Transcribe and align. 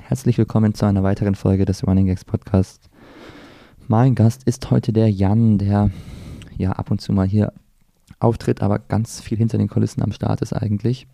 herzlich 0.00 0.38
willkommen 0.38 0.74
zu 0.74 0.86
einer 0.86 1.02
weiteren 1.02 1.34
Folge 1.34 1.64
des 1.64 1.86
Running 1.86 2.06
Gags 2.06 2.24
Podcast. 2.24 2.88
Mein 3.86 4.14
Gast 4.14 4.44
ist 4.44 4.70
heute 4.70 4.92
der 4.92 5.10
Jan, 5.10 5.58
der 5.58 5.90
ja 6.56 6.72
ab 6.72 6.90
und 6.90 7.00
zu 7.00 7.12
mal 7.12 7.26
hier 7.26 7.52
auftritt, 8.20 8.62
aber 8.62 8.78
ganz 8.78 9.20
viel 9.20 9.38
hinter 9.38 9.58
den 9.58 9.68
Kulissen 9.68 10.02
am 10.02 10.12
Start 10.12 10.42
ist 10.42 10.52
eigentlich. 10.52 11.06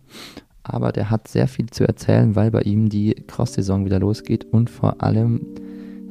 Aber 0.63 0.91
der 0.91 1.09
hat 1.09 1.27
sehr 1.27 1.47
viel 1.47 1.69
zu 1.69 1.87
erzählen, 1.87 2.35
weil 2.35 2.51
bei 2.51 2.61
ihm 2.61 2.89
die 2.89 3.13
Cross-Saison 3.27 3.85
wieder 3.85 3.99
losgeht 3.99 4.45
und 4.45 4.69
vor 4.69 5.01
allem, 5.01 5.45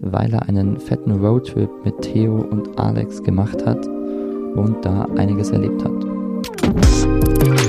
weil 0.01 0.33
er 0.33 0.49
einen 0.49 0.79
fetten 0.79 1.13
Roadtrip 1.13 1.71
mit 1.85 2.01
Theo 2.03 2.41
und 2.41 2.79
Alex 2.79 3.23
gemacht 3.23 3.65
hat 3.65 3.87
und 3.87 4.85
da 4.85 5.05
einiges 5.17 5.51
erlebt 5.51 5.85
hat. 5.85 7.60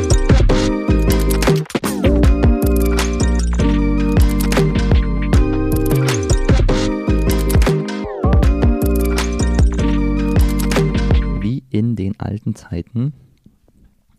Zeiten 12.62 13.14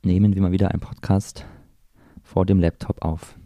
nehmen 0.03 0.35
wir 0.35 0.43
mal 0.43 0.51
wieder 0.51 0.73
einen 0.73 0.81
Podcast 0.81 1.47
vor 2.25 2.45
dem 2.45 2.59
Laptop 2.59 3.05
auf. 3.05 3.39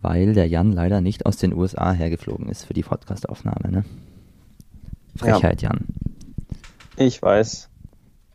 Weil 0.00 0.32
der 0.32 0.46
Jan 0.46 0.70
leider 0.70 1.00
nicht 1.00 1.26
aus 1.26 1.38
den 1.38 1.52
USA 1.52 1.92
hergeflogen 1.92 2.48
ist 2.48 2.64
für 2.64 2.74
die 2.74 2.84
Podcastaufnahme, 2.84 3.72
ne? 3.72 3.84
Frechheit, 5.16 5.60
ja. 5.62 5.70
Jan. 5.70 5.86
Ich 6.96 7.20
weiß. 7.20 7.68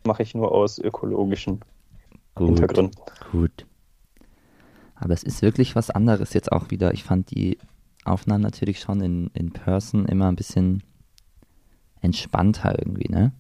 Mache 0.06 0.24
ich 0.24 0.36
nur 0.36 0.52
aus 0.52 0.78
ökologischen 0.78 1.62
gut, 2.36 2.48
Hintergründen. 2.48 3.00
Gut. 3.32 3.66
Aber 4.96 5.14
es 5.14 5.24
ist 5.24 5.42
wirklich 5.42 5.78
was 5.78 5.90
anderes 5.90 6.34
jetzt 6.34 6.52
auch 6.52 6.70
wieder. 6.70 6.94
Ich 6.94 7.06
fand 7.06 7.32
die 7.32 7.58
Aufnahmen 8.04 8.44
natürlich 8.44 8.82
schon 8.82 9.00
in, 9.00 9.28
in 9.34 9.52
Person 9.52 10.06
immer 10.06 10.28
ein 10.28 10.36
bisschen 10.36 10.84
entspannter 12.02 12.78
irgendwie, 12.78 13.10
ne? 13.10 13.32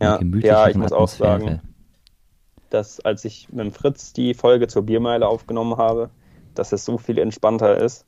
Ja, 0.00 0.20
ja 0.22 0.68
ich 0.68 0.76
muss 0.76 0.92
auch 0.92 1.08
sagen, 1.08 1.60
dass 2.70 3.00
als 3.00 3.24
ich 3.24 3.48
mit 3.52 3.74
Fritz 3.74 4.12
die 4.12 4.34
Folge 4.34 4.68
zur 4.68 4.82
Biermeile 4.82 5.26
aufgenommen 5.26 5.76
habe, 5.76 6.10
dass 6.54 6.72
es 6.72 6.84
so 6.84 6.98
viel 6.98 7.18
entspannter 7.18 7.78
ist. 7.78 8.04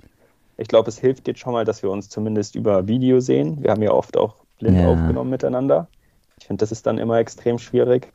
Ich 0.57 0.69
glaube, 0.69 0.89
es 0.89 0.99
hilft 0.99 1.27
jetzt 1.29 1.41
schon 1.41 1.53
mal, 1.53 1.65
dass 1.65 1.83
wir 1.83 1.91
uns 1.91 2.09
zumindest 2.09 2.55
über 2.55 2.87
Video 2.87 3.21
sehen. 3.21 3.63
Wir 3.63 3.71
haben 3.71 3.83
ja 3.83 3.93
oft 3.93 4.17
auch 4.17 4.37
blind 4.59 4.79
ja. 4.79 4.89
aufgenommen 4.89 5.31
miteinander. 5.31 5.89
Ich 6.39 6.47
finde, 6.47 6.63
das 6.63 6.73
ist 6.73 6.87
dann 6.87 6.99
immer 6.99 7.19
extrem 7.19 7.59
schwierig. 7.59 8.13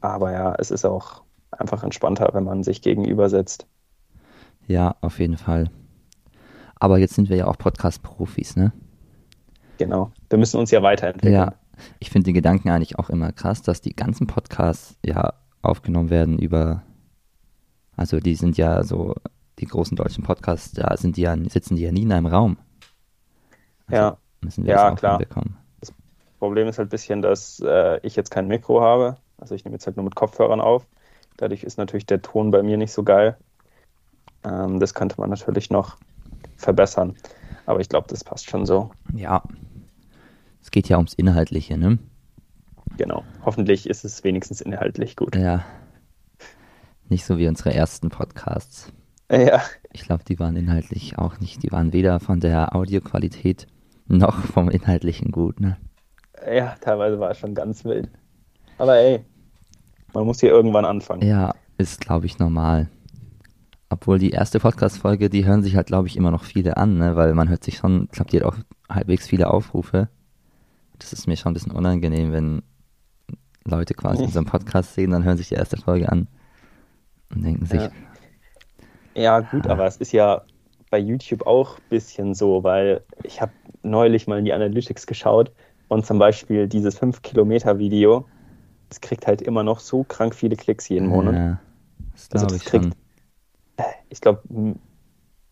Aber 0.00 0.32
ja, 0.32 0.54
es 0.58 0.70
ist 0.70 0.84
auch 0.84 1.22
einfach 1.50 1.82
entspannter, 1.82 2.30
wenn 2.32 2.44
man 2.44 2.62
sich 2.62 2.82
gegenüber 2.82 3.28
setzt. 3.30 3.66
Ja, 4.66 4.96
auf 5.00 5.18
jeden 5.20 5.36
Fall. 5.36 5.70
Aber 6.78 6.98
jetzt 6.98 7.14
sind 7.14 7.30
wir 7.30 7.36
ja 7.36 7.46
auch 7.46 7.56
Podcast-Profis, 7.56 8.56
ne? 8.56 8.72
Genau. 9.78 10.10
Wir 10.28 10.38
müssen 10.38 10.58
uns 10.58 10.70
ja 10.70 10.82
weiterentwickeln. 10.82 11.34
Ja, 11.34 11.54
ich 11.98 12.10
finde 12.10 12.26
den 12.26 12.34
Gedanken 12.34 12.70
eigentlich 12.70 12.98
auch 12.98 13.10
immer 13.10 13.32
krass, 13.32 13.62
dass 13.62 13.80
die 13.80 13.94
ganzen 13.94 14.26
Podcasts 14.26 14.98
ja 15.04 15.34
aufgenommen 15.62 16.10
werden 16.10 16.38
über, 16.38 16.82
also 17.96 18.20
die 18.20 18.34
sind 18.34 18.56
ja 18.56 18.82
so, 18.84 19.14
die 19.58 19.66
großen 19.66 19.96
deutschen 19.96 20.24
Podcasts, 20.24 20.72
da 20.72 20.96
sind 20.96 21.16
die 21.16 21.22
ja, 21.22 21.36
sitzen 21.48 21.76
die 21.76 21.82
ja 21.82 21.92
nie 21.92 22.02
in 22.02 22.12
einem 22.12 22.26
Raum. 22.26 22.58
Also 23.86 24.02
ja, 24.02 24.18
müssen 24.40 24.64
wir 24.64 24.74
ja, 24.74 24.94
klar. 24.94 25.18
Hinbekommen. 25.18 25.56
Das 25.80 25.92
Problem 26.38 26.68
ist 26.68 26.78
halt 26.78 26.88
ein 26.88 26.90
bisschen, 26.90 27.22
dass 27.22 27.60
äh, 27.60 27.98
ich 28.02 28.16
jetzt 28.16 28.30
kein 28.30 28.48
Mikro 28.48 28.80
habe. 28.82 29.16
Also 29.38 29.54
ich 29.54 29.64
nehme 29.64 29.74
jetzt 29.74 29.86
halt 29.86 29.96
nur 29.96 30.04
mit 30.04 30.14
Kopfhörern 30.14 30.60
auf. 30.60 30.86
Dadurch 31.36 31.64
ist 31.64 31.78
natürlich 31.78 32.06
der 32.06 32.22
Ton 32.22 32.50
bei 32.50 32.62
mir 32.62 32.76
nicht 32.76 32.92
so 32.92 33.02
geil. 33.02 33.36
Ähm, 34.44 34.80
das 34.80 34.94
könnte 34.94 35.20
man 35.20 35.30
natürlich 35.30 35.70
noch 35.70 35.96
verbessern. 36.56 37.14
Aber 37.66 37.80
ich 37.80 37.88
glaube, 37.88 38.06
das 38.08 38.24
passt 38.24 38.48
schon 38.48 38.64
so. 38.64 38.90
Ja, 39.12 39.42
es 40.66 40.72
geht 40.72 40.88
ja 40.88 40.96
ums 40.96 41.14
Inhaltliche, 41.14 41.78
ne? 41.78 42.00
Genau. 42.96 43.22
Hoffentlich 43.44 43.88
ist 43.88 44.04
es 44.04 44.24
wenigstens 44.24 44.60
inhaltlich 44.60 45.14
gut. 45.14 45.36
Ja. 45.36 45.64
Nicht 47.08 47.24
so 47.24 47.38
wie 47.38 47.46
unsere 47.46 47.72
ersten 47.72 48.08
Podcasts. 48.08 48.92
Ja. 49.30 49.62
Ich 49.92 50.02
glaube, 50.02 50.24
die 50.24 50.40
waren 50.40 50.56
inhaltlich 50.56 51.18
auch 51.18 51.38
nicht, 51.38 51.62
die 51.62 51.70
waren 51.70 51.92
weder 51.92 52.18
von 52.18 52.40
der 52.40 52.74
Audioqualität 52.74 53.68
noch 54.08 54.40
vom 54.40 54.68
Inhaltlichen 54.68 55.30
gut, 55.30 55.60
ne? 55.60 55.76
Ja, 56.52 56.74
teilweise 56.80 57.20
war 57.20 57.30
es 57.30 57.38
schon 57.38 57.54
ganz 57.54 57.84
wild. 57.84 58.10
Aber 58.76 58.96
ey, 58.96 59.24
man 60.14 60.26
muss 60.26 60.40
hier 60.40 60.50
irgendwann 60.50 60.84
anfangen. 60.84 61.24
Ja, 61.24 61.54
ist, 61.78 62.00
glaube 62.00 62.26
ich, 62.26 62.40
normal. 62.40 62.88
Obwohl 63.88 64.18
die 64.18 64.30
erste 64.30 64.58
Podcast-Folge, 64.58 65.30
die 65.30 65.44
hören 65.46 65.62
sich 65.62 65.76
halt, 65.76 65.86
glaube 65.86 66.08
ich, 66.08 66.16
immer 66.16 66.32
noch 66.32 66.42
viele 66.42 66.76
an, 66.76 66.98
ne? 66.98 67.14
weil 67.14 67.34
man 67.34 67.48
hört 67.48 67.62
sich 67.62 67.76
schon, 67.76 68.08
ich 68.10 68.16
glaube, 68.16 68.32
die 68.32 68.38
hat 68.38 68.46
auch 68.46 68.56
halbwegs 68.90 69.28
viele 69.28 69.48
Aufrufe 69.48 70.08
das 70.98 71.12
ist 71.12 71.26
mir 71.26 71.36
schon 71.36 71.50
ein 71.50 71.54
bisschen 71.54 71.72
unangenehm, 71.72 72.32
wenn 72.32 72.62
Leute 73.64 73.94
quasi 73.94 74.24
in 74.24 74.30
so 74.30 74.38
einem 74.38 74.46
Podcast 74.46 74.94
sehen, 74.94 75.10
dann 75.10 75.24
hören 75.24 75.36
sich 75.36 75.48
die 75.48 75.54
erste 75.54 75.76
Folge 75.76 76.10
an 76.10 76.28
und 77.34 77.44
denken 77.44 77.66
sich. 77.66 77.80
Ja, 77.80 77.90
ja 79.14 79.40
gut, 79.40 79.66
ah. 79.66 79.72
aber 79.72 79.86
es 79.86 79.96
ist 79.96 80.12
ja 80.12 80.42
bei 80.90 80.98
YouTube 80.98 81.46
auch 81.46 81.78
ein 81.78 81.88
bisschen 81.90 82.34
so, 82.34 82.62
weil 82.62 83.02
ich 83.24 83.40
habe 83.40 83.52
neulich 83.82 84.26
mal 84.26 84.38
in 84.38 84.44
die 84.44 84.52
Analytics 84.52 85.06
geschaut 85.06 85.52
und 85.88 86.06
zum 86.06 86.18
Beispiel 86.18 86.68
dieses 86.68 87.00
5-Kilometer-Video, 87.00 88.26
es 88.90 89.00
kriegt 89.00 89.26
halt 89.26 89.42
immer 89.42 89.62
noch 89.62 89.80
so 89.80 90.04
krank 90.04 90.34
viele 90.34 90.56
Klicks 90.56 90.88
jeden 90.88 91.08
Monat. 91.08 91.34
Ja, 91.34 91.60
das 92.30 92.44
also 92.44 92.56
ich 92.56 92.64
kriegt, 92.64 92.84
schon. 92.84 92.94
Ich 94.08 94.20
glaube, 94.20 94.42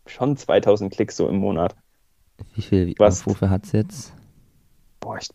schon 0.07 0.37
2000 0.37 0.91
Klicks 0.93 1.17
so 1.17 1.27
im 1.27 1.37
Monat. 1.37 1.75
Wie 2.53 2.61
viele 2.61 2.93
Aufrufe 2.99 3.49
hat 3.49 3.65
es 3.65 3.71
jetzt? 3.73 4.13
Boah, 5.05 5.17
ich 5.19 5.29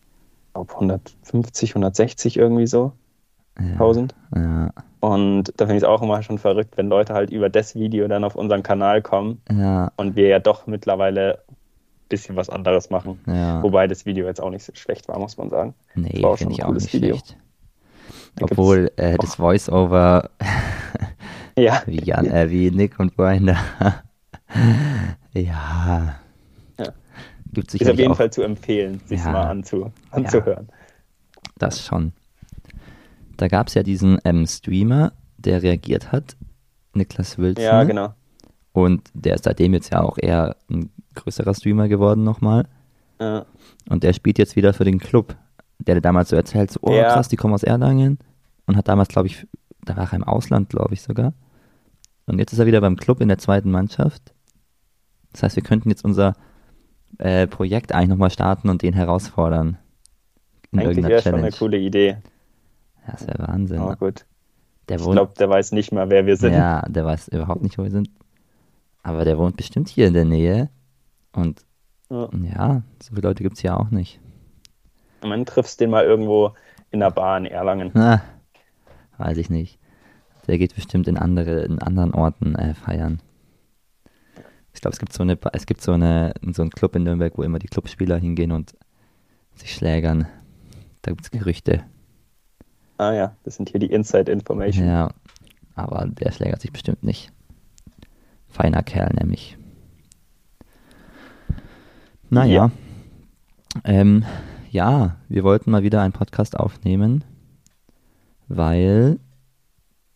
glaube 0.53 0.73
150, 0.75 1.71
160 1.71 2.37
irgendwie 2.37 2.67
so. 2.67 2.93
Ja, 3.59 3.73
1000. 3.73 4.15
Ja. 4.35 4.71
Und 5.01 5.53
da 5.57 5.67
finde 5.67 5.77
ich 5.77 5.83
es 5.83 5.89
auch 5.89 6.03
immer 6.03 6.23
schon 6.23 6.39
verrückt, 6.39 6.77
wenn 6.77 6.89
Leute 6.89 7.15
halt 7.15 7.31
über 7.31 7.49
das 7.49 7.75
Video 7.75 8.07
dann 8.09 8.25
auf 8.25 8.35
unseren 8.35 8.63
Kanal 8.63 9.01
kommen 9.01 9.41
ja. 9.51 9.93
und 9.97 10.17
wir 10.17 10.29
ja 10.29 10.41
doch 10.41 10.67
mittlerweile 10.67 11.43
ein 11.49 11.57
bisschen 12.09 12.37
was 12.37 12.51
anderes 12.51 12.91
machen. 12.91 13.21
Ja. 13.27 13.63
Wobei 13.63 13.87
das 13.87 14.05
Video 14.05 14.27
jetzt 14.27 14.43
auch 14.43 14.51
nicht 14.51 14.65
so 14.65 14.73
schlecht 14.75 15.09
war, 15.09 15.19
muss 15.19 15.39
man 15.39 15.49
sagen. 15.49 15.75
Nee, 15.95 16.23
finde 16.37 16.55
ich 16.55 16.65
auch 16.65 16.73
nicht 16.73 16.93
Video. 16.93 17.17
schlecht. 17.17 17.37
Obwohl 18.41 18.91
äh, 18.97 19.17
das 19.19 19.37
Voice-Over 19.37 20.31
ja. 21.57 21.83
wie, 21.87 22.03
Jan, 22.05 22.27
äh, 22.27 22.51
wie 22.51 22.71
Nick 22.71 22.99
und 22.99 23.17
Brian 23.17 23.47
da 23.47 23.57
ja 25.33 26.17
Gibt 27.53 27.75
ist 27.75 27.89
auf 27.89 27.99
jeden 27.99 28.13
auch, 28.13 28.17
Fall 28.17 28.31
zu 28.31 28.43
empfehlen, 28.43 29.01
sich 29.07 29.25
ja, 29.25 29.33
mal 29.33 29.49
anzu, 29.49 29.93
anzuhören. 30.11 30.69
Ja, 30.69 30.77
das 31.59 31.85
schon. 31.85 32.13
Da 33.37 33.49
gab 33.49 33.69
es 33.69 33.75
ja 33.75 33.83
diesen 33.83 34.19
ähm, 34.25 34.47
Streamer, 34.47 35.13
der 35.39 35.63
reagiert 35.63 36.13
hat, 36.13 36.37
Niklas 36.95 37.39
Wilson. 37.39 37.65
Ja, 37.65 37.83
genau. 37.85 38.15
Und 38.73 39.11
der 39.15 39.35
ist 39.35 39.45
seitdem 39.45 39.75
jetzt 39.75 39.91
ja 39.91 40.03
auch 40.03 40.19
eher 40.19 40.57
ein 40.71 40.91
größerer 41.15 41.55
Streamer 41.55 41.89
geworden 41.89 42.23
nochmal. 42.23 42.69
Ja. 43.21 43.47
Und 43.89 44.05
der 44.05 44.13
spielt 44.13 44.39
jetzt 44.39 44.57
wieder 44.57 44.73
für 44.73 44.85
den 44.85 44.99
Club, 44.99 45.37
der 45.79 46.01
damals 46.01 46.29
so 46.29 46.37
erzählt, 46.37 46.71
so, 46.71 46.81
oh 46.83 46.93
ja. 46.93 47.13
krass, 47.13 47.29
die 47.29 47.37
kommen 47.37 47.55
aus 47.55 47.63
Erlangen. 47.63 48.19
Und 48.67 48.77
hat 48.77 48.87
damals, 48.87 49.09
glaube 49.09 49.27
ich, 49.27 49.47
da 49.85 49.97
war 49.97 50.05
er 50.13 50.15
im 50.15 50.25
Ausland, 50.25 50.69
glaube 50.69 50.95
ich 50.95 51.03
sogar. 51.03 51.33
Und 52.27 52.39
jetzt 52.39 52.53
ist 52.53 52.61
er 52.61 52.67
wieder 52.67 52.81
beim 52.81 52.97
Club 52.97 53.21
in 53.21 53.29
der 53.29 53.39
zweiten 53.39 53.71
Mannschaft. 53.71 54.33
Das 55.33 55.43
heißt, 55.43 55.57
wir 55.57 55.63
könnten 55.65 55.89
jetzt 55.89 56.05
unser 56.05 56.35
äh, 57.19 57.47
Projekt 57.47 57.93
eigentlich 57.93 58.09
nochmal 58.09 58.31
starten 58.31 58.69
und 58.69 58.83
den 58.83 58.95
herausfordern. 58.95 59.79
eigentlich 60.73 61.07
wäre 61.07 61.23
schon 61.23 61.35
eine 61.35 61.51
coole 61.51 61.79
Idee. 61.79 62.19
Das 63.07 63.27
wäre 63.27 63.47
Wahnsinn. 63.49 63.81
Oh, 63.81 63.95
gut. 63.95 64.25
Der 64.89 64.99
ich 64.99 65.11
glaube, 65.11 65.33
der 65.39 65.49
weiß 65.49 65.73
nicht 65.73 65.93
mal, 65.93 66.11
wer 66.11 66.27
wir 66.27 66.37
sind. 66.37 66.53
Ja, 66.53 66.83
der 66.89 67.05
weiß 67.05 67.29
überhaupt 67.29 67.63
nicht, 67.63 67.79
wo 67.79 67.85
wir 67.85 67.91
sind. 67.91 68.11
Aber 69.03 69.25
der 69.25 69.39
wohnt 69.39 69.57
bestimmt 69.57 69.89
hier 69.89 70.09
in 70.09 70.15
der 70.15 70.25
Nähe. 70.25 70.69
Und 71.33 71.65
ja, 72.11 72.29
ja 72.43 72.83
so 73.03 73.15
viele 73.15 73.29
Leute 73.29 73.43
gibt 73.43 73.57
es 73.57 73.63
hier 73.63 73.79
auch 73.79 73.91
nicht. 73.91 74.21
Man 75.23 75.47
triffst 75.47 75.81
den 75.81 75.91
mal 75.91 76.05
irgendwo 76.05 76.53
in 76.91 77.01
der 77.01 77.11
Bar 77.11 77.39
in 77.39 77.47
Erlangen. 77.47 77.91
Na, 77.95 78.23
weiß 79.19 79.39
ich 79.39 79.51
nicht. 79.51 79.79
Der 80.47 80.59
geht 80.59 80.75
bestimmt 80.75 81.07
in 81.07 81.17
andere, 81.17 81.61
in 81.61 81.79
anderen 81.79 82.13
Orten 82.13 82.55
äh, 82.57 82.75
feiern. 82.75 83.21
Ich 84.81 84.83
glaube, 84.83 84.95
es 84.95 84.99
gibt 84.99 85.13
so 85.13 85.23
eine, 85.23 85.39
es 85.53 85.67
gibt 85.67 85.83
so 85.83 85.93
eine, 85.93 86.33
so 86.53 86.63
einen 86.63 86.71
Club 86.71 86.97
in 86.97 87.03
Nürnberg, 87.03 87.37
wo 87.37 87.43
immer 87.43 87.59
die 87.59 87.67
Clubspieler 87.67 88.17
hingehen 88.17 88.51
und 88.51 88.73
sich 89.55 89.75
schlägern. 89.75 90.27
Da 91.03 91.11
gibt 91.11 91.23
es 91.23 91.31
Gerüchte. 91.31 91.85
Ah 92.97 93.13
ja, 93.13 93.37
das 93.45 93.57
sind 93.57 93.69
hier 93.69 93.79
die 93.79 93.93
Inside 93.93 94.33
Information. 94.33 94.87
Ja, 94.87 95.11
aber 95.75 96.07
der 96.07 96.33
schlägert 96.33 96.63
sich 96.63 96.73
bestimmt 96.73 97.05
nicht. 97.05 97.31
Feiner 98.49 98.83
Kerl 98.83 99.13
nämlich. 99.21 99.59
Naja. 102.31 102.71
Ja. 103.75 103.81
Ähm, 103.85 104.25
ja, 104.71 105.17
wir 105.29 105.45
wollten 105.45 105.71
mal 105.71 105.83
wieder 105.83 106.01
einen 106.01 106.15
Podcast 106.15 106.59
aufnehmen, 106.59 107.23
weil 108.49 109.19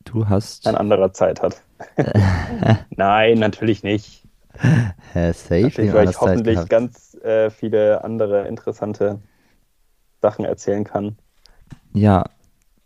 du 0.05 0.27
hast. 0.31 0.67
Ein 0.67 0.77
anderer 0.77 1.13
Zeit 1.13 1.43
hat. 1.43 1.61
Nein, 2.97 3.39
natürlich 3.41 3.83
nicht. 3.83 4.24
Safe. 5.15 5.93
Weil 5.93 6.11
ich 6.11 6.21
hoffentlich 6.21 6.55
gehabt. 6.55 6.71
ganz 6.71 7.15
äh, 7.23 7.51
viele 7.51 8.05
andere 8.05 8.47
interessante 8.49 9.21
Sachen 10.23 10.45
erzählen 10.45 10.85
kann. 10.85 11.17
Ja, 11.93 12.25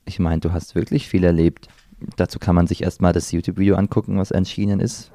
ich 0.04 0.18
meine, 0.18 0.40
du 0.40 0.52
hast 0.52 0.74
wirklich 0.74 1.08
viel 1.08 1.24
erlebt. 1.24 1.68
Dazu 2.16 2.38
kann 2.38 2.54
man 2.54 2.66
sich 2.66 2.82
erstmal 2.82 3.12
das 3.12 3.32
YouTube-Video 3.32 3.76
angucken, 3.76 4.18
was 4.18 4.30
erschienen 4.30 4.80
ist, 4.80 5.10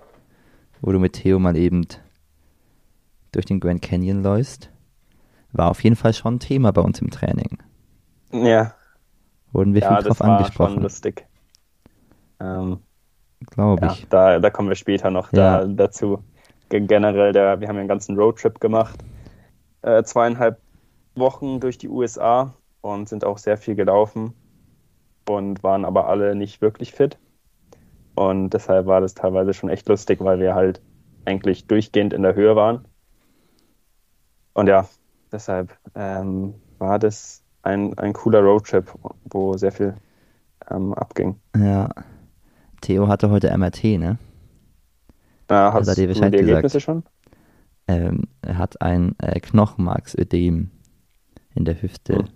wo 0.81 0.91
du 0.91 0.99
mit 0.99 1.13
Theo 1.13 1.39
mal 1.39 1.55
eben 1.55 1.87
durch 3.31 3.45
den 3.45 3.59
Grand 3.59 3.81
Canyon 3.81 4.21
läufst. 4.21 4.69
War 5.51 5.69
auf 5.69 5.83
jeden 5.83 5.95
Fall 5.95 6.13
schon 6.13 6.35
ein 6.35 6.39
Thema 6.39 6.71
bei 6.71 6.81
uns 6.81 6.99
im 7.01 7.09
Training. 7.09 7.57
Ja. 8.31 8.73
Wurden 9.51 9.73
wir 9.73 9.81
ja, 9.81 9.95
viel 9.95 10.07
drauf 10.07 10.21
angesprochen. 10.21 10.73
Schon 10.73 10.83
lustig. 10.83 11.25
Ähm, 12.39 12.79
Glaube 13.45 13.87
ich. 13.87 14.07
da, 14.09 14.39
da 14.39 14.49
kommen 14.49 14.69
wir 14.69 14.75
später 14.75 15.11
noch 15.11 15.31
ja. 15.31 15.59
da, 15.59 15.65
dazu. 15.67 16.23
Generell, 16.69 17.33
der, 17.33 17.59
wir 17.59 17.67
haben 17.67 17.75
ja 17.75 17.81
einen 17.81 17.87
ganzen 17.87 18.17
Roadtrip 18.17 18.59
gemacht. 18.59 18.99
Äh, 19.81 20.03
zweieinhalb 20.03 20.59
Wochen 21.15 21.59
durch 21.59 21.77
die 21.77 21.89
USA 21.89 22.53
und 22.81 23.07
sind 23.07 23.25
auch 23.25 23.37
sehr 23.37 23.57
viel 23.57 23.75
gelaufen 23.75 24.33
und 25.27 25.63
waren 25.63 25.85
aber 25.85 26.07
alle 26.07 26.35
nicht 26.35 26.61
wirklich 26.61 26.91
fit. 26.91 27.17
Und 28.15 28.51
deshalb 28.51 28.85
war 28.85 29.01
das 29.01 29.13
teilweise 29.13 29.53
schon 29.53 29.69
echt 29.69 29.87
lustig, 29.87 30.19
weil 30.21 30.39
wir 30.39 30.55
halt 30.55 30.81
eigentlich 31.25 31.67
durchgehend 31.67 32.13
in 32.13 32.21
der 32.21 32.35
Höhe 32.35 32.55
waren. 32.55 32.85
Und 34.53 34.67
ja, 34.67 34.87
deshalb 35.31 35.75
ähm, 35.95 36.53
war 36.77 36.99
das 36.99 37.43
ein, 37.63 37.97
ein 37.97 38.13
cooler 38.13 38.41
Roadtrip, 38.41 38.91
wo 39.25 39.57
sehr 39.57 39.71
viel 39.71 39.95
ähm, 40.69 40.93
abging. 40.93 41.39
Ja. 41.57 41.89
Theo 42.81 43.07
hatte 43.07 43.29
heute 43.29 43.55
MRT, 43.57 43.83
ne? 43.97 44.17
Ja, 45.49 45.73
hast 45.73 45.87
hat 45.87 45.97
er 45.97 46.01
dir 46.01 46.07
Bescheid 46.07 46.33
die 46.33 46.39
Ergebnisse 46.39 46.77
gesagt? 46.77 46.83
schon? 46.83 47.03
Ähm, 47.87 48.23
er 48.41 48.57
hat 48.57 48.81
ein 48.81 49.15
äh, 49.19 49.39
Knochenmarksödem 49.39 50.71
in 51.53 51.65
der 51.65 51.81
Hüfte. 51.81 52.19
Hm. 52.19 52.27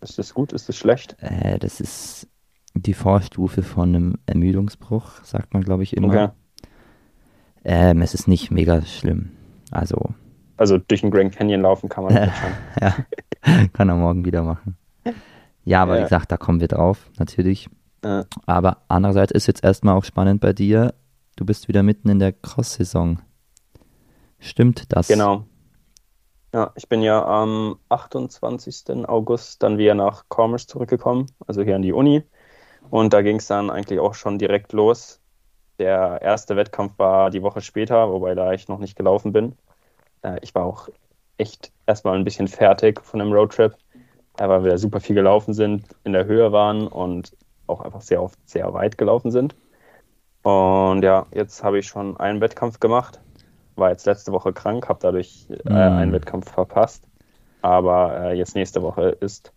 Ist 0.00 0.18
das 0.18 0.34
gut? 0.34 0.52
Ist 0.52 0.68
das 0.68 0.76
schlecht? 0.76 1.16
Äh, 1.20 1.58
das 1.58 1.80
ist 1.80 2.28
die 2.74 2.94
Vorstufe 2.94 3.62
von 3.62 3.94
einem 3.94 4.14
Ermüdungsbruch, 4.26 5.22
sagt 5.22 5.54
man, 5.54 5.62
glaube 5.62 5.82
ich, 5.82 5.96
immer. 5.96 6.08
Okay. 6.08 6.28
Ähm, 7.64 8.02
es 8.02 8.14
ist 8.14 8.28
nicht 8.28 8.50
mega 8.50 8.82
schlimm. 8.82 9.30
Also. 9.70 10.14
Also 10.56 10.78
durch 10.78 11.00
den 11.00 11.10
Grand 11.10 11.34
Canyon 11.34 11.62
laufen 11.62 11.88
kann 11.88 12.04
man 12.04 12.12
schon. 12.14 12.30
ja, 12.80 12.96
kann 13.72 13.88
er 13.88 13.96
morgen 13.96 14.24
wieder 14.24 14.42
machen. 14.42 14.76
Ja, 15.64 15.82
aber 15.82 15.96
ja. 15.96 16.00
wie 16.00 16.04
gesagt, 16.04 16.30
da 16.30 16.36
kommen 16.36 16.60
wir 16.60 16.68
drauf, 16.68 17.10
natürlich. 17.18 17.68
Ja. 18.04 18.24
Aber 18.46 18.78
andererseits 18.88 19.32
ist 19.32 19.48
jetzt 19.48 19.64
erstmal 19.64 19.96
auch 19.96 20.04
spannend 20.04 20.40
bei 20.40 20.52
dir. 20.52 20.94
Du 21.36 21.44
bist 21.44 21.68
wieder 21.68 21.82
mitten 21.82 22.08
in 22.08 22.18
der 22.18 22.32
Cross-Saison. 22.32 23.20
Stimmt 24.38 24.90
das? 24.96 25.08
Genau. 25.08 25.44
Ja, 26.54 26.72
ich 26.76 26.88
bin 26.88 27.02
ja 27.02 27.22
am 27.26 27.78
28. 27.90 29.06
August 29.06 29.62
dann 29.62 29.76
wieder 29.76 29.94
nach 29.94 30.24
Commerce 30.30 30.66
zurückgekommen, 30.66 31.26
also 31.46 31.62
hier 31.62 31.76
an 31.76 31.82
die 31.82 31.92
Uni. 31.92 32.22
Und 32.88 33.12
da 33.12 33.20
ging 33.20 33.36
es 33.36 33.48
dann 33.48 33.68
eigentlich 33.68 34.00
auch 34.00 34.14
schon 34.14 34.38
direkt 34.38 34.72
los. 34.72 35.20
Der 35.78 36.22
erste 36.22 36.56
Wettkampf 36.56 36.98
war 36.98 37.28
die 37.28 37.42
Woche 37.42 37.60
später, 37.60 38.10
wobei 38.10 38.34
da 38.34 38.54
ich 38.54 38.68
noch 38.68 38.78
nicht 38.78 38.96
gelaufen 38.96 39.32
bin. 39.34 39.56
Äh, 40.22 40.38
ich 40.40 40.54
war 40.54 40.64
auch 40.64 40.88
echt 41.36 41.70
erstmal 41.86 42.16
ein 42.16 42.24
bisschen 42.24 42.48
fertig 42.48 43.04
von 43.04 43.20
dem 43.20 43.30
Roadtrip, 43.30 43.76
weil 44.38 44.64
wir 44.64 44.78
super 44.78 45.00
viel 45.00 45.16
gelaufen 45.16 45.52
sind, 45.52 45.84
in 46.04 46.14
der 46.14 46.24
Höhe 46.24 46.50
waren 46.52 46.86
und 46.86 47.36
auch 47.66 47.82
einfach 47.82 48.00
sehr 48.00 48.22
oft 48.22 48.38
sehr 48.48 48.72
weit 48.72 48.96
gelaufen 48.96 49.30
sind. 49.30 49.54
Und 50.48 51.02
ja, 51.02 51.26
jetzt 51.32 51.64
habe 51.64 51.78
ich 51.78 51.86
schon 51.86 52.16
einen 52.16 52.40
Wettkampf 52.40 52.78
gemacht 52.78 53.20
war 53.76 53.90
jetzt 53.90 54.06
letzte 54.06 54.32
Woche 54.32 54.52
krank, 54.52 54.88
habe 54.88 54.98
dadurch 55.00 55.46
äh, 55.50 55.70
mhm. 55.70 55.76
einen 55.76 56.12
Wettkampf 56.12 56.50
verpasst. 56.50 57.06
Aber 57.62 58.18
äh, 58.20 58.36
jetzt 58.36 58.54
nächste 58.54 58.82
Woche 58.82 59.08
ist 59.20 59.52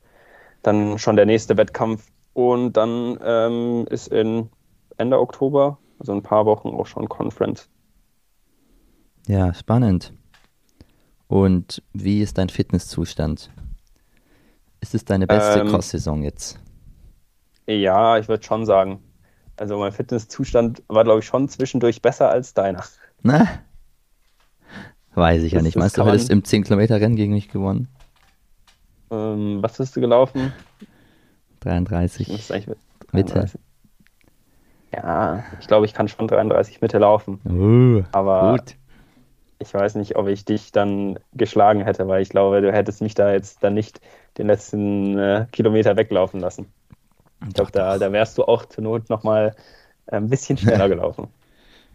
dann 0.62 1.00
schon 1.00 1.16
der 1.16 1.26
nächste 1.26 1.58
Wettkampf 1.58 2.08
und 2.34 2.74
dann 2.74 3.18
ähm, 3.24 3.86
ist 3.90 4.08
in 4.08 4.50
Ende 4.98 5.20
Oktober, 5.20 5.78
also 6.00 6.14
ein 6.14 6.24
paar 6.24 6.46
Wochen 6.46 6.70
auch 6.70 6.86
schon 6.86 7.08
Conference. 7.08 7.70
Ja, 9.28 9.54
spannend. 9.54 10.14
Und 11.28 11.84
wie 11.94 12.22
ist 12.22 12.38
dein 12.38 12.50
Fitnesszustand? 12.50 13.52
Ist 14.82 14.96
es 14.96 15.06
deine 15.06 15.28
beste 15.28 15.60
ähm, 15.60 15.68
Cross-Saison 15.68 16.24
jetzt? 16.24 16.60
Ja, 17.68 18.18
ich 18.18 18.28
würde 18.28 18.44
schon 18.44 18.66
sagen. 18.66 19.04
Also 19.60 19.78
mein 19.78 19.92
Fitnesszustand 19.92 20.84
war, 20.88 21.04
glaube 21.04 21.20
ich, 21.20 21.26
schon 21.26 21.50
zwischendurch 21.50 22.02
besser 22.02 22.30
als 22.30 22.54
deiner. 22.54 22.84
Na? 23.24 23.46
Weiß 25.16 25.44
ich 25.44 25.52
ja 25.52 25.62
nicht. 25.62 25.76
Meinst 25.76 25.98
du, 25.98 26.06
hättest 26.06 26.30
im 26.30 26.44
10-Kilometer-Rennen 26.44 27.18
gegen 27.18 27.34
mich 27.34 27.50
gewonnen? 27.50 27.90
Ähm, 29.12 29.62
was 29.62 29.78
bist 29.78 29.98
du 29.98 30.00
gelaufen? 30.00 30.54
33. 31.60 32.30
Ich 32.30 32.48
33. 32.48 32.78
Mitte. 33.12 33.52
Ja, 34.94 35.44
ich 35.60 35.68
glaube, 35.68 35.86
ich 35.86 35.94
kann 35.94 36.08
schon 36.08 36.30
33 36.30 36.80
Mitte 36.80 36.98
laufen. 36.98 37.42
Uh, 37.44 38.04
aber 38.14 38.54
gut. 38.54 38.76
ich 39.60 39.74
weiß 39.74 39.96
nicht, 39.96 40.16
ob 40.16 40.28
ich 40.28 40.46
dich 40.46 40.72
dann 40.72 41.20
geschlagen 41.34 41.84
hätte, 41.84 42.08
weil 42.08 42.22
ich 42.22 42.30
glaube, 42.30 42.62
du 42.62 42.72
hättest 42.72 43.02
mich 43.02 43.14
da 43.14 43.34
jetzt 43.34 43.62
dann 43.62 43.74
nicht 43.74 44.00
den 44.38 44.48
letzten 44.48 45.18
äh, 45.18 45.48
Kilometer 45.52 45.98
weglaufen 45.98 46.40
lassen. 46.40 46.72
Ich 47.48 47.54
glaube, 47.54 47.72
da, 47.72 47.98
da 47.98 48.12
wärst 48.12 48.38
du 48.38 48.44
auch 48.44 48.66
zur 48.66 48.84
Not 48.84 49.10
nochmal 49.10 49.56
ein 50.08 50.30
bisschen 50.30 50.58
schneller 50.58 50.90
gelaufen. 50.90 51.28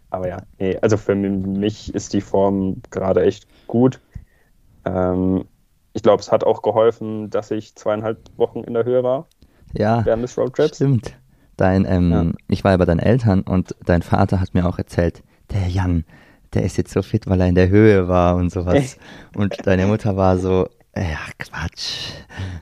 Aber 0.09 0.27
ja, 0.27 0.37
nee, 0.59 0.77
also 0.81 0.97
für 0.97 1.15
mich 1.15 1.93
ist 1.93 2.13
die 2.13 2.21
Form 2.21 2.81
gerade 2.89 3.23
echt 3.23 3.47
gut. 3.67 3.99
Ähm, 4.85 5.45
ich 5.93 6.03
glaube, 6.03 6.21
es 6.21 6.31
hat 6.31 6.43
auch 6.43 6.61
geholfen, 6.61 7.29
dass 7.29 7.51
ich 7.51 7.75
zweieinhalb 7.75 8.19
Wochen 8.37 8.63
in 8.63 8.73
der 8.73 8.85
Höhe 8.85 9.03
war. 9.03 9.27
Ja, 9.73 10.05
während 10.05 10.23
des 10.23 10.37
Roadtrips. 10.37 10.75
Stimmt. 10.75 11.17
Dein, 11.57 11.85
ähm, 11.85 12.11
ja. 12.11 12.31
Ich 12.49 12.63
war 12.63 12.71
ja 12.71 12.77
bei 12.77 12.85
deinen 12.85 12.99
Eltern 12.99 13.41
und 13.41 13.75
dein 13.85 14.01
Vater 14.01 14.39
hat 14.39 14.53
mir 14.53 14.65
auch 14.67 14.77
erzählt, 14.77 15.23
der 15.51 15.67
Jan, 15.67 16.03
der 16.53 16.63
ist 16.63 16.77
jetzt 16.77 16.91
so 16.91 17.01
fit, 17.01 17.27
weil 17.27 17.39
er 17.39 17.47
in 17.47 17.55
der 17.55 17.69
Höhe 17.69 18.07
war 18.07 18.35
und 18.35 18.51
sowas. 18.51 18.97
und 19.35 19.65
deine 19.65 19.87
Mutter 19.87 20.17
war 20.17 20.37
so, 20.37 20.67
ja, 20.97 21.19
Quatsch, 21.37 22.13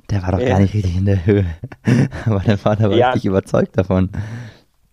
der 0.10 0.24
war 0.24 0.32
doch 0.32 0.40
ja. 0.40 0.50
gar 0.50 0.60
nicht 0.60 0.74
richtig 0.74 0.96
in 0.98 1.06
der 1.06 1.26
Höhe. 1.26 1.46
Aber 2.26 2.40
dein 2.40 2.58
Vater 2.58 2.90
war 2.90 2.98
ja. 2.98 3.10
richtig 3.10 3.26
überzeugt 3.26 3.78
davon. 3.78 4.10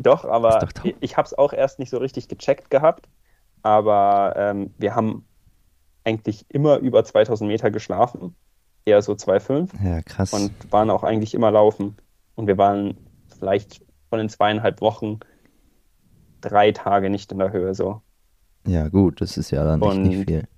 Doch, 0.03 0.25
aber 0.25 0.59
doch 0.61 0.85
ich 1.01 1.19
habe 1.19 1.27
es 1.27 1.37
auch 1.37 1.53
erst 1.53 1.79
nicht 1.79 1.91
so 1.91 1.99
richtig 1.99 2.29
gecheckt 2.29 2.71
gehabt. 2.71 3.07
Aber 3.63 4.35
ähm, 4.37 4.73
wir 4.79 4.95
haben 4.95 5.27
eigentlich 6.05 6.47
immer 6.49 6.79
über 6.79 7.05
2000 7.05 7.49
Meter 7.49 7.71
geschlafen, 7.71 8.35
eher 8.87 9.03
so 9.03 9.13
2,5. 9.13 9.69
Ja, 9.85 10.01
krass. 10.03 10.33
Und 10.33 10.53
waren 10.73 10.89
auch 10.89 11.05
eigentlich 11.05 11.35
immer 11.35 11.51
laufen. 11.51 11.97
Und 12.35 12.47
wir 12.47 12.57
waren 12.57 12.97
vielleicht 13.39 13.83
von 14.09 14.19
den 14.19 14.31
zweieinhalb 14.31 14.81
Wochen 14.81 15.21
drei 16.41 16.73
Tage 16.73 17.11
nicht 17.11 17.31
in 17.33 17.39
der 17.39 17.53
Höhe 17.53 17.75
so. 17.75 18.01
Ja, 18.67 18.89
gut, 18.89 19.21
das 19.21 19.37
ist 19.37 19.51
ja 19.51 19.65
dann 19.65 19.83
echt 19.83 19.97
nicht 19.99 20.29
viel. 20.29 20.49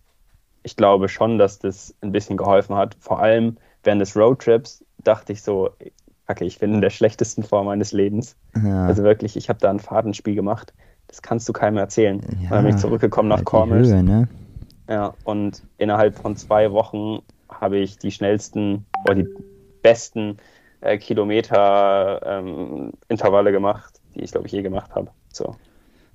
Ich 0.63 0.77
glaube 0.77 1.09
schon, 1.09 1.39
dass 1.39 1.59
das 1.59 1.95
ein 2.01 2.13
bisschen 2.13 2.37
geholfen 2.37 2.77
hat. 2.77 2.97
Vor 3.01 3.21
allem 3.21 3.57
während 3.83 4.01
des 4.01 4.17
Roadtrips 4.17 4.85
dachte 4.99 5.33
ich 5.33 5.43
so, 5.43 5.71
kacke, 6.27 6.45
ich 6.45 6.59
bin 6.59 6.75
in 6.75 6.81
der 6.81 6.91
schlechtesten 6.91 7.43
Form 7.43 7.67
meines 7.67 7.93
Lebens. 7.93 8.37
Ja. 8.63 8.87
Also 8.87 9.03
wirklich, 9.03 9.37
ich 9.37 9.49
habe 9.49 9.59
da 9.59 9.71
ein 9.71 9.81
Fadenspiel 9.81 10.35
gemacht. 10.35 10.73
Das 11.09 11.21
kannst 11.21 11.49
du 11.49 11.53
keinem 11.53 11.77
erzählen. 11.77 12.21
Ja, 12.43 12.51
dann 12.51 12.65
bin 12.65 12.75
ich 12.75 12.81
zurückgekommen 12.81 13.29
nach 13.29 13.45
Cormers. 13.45 13.89
Ne? 13.89 14.29
Ja, 14.89 15.15
und 15.25 15.63
innerhalb 15.79 16.19
von 16.19 16.37
zwei 16.37 16.73
Wochen 16.73 17.21
habe 17.49 17.79
ich 17.79 17.99
die 17.99 18.11
schnellsten 18.11 18.87
oder 19.05 19.17
die 19.17 19.29
besten 19.83 20.39
äh, 20.81 20.97
Kilometer-Intervalle 20.97 23.51
ähm, 23.51 23.55
gemacht, 23.55 24.01
die 24.15 24.21
ich, 24.21 24.33
glaube 24.33 24.47
ich, 24.47 24.53
je 24.53 24.63
gemacht 24.63 24.95
habe. 24.95 25.11
So. 25.33 25.57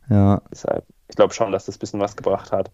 Ja. 0.09 0.41
Deshalb, 0.51 0.83
ich 1.09 1.15
glaube 1.15 1.33
schon, 1.33 1.51
dass 1.51 1.65
das 1.65 1.75
ein 1.75 1.79
bisschen 1.79 1.99
was 1.99 2.15
gebracht 2.15 2.51
hat. 2.51 2.71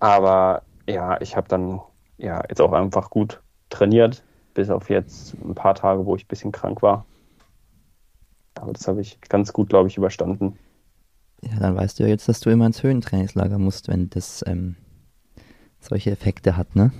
Aber 0.00 0.62
ja, 0.88 1.20
ich 1.20 1.36
habe 1.36 1.48
dann 1.48 1.80
ja 2.16 2.42
jetzt 2.48 2.60
auch 2.60 2.72
einfach 2.72 3.10
gut 3.10 3.40
trainiert, 3.68 4.24
bis 4.54 4.70
auf 4.70 4.90
jetzt 4.90 5.34
ein 5.44 5.54
paar 5.54 5.74
Tage, 5.74 6.06
wo 6.06 6.16
ich 6.16 6.24
ein 6.24 6.28
bisschen 6.28 6.52
krank 6.52 6.82
war. 6.82 7.04
Aber 8.54 8.72
das 8.72 8.88
habe 8.88 9.00
ich 9.00 9.20
ganz 9.20 9.52
gut, 9.52 9.68
glaube 9.68 9.88
ich, 9.88 9.96
überstanden. 9.96 10.58
Ja, 11.42 11.60
dann 11.60 11.76
weißt 11.76 11.98
du 11.98 12.04
ja 12.04 12.08
jetzt, 12.08 12.28
dass 12.28 12.40
du 12.40 12.50
immer 12.50 12.66
ins 12.66 12.82
Höhentrainingslager 12.82 13.58
musst, 13.58 13.88
wenn 13.88 14.10
das 14.10 14.42
ähm, 14.46 14.74
solche 15.78 16.10
Effekte 16.10 16.56
hat, 16.56 16.74
ne? 16.74 16.90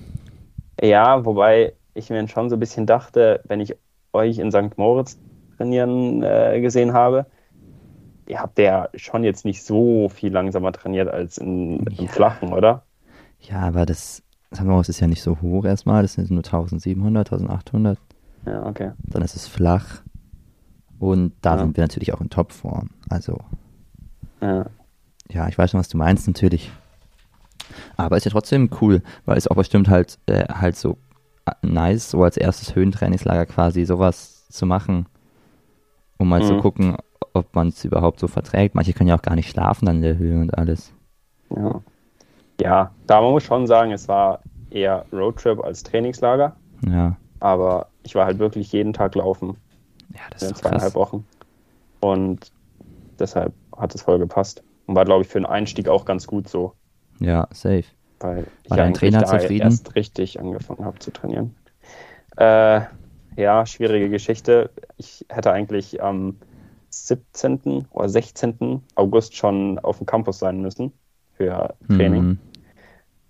Ja, 0.80 1.24
wobei 1.24 1.72
ich 1.94 2.10
mir 2.10 2.28
schon 2.28 2.48
so 2.48 2.54
ein 2.54 2.60
bisschen 2.60 2.86
dachte, 2.86 3.40
wenn 3.44 3.60
ich 3.60 3.74
euch 4.12 4.38
in 4.38 4.52
St. 4.52 4.76
Moritz 4.78 5.18
trainieren 5.56 6.22
äh, 6.22 6.60
gesehen 6.60 6.92
habe, 6.92 7.26
ihr 8.28 8.40
habt 8.40 8.58
ja 8.58 8.88
schon 8.94 9.24
jetzt 9.24 9.44
nicht 9.44 9.64
so 9.64 10.08
viel 10.08 10.32
langsamer 10.32 10.70
trainiert 10.70 11.08
als 11.08 11.38
in, 11.38 11.84
ja. 11.90 12.02
im 12.02 12.08
Flachen, 12.08 12.52
oder? 12.52 12.84
Ja, 13.40 13.60
aber 13.60 13.86
das. 13.86 14.22
Moritz 14.62 14.88
ist 14.88 15.00
ja 15.00 15.06
nicht 15.06 15.22
so 15.22 15.42
hoch 15.42 15.66
erstmal, 15.66 16.02
das 16.02 16.14
sind 16.14 16.30
nur 16.30 16.44
1700, 16.44 17.32
1800. 17.32 17.98
Ja, 18.46 18.66
okay. 18.66 18.92
Dann 19.04 19.22
ist 19.22 19.36
es 19.36 19.46
flach. 19.46 20.02
Und 20.98 21.32
da 21.42 21.54
ja. 21.54 21.58
sind 21.58 21.76
wir 21.76 21.84
natürlich 21.84 22.14
auch 22.14 22.20
in 22.20 22.30
Topform. 22.30 22.90
Also. 23.08 23.38
Ja. 24.40 24.66
Ja, 25.30 25.48
ich 25.48 25.58
weiß 25.58 25.70
schon, 25.70 25.80
was 25.80 25.88
du 25.88 25.98
meinst, 25.98 26.26
natürlich. 26.26 26.70
Aber 27.96 28.16
ist 28.16 28.24
ja 28.24 28.30
trotzdem 28.30 28.70
cool, 28.80 29.02
weil 29.26 29.36
es 29.36 29.46
auch 29.48 29.56
bestimmt 29.56 29.88
halt, 29.88 30.18
äh, 30.26 30.46
halt 30.48 30.76
so 30.76 30.96
äh, 31.44 31.66
nice, 31.66 32.10
so 32.10 32.22
als 32.22 32.36
erstes 32.36 32.74
Höhentrainingslager 32.74 33.44
quasi 33.46 33.84
sowas 33.84 34.48
zu 34.48 34.64
machen, 34.64 35.06
um 36.16 36.28
mal 36.28 36.40
mhm. 36.40 36.46
zu 36.46 36.56
gucken, 36.58 36.96
ob 37.34 37.54
man 37.54 37.68
es 37.68 37.84
überhaupt 37.84 38.20
so 38.20 38.28
verträgt. 38.28 38.74
Manche 38.74 38.94
können 38.94 39.08
ja 39.08 39.16
auch 39.16 39.22
gar 39.22 39.34
nicht 39.34 39.50
schlafen 39.50 39.84
dann 39.84 39.96
in 39.96 40.02
der 40.02 40.18
Höhe 40.18 40.40
und 40.40 40.56
alles. 40.56 40.92
Ja, 41.54 41.82
ja 42.60 42.92
da 43.06 43.20
man 43.20 43.32
muss 43.32 43.44
schon 43.44 43.66
sagen, 43.66 43.92
es 43.92 44.08
war 44.08 44.40
eher 44.70 45.04
Roadtrip 45.12 45.62
als 45.62 45.82
Trainingslager. 45.82 46.54
Ja. 46.86 47.16
Aber 47.40 47.88
ich 48.02 48.14
war 48.14 48.26
halt 48.26 48.38
wirklich 48.38 48.72
jeden 48.72 48.92
Tag 48.92 49.14
laufen. 49.14 49.56
Ja, 50.14 50.20
das 50.30 50.42
in 50.42 50.50
ist 50.50 50.58
zweieinhalb 50.58 50.82
krass. 50.82 50.94
Wochen. 50.94 51.26
Und 52.00 52.52
deshalb 53.18 53.52
hat 53.76 53.94
es 53.94 54.02
voll 54.02 54.18
gepasst. 54.18 54.62
Und 54.86 54.94
war, 54.94 55.04
glaube 55.04 55.22
ich, 55.22 55.28
für 55.28 55.38
den 55.38 55.46
Einstieg 55.46 55.88
auch 55.88 56.04
ganz 56.04 56.26
gut 56.26 56.48
so. 56.48 56.72
Ja, 57.20 57.46
safe. 57.52 57.84
Weil 58.20 58.46
ich 58.64 58.70
War 58.70 58.78
dein 58.78 58.94
Trainer 58.94 59.24
zufrieden? 59.24 59.62
erst 59.62 59.94
richtig 59.94 60.40
angefangen 60.40 60.84
habe 60.84 60.98
zu 60.98 61.12
trainieren. 61.12 61.54
Äh, 62.36 62.80
ja, 63.36 63.66
schwierige 63.66 64.10
Geschichte. 64.10 64.70
Ich 64.96 65.24
hätte 65.28 65.52
eigentlich 65.52 66.02
am 66.02 66.36
17. 66.90 67.86
oder 67.90 68.08
16. 68.08 68.82
August 68.94 69.36
schon 69.36 69.78
auf 69.80 69.98
dem 69.98 70.06
Campus 70.06 70.38
sein 70.38 70.60
müssen 70.60 70.92
für 71.34 71.74
Training. 71.86 72.22
Mhm. 72.22 72.38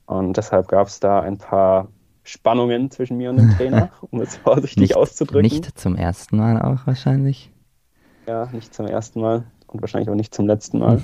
Und 0.09 0.39
deshalb 0.39 0.69
gab 0.69 0.87
es 0.87 1.01
da 1.01 1.21
ein 1.21 1.37
paar 1.37 1.89
Spannungen 2.25 2.91
zwischen 2.91 3.19
mir 3.19 3.29
und 3.29 3.37
dem 3.37 3.51
Trainer, 3.51 3.91
um 4.11 4.23
es 4.23 4.37
vorsichtig 4.37 4.79
nicht, 4.79 4.97
auszudrücken. 4.97 5.43
Nicht 5.43 5.79
zum 5.79 5.97
ersten 5.97 6.39
Mal 6.39 6.63
auch 6.63 6.87
wahrscheinlich. 6.87 7.53
Ja, 8.27 8.47
nicht 8.53 8.75
zum 8.75 8.87
ersten 8.87 9.21
Mal 9.21 9.45
und 9.67 9.83
wahrscheinlich 9.83 10.09
auch 10.09 10.15
nicht 10.15 10.35
zum 10.35 10.47
letzten 10.47 10.79
Mal. 10.79 11.03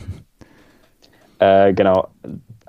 äh, 1.39 1.75
genau, 1.75 2.09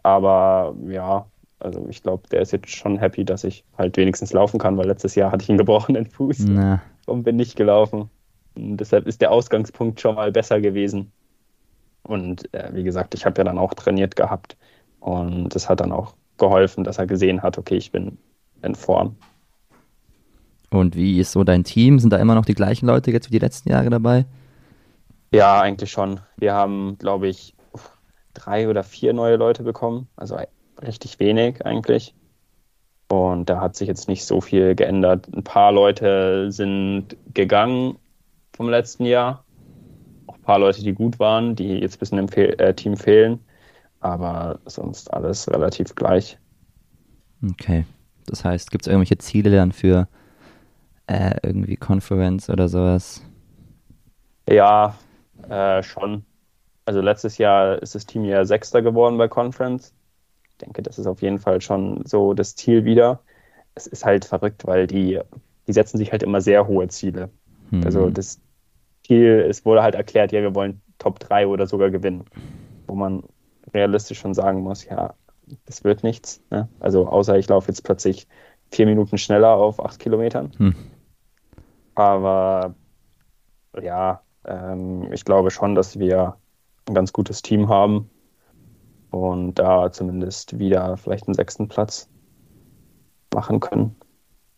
aber 0.04 0.75
ja, 0.89 1.25
also 1.60 1.88
ich 1.89 2.04
glaube, 2.04 2.27
der 2.27 2.42
ist 2.42 2.51
jetzt 2.51 2.70
schon 2.70 2.98
happy, 2.98 3.24
dass 3.24 3.46
ich 3.46 3.63
halt 3.77 3.96
wenigstens 3.96 4.34
laufen 4.34 4.60
kann, 4.60 4.77
weil 4.77 4.88
letztes 4.88 5.15
Jahr 5.15 5.32
hatte 5.32 5.44
ich 5.44 5.50
einen 5.50 5.58
gebrochenen 5.58 6.06
Fuß 6.06 6.48
Na. 6.50 6.82
und 7.06 7.24
bin 7.24 7.38
nicht 7.38 7.56
gelaufen. 7.56 8.10
Und 8.56 8.75
deshalb 8.75 9.08
ist 9.08 9.22
der 9.22 9.32
Ausgangspunkt 9.32 10.01
schon 10.01 10.15
mal 10.15 10.34
besser 10.34 10.60
gewesen. 10.60 11.13
Und 12.04 12.54
äh, 12.54 12.72
wie 12.74 12.84
gesagt, 12.84 13.15
ich 13.15 13.25
habe 13.25 13.38
ja 13.38 13.46
dann 13.46 13.58
auch 13.58 13.74
trainiert 13.74 14.18
gehabt. 14.18 14.58
Und 15.00 15.56
das 15.56 15.70
hat 15.70 15.80
dann 15.80 15.94
auch 15.94 16.13
geholfen, 16.38 16.84
dass 16.84 16.98
er 16.98 17.08
gesehen 17.08 17.42
hat, 17.42 17.58
okay, 17.58 17.75
ich 17.75 17.92
bin 17.92 18.18
in 18.62 18.75
Form. 18.75 19.15
Und 20.70 20.96
wie 20.96 21.20
ist 21.20 21.32
so 21.32 21.44
dein 21.44 21.63
Team? 21.63 22.00
Sind 22.00 22.12
da 22.12 22.18
immer 22.18 22.36
noch 22.36 22.46
die 22.46 22.54
gleichen 22.54 22.88
Leute 22.88 23.12
jetzt 23.12 23.30
wie 23.30 23.34
die 23.34 23.39
letzten 23.39 23.70
Jahre 23.70 23.89
dabei? 23.89 24.25
Ja, 25.32 25.62
eigentlich 25.62 25.92
schon. 25.92 26.20
Wir 26.38 26.54
haben, 26.54 26.98
glaube 26.98 27.27
ich, 27.27 27.56
drei 28.34 28.70
oder 28.70 28.84
vier 28.84 29.13
neue 29.13 29.38
Leute 29.38 29.63
bekommen. 29.63 30.08
Also 30.15 30.38
richtig 30.82 31.20
wenig 31.20 31.65
eigentlich. 31.65 32.13
Und 33.08 33.50
da 33.50 33.62
hat 33.62 33.75
sich 33.75 33.88
jetzt 33.88 34.08
nicht 34.08 34.25
so 34.25 34.42
viel 34.42 34.75
geändert. 34.75 35.27
Ein 35.34 35.44
paar 35.44 35.72
Leute 35.72 36.51
sind 36.51 37.15
gegangen 37.34 37.98
vom 38.54 38.70
letzten 38.70 39.06
Jahr. 39.06 39.44
Auch 40.27 40.36
ein 40.36 40.42
paar 40.42 40.60
Leute, 40.60 40.82
die 40.82 40.94
gut 40.94 41.20
waren, 41.20 41.56
die 41.56 41.80
jetzt 41.80 41.98
ein 41.98 42.00
bisschen 42.00 42.18
im 42.18 42.27
Fe 42.27 42.58
äh, 42.58 42.74
Team 42.74 42.98
fehlen. 42.98 43.39
Aber 44.05 44.59
sonst 44.65 45.12
alles 45.12 45.50
relativ 45.50 45.95
gleich. 45.95 46.38
Okay. 47.43 47.85
Das 48.27 48.45
heißt, 48.45 48.69
gibt 48.69 48.85
es 48.85 48.88
irgendwelche 48.88 49.17
Ziele 49.17 49.50
dann 49.50 49.71
für 49.71 50.07
äh, 51.07 51.35
irgendwie 51.41 51.75
Conference 51.75 52.51
oder 52.51 52.69
sowas? 52.69 53.24
Ja, 54.47 54.95
äh, 55.50 55.81
schon. 55.81 56.24
Also 56.85 57.01
letztes 57.01 57.39
Jahr 57.39 57.81
ist 57.81 57.95
das 57.95 58.05
Team 58.05 58.25
ja 58.25 58.45
Sechster 58.45 58.83
geworden 58.83 59.17
bei 59.17 59.27
Conference. 59.27 59.91
Ich 60.51 60.57
denke, 60.57 60.83
das 60.83 61.00
ist 61.00 61.07
auf 61.07 61.24
jeden 61.24 61.39
Fall 61.39 61.59
schon 61.59 62.05
so 62.05 62.35
das 62.35 62.55
Ziel 62.55 62.85
wieder. 62.85 63.21
Es 63.74 63.88
ist 63.88 64.05
halt 64.05 64.24
verrückt, 64.24 64.67
weil 64.67 64.85
die, 64.85 65.19
die 65.65 65.74
setzen 65.74 65.97
sich 65.97 66.12
halt 66.12 66.21
immer 66.21 66.41
sehr 66.41 66.67
hohe 66.67 66.88
Ziele. 66.89 67.31
Mhm. 67.71 67.83
Also 67.83 68.12
das 68.12 68.39
Ziel, 69.03 69.47
es 69.50 69.65
wurde 69.65 69.81
halt 69.81 69.95
erklärt, 69.95 70.31
ja, 70.31 70.43
wir 70.43 70.53
wollen 70.53 70.79
Top 71.00 71.19
3 71.19 71.47
oder 71.47 71.65
sogar 71.65 71.89
gewinnen. 71.89 72.25
Wo 72.85 72.93
man 72.93 73.24
realistisch 73.74 74.19
schon 74.19 74.34
sagen 74.34 74.62
muss, 74.62 74.86
ja, 74.86 75.13
das 75.65 75.84
wird 75.84 76.03
nichts. 76.03 76.41
Ne? 76.50 76.67
Also 76.79 77.07
außer 77.07 77.38
ich 77.38 77.48
laufe 77.48 77.67
jetzt 77.67 77.84
plötzlich 77.84 78.27
vier 78.72 78.86
Minuten 78.86 79.17
schneller 79.17 79.55
auf 79.55 79.84
acht 79.84 80.00
Kilometern. 80.00 80.51
Hm. 80.57 80.75
Aber 81.95 82.75
ja, 83.81 84.22
ähm, 84.45 85.12
ich 85.12 85.25
glaube 85.25 85.51
schon, 85.51 85.75
dass 85.75 86.00
wir 86.00 86.36
ein 86.88 86.93
ganz 86.93 87.13
gutes 87.13 87.41
Team 87.41 87.69
haben 87.69 88.10
und 89.12 89.55
da 89.55 89.91
zumindest 89.91 90.60
wieder 90.60 90.98
vielleicht 90.98 91.27
einen 91.27 91.36
sechsten 91.36 91.67
Platz 91.67 92.10
machen 93.34 93.60
können. 93.60 93.95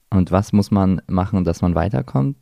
Und 0.09 0.31
was 0.31 0.53
muss 0.53 0.71
man 0.71 1.01
machen, 1.07 1.43
dass 1.43 1.61
man 1.61 1.75
weiterkommt? 1.75 2.37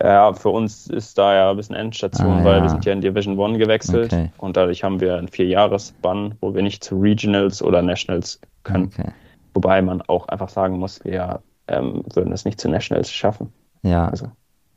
Ja, 0.00 0.32
für 0.32 0.50
uns 0.50 0.86
ist 0.86 1.18
da 1.18 1.34
ja 1.34 1.50
ein 1.50 1.56
bisschen 1.56 1.74
Endstation, 1.74 2.40
ah, 2.40 2.44
weil 2.44 2.56
ja. 2.58 2.62
wir 2.62 2.68
sind 2.70 2.84
ja 2.84 2.92
in 2.92 3.00
Division 3.00 3.36
One 3.38 3.58
gewechselt 3.58 4.12
okay. 4.12 4.30
und 4.38 4.56
dadurch 4.56 4.84
haben 4.84 5.00
wir 5.00 5.16
einen 5.16 5.28
Vierjahres-Bann, 5.28 6.36
wo 6.40 6.54
wir 6.54 6.62
nicht 6.62 6.84
zu 6.84 7.00
Regionals 7.00 7.62
oder 7.62 7.82
Nationals 7.82 8.40
können. 8.62 8.90
Okay. 8.96 9.10
Wobei 9.54 9.82
man 9.82 10.02
auch 10.02 10.28
einfach 10.28 10.50
sagen 10.50 10.78
muss, 10.78 11.04
wir 11.04 11.40
ähm, 11.66 12.04
würden 12.14 12.32
es 12.32 12.44
nicht 12.44 12.60
zu 12.60 12.68
Nationals 12.68 13.10
schaffen. 13.10 13.52
Ja. 13.82 14.08
Also, 14.08 14.30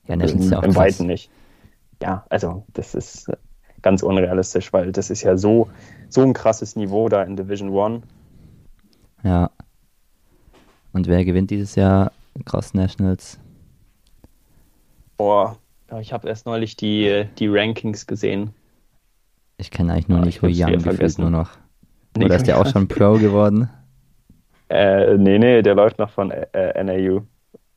ja, 0.07 0.15
Nationals 0.15 0.49
ja 0.49 0.63
im 0.63 0.75
Weiten 0.75 1.05
nicht. 1.05 1.29
Ja, 2.01 2.25
also 2.29 2.63
das 2.73 2.95
ist 2.95 3.31
ganz 3.83 4.01
unrealistisch, 4.01 4.73
weil 4.73 4.91
das 4.91 5.11
ist 5.11 5.21
ja 5.21 5.37
so, 5.37 5.69
so 6.09 6.21
ein 6.21 6.33
krasses 6.33 6.75
Niveau 6.75 7.09
da 7.09 7.21
in 7.21 7.35
Division 7.35 7.69
One. 7.69 8.01
Ja. 9.23 9.51
Und 10.93 11.07
wer 11.07 11.23
gewinnt 11.25 11.51
dieses 11.51 11.75
Jahr 11.75 12.11
Cross 12.45 12.73
Nationals? 12.73 13.39
Boah, 15.21 15.55
ich 15.99 16.13
habe 16.13 16.27
erst 16.27 16.47
neulich 16.47 16.77
die, 16.77 17.25
die 17.37 17.47
Rankings 17.47 18.07
gesehen. 18.07 18.55
Ich 19.57 19.69
kenne 19.69 19.93
eigentlich 19.93 20.07
nur 20.07 20.17
ja, 20.17 20.25
Nico 20.25 20.47
Young 20.47 20.81
gefühlt 20.81 21.19
nur 21.19 21.29
noch. 21.29 21.51
Nico 22.17 22.25
Oder 22.25 22.37
ist 22.37 22.47
der 22.47 22.59
auch 22.59 22.65
schon 22.65 22.87
Pro 22.87 23.13
geworden? 23.13 23.69
Äh, 24.73 25.17
nee, 25.17 25.37
nee, 25.37 25.61
der 25.61 25.75
läuft 25.75 25.99
noch 25.99 26.09
von 26.09 26.31
äh, 26.31 26.81
NAU. 26.81 27.23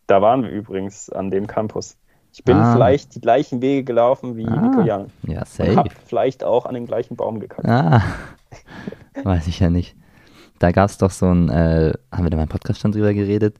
Da 0.07 0.23
waren 0.23 0.45
wir 0.45 0.51
übrigens 0.51 1.11
an 1.11 1.29
dem 1.33 1.49
Campus. 1.49 1.97
Ich 2.33 2.45
bin 2.45 2.57
ah. 2.57 2.73
vielleicht 2.73 3.17
die 3.17 3.21
gleichen 3.21 3.61
Wege 3.61 3.83
gelaufen 3.83 4.37
wie 4.37 4.47
ah. 4.47 4.61
Nico 4.61 4.81
Young. 4.89 5.11
Ja, 5.25 5.45
safe. 5.45 5.73
Und 5.73 5.77
hab 5.79 5.93
vielleicht 6.07 6.45
auch 6.45 6.67
an 6.67 6.75
den 6.75 6.87
gleichen 6.87 7.17
Baum 7.17 7.41
gekackt. 7.41 7.69
Ah, 7.69 8.05
weiß 9.25 9.49
ich 9.49 9.59
ja 9.59 9.71
nicht. 9.71 9.97
Da 10.61 10.71
gab 10.71 10.89
es 10.89 10.99
doch 10.99 11.11
so 11.11 11.27
ein, 11.27 11.49
äh, 11.49 11.95
haben 12.13 12.23
wir 12.23 12.31
da 12.31 12.37
mal 12.37 12.45
im 12.45 12.49
Podcast 12.49 12.79
schon 12.81 12.93
drüber 12.93 13.13
geredet, 13.13 13.57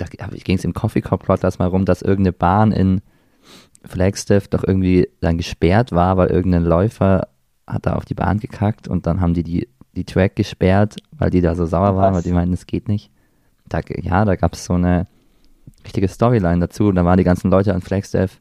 da 0.00 0.06
ging 0.06 0.56
es 0.56 0.64
im 0.64 0.74
Coffee 0.74 1.00
Cup 1.00 1.24
Podcast 1.24 1.58
mal 1.58 1.68
rum, 1.68 1.84
dass 1.84 2.02
irgendeine 2.02 2.32
Bahn 2.32 2.72
in 2.72 3.02
Flagstaff 3.84 4.48
doch 4.48 4.64
irgendwie 4.64 5.08
dann 5.20 5.36
gesperrt 5.38 5.92
war, 5.92 6.16
weil 6.16 6.28
irgendein 6.28 6.64
Läufer 6.64 7.28
hat 7.66 7.86
da 7.86 7.94
auf 7.94 8.04
die 8.04 8.14
Bahn 8.14 8.38
gekackt 8.38 8.88
und 8.88 9.06
dann 9.06 9.20
haben 9.20 9.34
die 9.34 9.42
die, 9.42 9.68
die 9.94 10.04
Track 10.04 10.36
gesperrt, 10.36 10.96
weil 11.12 11.30
die 11.30 11.40
da 11.40 11.54
so 11.54 11.66
sauer 11.66 11.96
waren, 11.96 12.14
weil 12.14 12.22
die 12.22 12.32
meinten, 12.32 12.54
es 12.54 12.66
geht 12.66 12.88
nicht. 12.88 13.10
Da, 13.68 13.80
ja, 14.02 14.24
da 14.24 14.36
gab 14.36 14.54
es 14.54 14.64
so 14.64 14.74
eine 14.74 15.06
richtige 15.84 16.08
Storyline 16.08 16.60
dazu 16.60 16.88
und 16.88 16.96
da 16.96 17.04
waren 17.04 17.16
die 17.16 17.24
ganzen 17.24 17.50
Leute 17.50 17.74
an 17.74 17.80
Flagstaff, 17.80 18.40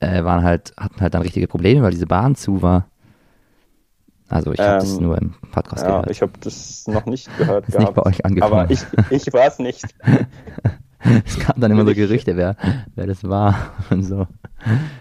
äh, 0.00 0.24
waren 0.24 0.42
halt, 0.42 0.74
hatten 0.76 1.00
halt 1.00 1.14
dann 1.14 1.22
richtige 1.22 1.46
Probleme, 1.46 1.82
weil 1.82 1.92
diese 1.92 2.06
Bahn 2.06 2.34
zu 2.34 2.62
war. 2.62 2.89
Also 4.30 4.52
ich 4.52 4.60
habe 4.60 4.74
ähm, 4.74 4.78
das 4.78 5.00
nur 5.00 5.18
im 5.18 5.34
Podcast 5.50 5.82
ja, 5.82 5.88
gehört. 5.88 6.10
Ich 6.10 6.22
habe 6.22 6.32
das 6.40 6.86
noch 6.86 7.04
nicht 7.06 7.36
gehört 7.36 7.64
ist 7.68 7.76
gehabt. 7.76 7.88
nicht 7.88 7.94
bei 7.96 8.08
euch 8.08 8.24
angefangen. 8.24 8.52
Aber 8.52 8.70
ich, 8.70 8.80
ich 9.10 9.32
war 9.32 9.46
es 9.46 9.58
nicht. 9.58 9.84
es 11.26 11.38
kamen 11.40 11.60
dann 11.60 11.72
immer 11.72 11.84
so 11.84 11.92
Gerüchte, 11.92 12.36
wer, 12.36 12.56
wer 12.94 13.06
das 13.08 13.24
war 13.24 13.72
und 13.90 14.04
so. 14.04 14.28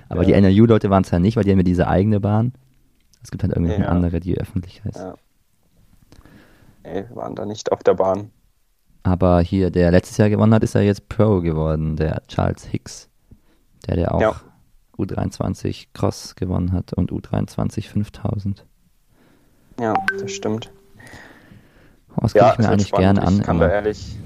Aber 0.09 0.24
ja. 0.24 0.27
die 0.27 0.33
NRU-Leute 0.33 0.89
waren 0.89 1.03
es 1.03 1.12
ja 1.12 1.19
nicht, 1.19 1.38
weil 1.38 1.43
die 1.43 1.51
haben 1.51 1.59
ja 1.59 1.63
diese 1.63 1.88
eigene 1.88 2.19
Bahn. 2.19 2.53
Es 3.21 3.29
gibt 3.29 3.43
halt 3.43 3.53
irgendwelche 3.53 3.83
ja. 3.83 3.89
andere, 3.89 4.19
die 4.19 4.36
öffentlich 4.36 4.83
heißt. 4.83 4.98
Ja. 4.98 5.13
Wir 6.83 7.15
waren 7.15 7.36
da 7.36 7.45
nicht 7.45 7.71
auf 7.71 7.83
der 7.83 7.93
Bahn. 7.93 8.31
Aber 9.03 9.41
hier, 9.41 9.69
der 9.69 9.91
letztes 9.91 10.17
Jahr 10.17 10.29
gewonnen 10.29 10.53
hat, 10.55 10.63
ist 10.63 10.74
er 10.74 10.81
jetzt 10.81 11.07
Pro 11.07 11.41
geworden, 11.41 11.95
der 11.98 12.24
Charles 12.27 12.65
Hicks. 12.65 13.09
Der, 13.86 13.95
der 13.95 14.15
auch 14.15 14.21
ja. 14.21 14.36
U23 14.98 15.88
Cross 15.93 16.36
gewonnen 16.36 16.71
hat 16.71 16.93
und 16.93 17.12
U23 17.12 17.88
5000. 17.88 18.65
Ja, 19.79 19.93
das 20.19 20.31
stimmt. 20.31 20.71
Oh, 22.15 22.21
das 22.21 22.33
ja, 22.33 22.51
ich 22.53 22.59
mir 22.59 22.69
eigentlich 22.69 22.91
gerne 22.91 23.21
an. 23.21 23.36
Ich 23.36 23.43
kann, 23.43 23.59
da 23.59 23.69
ehrlich, 23.69 24.17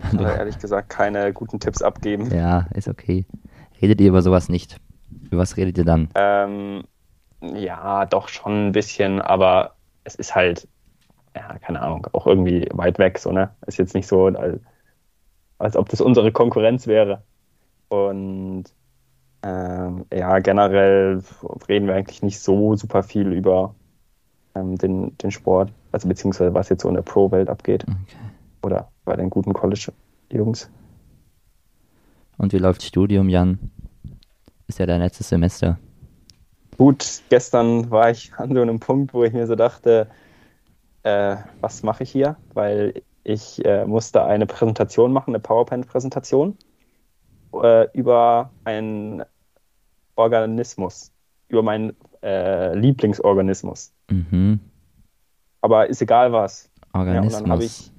kann 0.00 0.18
da 0.18 0.36
ehrlich 0.36 0.58
gesagt 0.58 0.88
keine 0.88 1.32
guten 1.32 1.60
Tipps 1.60 1.82
abgeben. 1.82 2.30
Ja, 2.34 2.66
ist 2.74 2.88
okay. 2.88 3.26
Redet 3.80 4.00
ihr 4.00 4.08
über 4.08 4.22
sowas 4.22 4.48
nicht? 4.48 4.78
Über 5.30 5.38
was 5.38 5.56
redet 5.56 5.76
ihr 5.76 5.84
dann? 5.84 6.08
Ähm, 6.14 6.84
ja, 7.40 8.06
doch 8.06 8.28
schon 8.28 8.68
ein 8.68 8.72
bisschen, 8.72 9.20
aber 9.20 9.74
es 10.04 10.14
ist 10.14 10.34
halt, 10.34 10.68
ja, 11.34 11.58
keine 11.58 11.80
Ahnung, 11.82 12.06
auch 12.12 12.26
irgendwie 12.26 12.68
weit 12.72 12.98
weg, 12.98 13.18
so, 13.18 13.32
ne? 13.32 13.50
Ist 13.66 13.78
jetzt 13.78 13.94
nicht 13.94 14.06
so, 14.06 14.26
als, 14.26 14.60
als 15.58 15.76
ob 15.76 15.88
das 15.88 16.00
unsere 16.00 16.32
Konkurrenz 16.32 16.86
wäre. 16.86 17.22
Und 17.88 18.64
Ähm, 19.44 20.06
ja, 20.12 20.38
generell 20.38 21.20
reden 21.68 21.88
wir 21.88 21.96
eigentlich 21.96 22.22
nicht 22.22 22.38
so 22.40 22.76
super 22.76 23.02
viel 23.02 23.32
über 23.32 23.74
ähm, 24.54 24.76
den, 24.76 25.16
den 25.18 25.30
Sport, 25.30 25.72
also 25.92 26.08
beziehungsweise 26.08 26.54
was 26.54 26.68
jetzt 26.68 26.82
so 26.82 26.88
in 26.88 26.94
der 26.94 27.02
Pro-Welt 27.02 27.48
abgeht. 27.48 27.84
Okay. 27.84 28.16
Oder 28.62 28.88
bei 29.04 29.16
den 29.16 29.30
guten 29.30 29.52
College-Jungs. 29.52 30.70
Und 32.38 32.52
wie 32.52 32.58
läuft 32.58 32.82
Studium, 32.82 33.28
Jan? 33.28 33.58
Ist 34.66 34.78
ja 34.78 34.86
dein 34.86 35.00
letztes 35.00 35.28
Semester. 35.28 35.78
Gut, 36.78 37.22
gestern 37.28 37.90
war 37.90 38.10
ich 38.10 38.32
an 38.36 38.54
so 38.54 38.62
einem 38.62 38.80
Punkt, 38.80 39.14
wo 39.14 39.24
ich 39.24 39.32
mir 39.32 39.46
so 39.46 39.54
dachte, 39.54 40.08
äh, 41.02 41.36
was 41.60 41.82
mache 41.82 42.04
ich 42.04 42.10
hier? 42.10 42.36
Weil 42.54 43.02
ich 43.24 43.64
äh, 43.64 43.84
musste 43.86 44.24
eine 44.24 44.46
Präsentation 44.46 45.12
machen, 45.12 45.30
eine 45.30 45.40
PowerPoint-Präsentation 45.40 46.56
äh, 47.62 47.86
über 47.92 48.50
einen 48.64 49.22
Organismus, 50.16 51.12
über 51.48 51.62
meinen 51.62 51.96
äh, 52.22 52.74
Lieblingsorganismus. 52.74 53.92
Mhm. 54.10 54.60
Aber 55.60 55.88
ist 55.88 56.02
egal 56.02 56.32
was. 56.32 56.70
Organismus. 56.92 57.32
Ja, 57.32 57.38
und 57.38 57.44
dann 57.44 57.52
habe 57.52 57.64
ich 57.64 57.92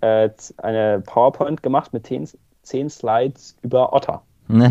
äh, 0.00 0.30
eine 0.58 1.02
PowerPoint 1.04 1.62
gemacht 1.62 1.92
mit 1.92 2.06
zehn, 2.06 2.28
zehn 2.62 2.90
Slides 2.90 3.56
über 3.62 3.92
Otter. 3.92 4.22
und 4.48 4.70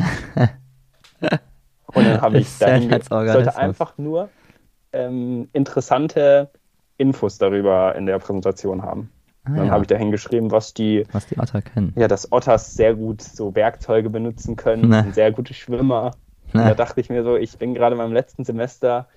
dann 1.96 2.22
habe 2.22 2.40
ich 2.40 2.58
dahin 2.58 2.90
sollte 3.10 3.58
einfach 3.58 3.98
nur 3.98 4.30
ähm, 4.94 5.50
interessante 5.54 6.50
Infos 6.98 7.38
darüber 7.38 7.96
in 7.96 8.06
der 8.06 8.20
Präsentation 8.20 8.84
haben. 8.84 9.12
Ah, 9.44 9.52
dann 9.56 9.66
ja. 9.68 9.72
habe 9.72 9.84
ich 9.84 9.88
da 9.88 9.96
hingeschrieben, 9.96 10.52
was 10.52 10.74
die, 10.74 11.06
was 11.12 11.28
die 11.28 11.38
Otter 11.38 11.62
können. 11.62 11.94
Ja, 11.96 12.08
dass 12.08 12.32
Otters 12.32 12.74
sehr 12.74 12.96
gut 12.96 13.22
so 13.22 13.54
Werkzeuge 13.54 14.10
benutzen 14.10 14.56
können, 14.56 14.90
ne. 14.90 15.08
sehr 15.14 15.32
gute 15.32 15.54
Schwimmer. 15.54 16.12
Ne. 16.56 16.64
Da 16.64 16.74
dachte 16.74 17.02
ich 17.02 17.10
mir 17.10 17.24
so, 17.24 17.36
ich 17.36 17.58
bin 17.58 17.74
gerade 17.74 17.94
in 17.96 17.98
meinem 17.98 18.14
letzten 18.14 18.44
Semester 18.44 19.08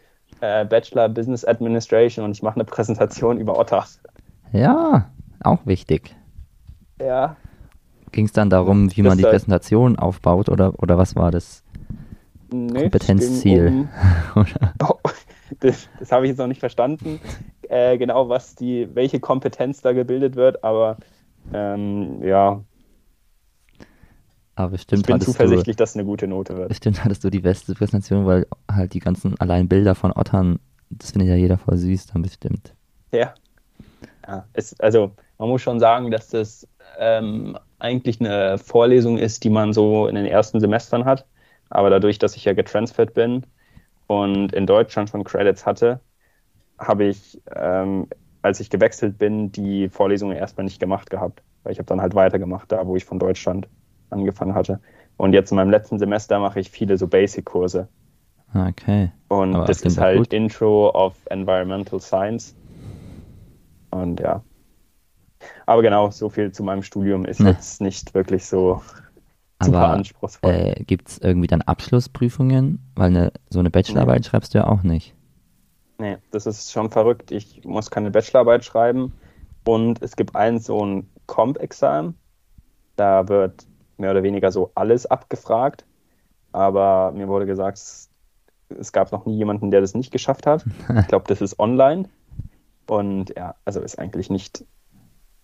äh, 0.41 0.65
Bachelor 0.65 1.09
Business 1.09 1.45
Administration 1.45 2.25
und 2.25 2.33
ich 2.33 2.43
mache 2.43 2.57
eine 2.57 2.65
Präsentation 2.65 3.39
über 3.39 3.59
Otter. 3.59 3.85
Ja, 4.53 5.11
auch 5.43 5.65
wichtig. 5.65 6.15
Ja. 7.01 7.37
Ging 8.13 8.25
es 8.25 8.33
dann 8.33 8.51
darum, 8.51 8.91
wie 8.97 9.03
das 9.03 9.09
man 9.09 9.19
die 9.19 9.25
Präsentation 9.25 9.99
aufbaut 9.99 10.49
oder, 10.49 10.73
oder 10.83 10.99
was 10.99 11.15
war 11.15 11.31
das 11.31 11.63
nee, 12.51 12.83
Kompetenzziel? 12.83 13.89
Um, 14.35 14.47
oh, 14.83 14.95
das, 15.61 15.89
das 15.99 16.13
habe 16.13 16.25
ich 16.25 16.31
jetzt 16.31 16.39
noch 16.39 16.47
nicht 16.47 16.61
verstanden, 16.61 17.21
äh, 17.69 17.99
genau 17.99 18.29
was 18.29 18.55
die, 18.55 18.89
welche 18.95 19.21
Kompetenz 19.21 19.83
da 19.83 19.93
gebildet 19.93 20.37
wird, 20.37 20.65
aber 20.65 20.97
ähm, 21.53 22.23
ja. 22.23 22.63
Aber 24.59 24.71
bestimmt 24.71 25.03
ich 25.03 25.07
bin 25.07 25.21
zuversichtlich, 25.21 25.77
du, 25.77 25.83
dass 25.83 25.91
es 25.91 25.97
eine 25.97 26.05
gute 26.05 26.27
Note 26.27 26.57
wird. 26.57 26.69
Bestimmt 26.69 27.05
hattest 27.05 27.23
du 27.23 27.31
die 27.31 27.39
beste 27.39 27.75
Präsentation, 27.75 28.27
weil 28.27 28.45
halt 28.71 28.93
die 28.93 28.99
ganzen 28.99 29.39
allein 29.41 29.69
Bilder 29.69 29.95
von 29.95 30.11
Ottern, 30.13 30.59
das 30.91 31.13
findet 31.13 31.29
ja 31.29 31.37
jeder 31.37 31.59
voll 31.59 31.77
süß, 31.77 32.07
dann 32.09 32.23
bestimmt. 32.23 32.75
Ja. 33.13 33.35
ja 34.27 34.47
es, 34.55 34.79
also 34.81 35.13
man 35.39 35.49
muss 35.49 35.63
schon 35.63 35.79
sagen, 35.79 36.11
dass 36.11 36.31
das 36.31 36.67
ähm, 36.99 37.57
eigentlich 37.79 38.21
eine 38.21 38.59
Vorlesung 38.59 39.17
ist, 39.17 39.45
die 39.45 39.51
man 39.51 39.73
so 39.73 40.09
in 40.09 40.17
den 40.17 40.27
ersten 40.27 40.59
Semestern 40.59 41.05
hat. 41.05 41.25
Aber 41.71 41.89
dadurch, 41.89 42.19
dass 42.19 42.35
ich 42.35 42.45
ja 42.45 42.53
getransfert 42.53 43.15
bin 43.15 43.47
und 44.09 44.53
in 44.53 44.67
Deutschland 44.67 45.09
schon 45.09 45.23
Credits 45.23 45.67
hatte, 45.67 46.01
habe 46.81 47.05
ich, 47.05 47.41
ähm, 47.55 48.09
als 48.43 48.59
ich 48.59 48.71
gewechselt 48.71 49.19
bin, 49.19 49.53
die 49.53 49.89
Vorlesungen 49.89 50.37
erstmal 50.37 50.65
nicht 50.65 50.81
gemacht 50.81 51.11
gehabt. 51.11 51.43
Weil 51.63 51.73
ich 51.73 51.79
habe 51.79 51.87
dann 51.87 52.01
halt 52.01 52.17
weitergemacht, 52.17 52.73
da 52.73 52.85
wo 52.89 52.97
ich 52.97 53.05
von 53.05 53.21
Deutschland 53.21 53.69
angefangen 54.11 54.55
hatte. 54.55 54.81
Und 55.17 55.33
jetzt 55.33 55.51
in 55.51 55.57
meinem 55.57 55.71
letzten 55.71 55.99
Semester 55.99 56.39
mache 56.39 56.61
ich 56.61 56.71
viele 56.71 56.97
so 56.97 57.09
Basic-Kurse. 57.09 57.89
Okay. 58.55 59.11
Und 59.29 59.55
Aber 59.55 59.67
das 59.67 59.83
ist 59.83 59.99
halt 59.99 60.19
gut. 60.19 60.33
Intro 60.33 60.91
of 60.91 61.15
Environmental 61.27 62.01
Science. 62.01 62.55
Und 63.91 64.21
ja. 64.21 64.43
Aber 65.67 65.83
genau, 65.83 66.11
so 66.11 66.29
viel 66.29 66.53
zu 66.53 66.63
meinem 66.63 66.83
Studium 66.83 67.25
ist 67.25 67.41
ne. 67.41 67.51
jetzt 67.51 67.81
nicht 67.81 68.15
wirklich 68.15 68.47
so 68.47 68.83
super 69.63 69.79
Aber, 69.79 69.95
anspruchsvoll. 69.95 70.51
Äh, 70.51 70.85
Gibt 70.85 71.09
es 71.09 71.19
irgendwie 71.19 71.47
dann 71.47 71.63
Abschlussprüfungen? 71.63 72.81
Weil 72.95 73.09
eine, 73.09 73.33
so 73.51 73.59
eine 73.59 73.71
Bachelorarbeit 73.71 74.21
nee. 74.21 74.29
schreibst 74.29 74.55
du 74.55 74.59
ja 74.59 74.67
auch 74.67 74.83
nicht. 74.83 75.15
Nee, 75.99 76.17
das 76.31 76.47
ist 76.47 76.71
schon 76.71 76.91
verrückt. 76.91 77.33
Ich 77.33 77.65
muss 77.65 77.91
keine 77.91 78.11
Bachelorarbeit 78.11 78.65
schreiben 78.65 79.13
und 79.65 80.01
es 80.01 80.17
gibt 80.17 80.37
ein 80.37 80.61
so 80.61 80.85
ein 80.85 81.09
Comp-Examen. 81.27 82.15
Da 82.97 83.29
wird 83.29 83.67
mehr 83.99 84.11
oder 84.11 84.23
weniger 84.23 84.51
so 84.51 84.71
alles 84.75 85.07
abgefragt. 85.07 85.85
Aber 86.53 87.13
mir 87.13 87.29
wurde 87.29 87.47
gesagt, 87.47 87.79
es 87.79 88.93
gab 88.93 89.13
noch 89.13 89.27
nie 89.27 89.37
jemanden, 89.37 89.71
der 89.71 89.81
das 89.81 89.95
nicht 89.95 90.11
geschafft 90.11 90.47
hat. 90.47 90.65
Ich 91.01 91.09
glaube, 91.09 91.25
das 91.29 91.41
ist 91.41 91.59
online. 91.59 92.09
Und 92.87 93.35
ja, 93.37 93.55
also 93.65 93.81
ist 93.81 93.99
eigentlich 93.99 94.31
nicht 94.31 94.65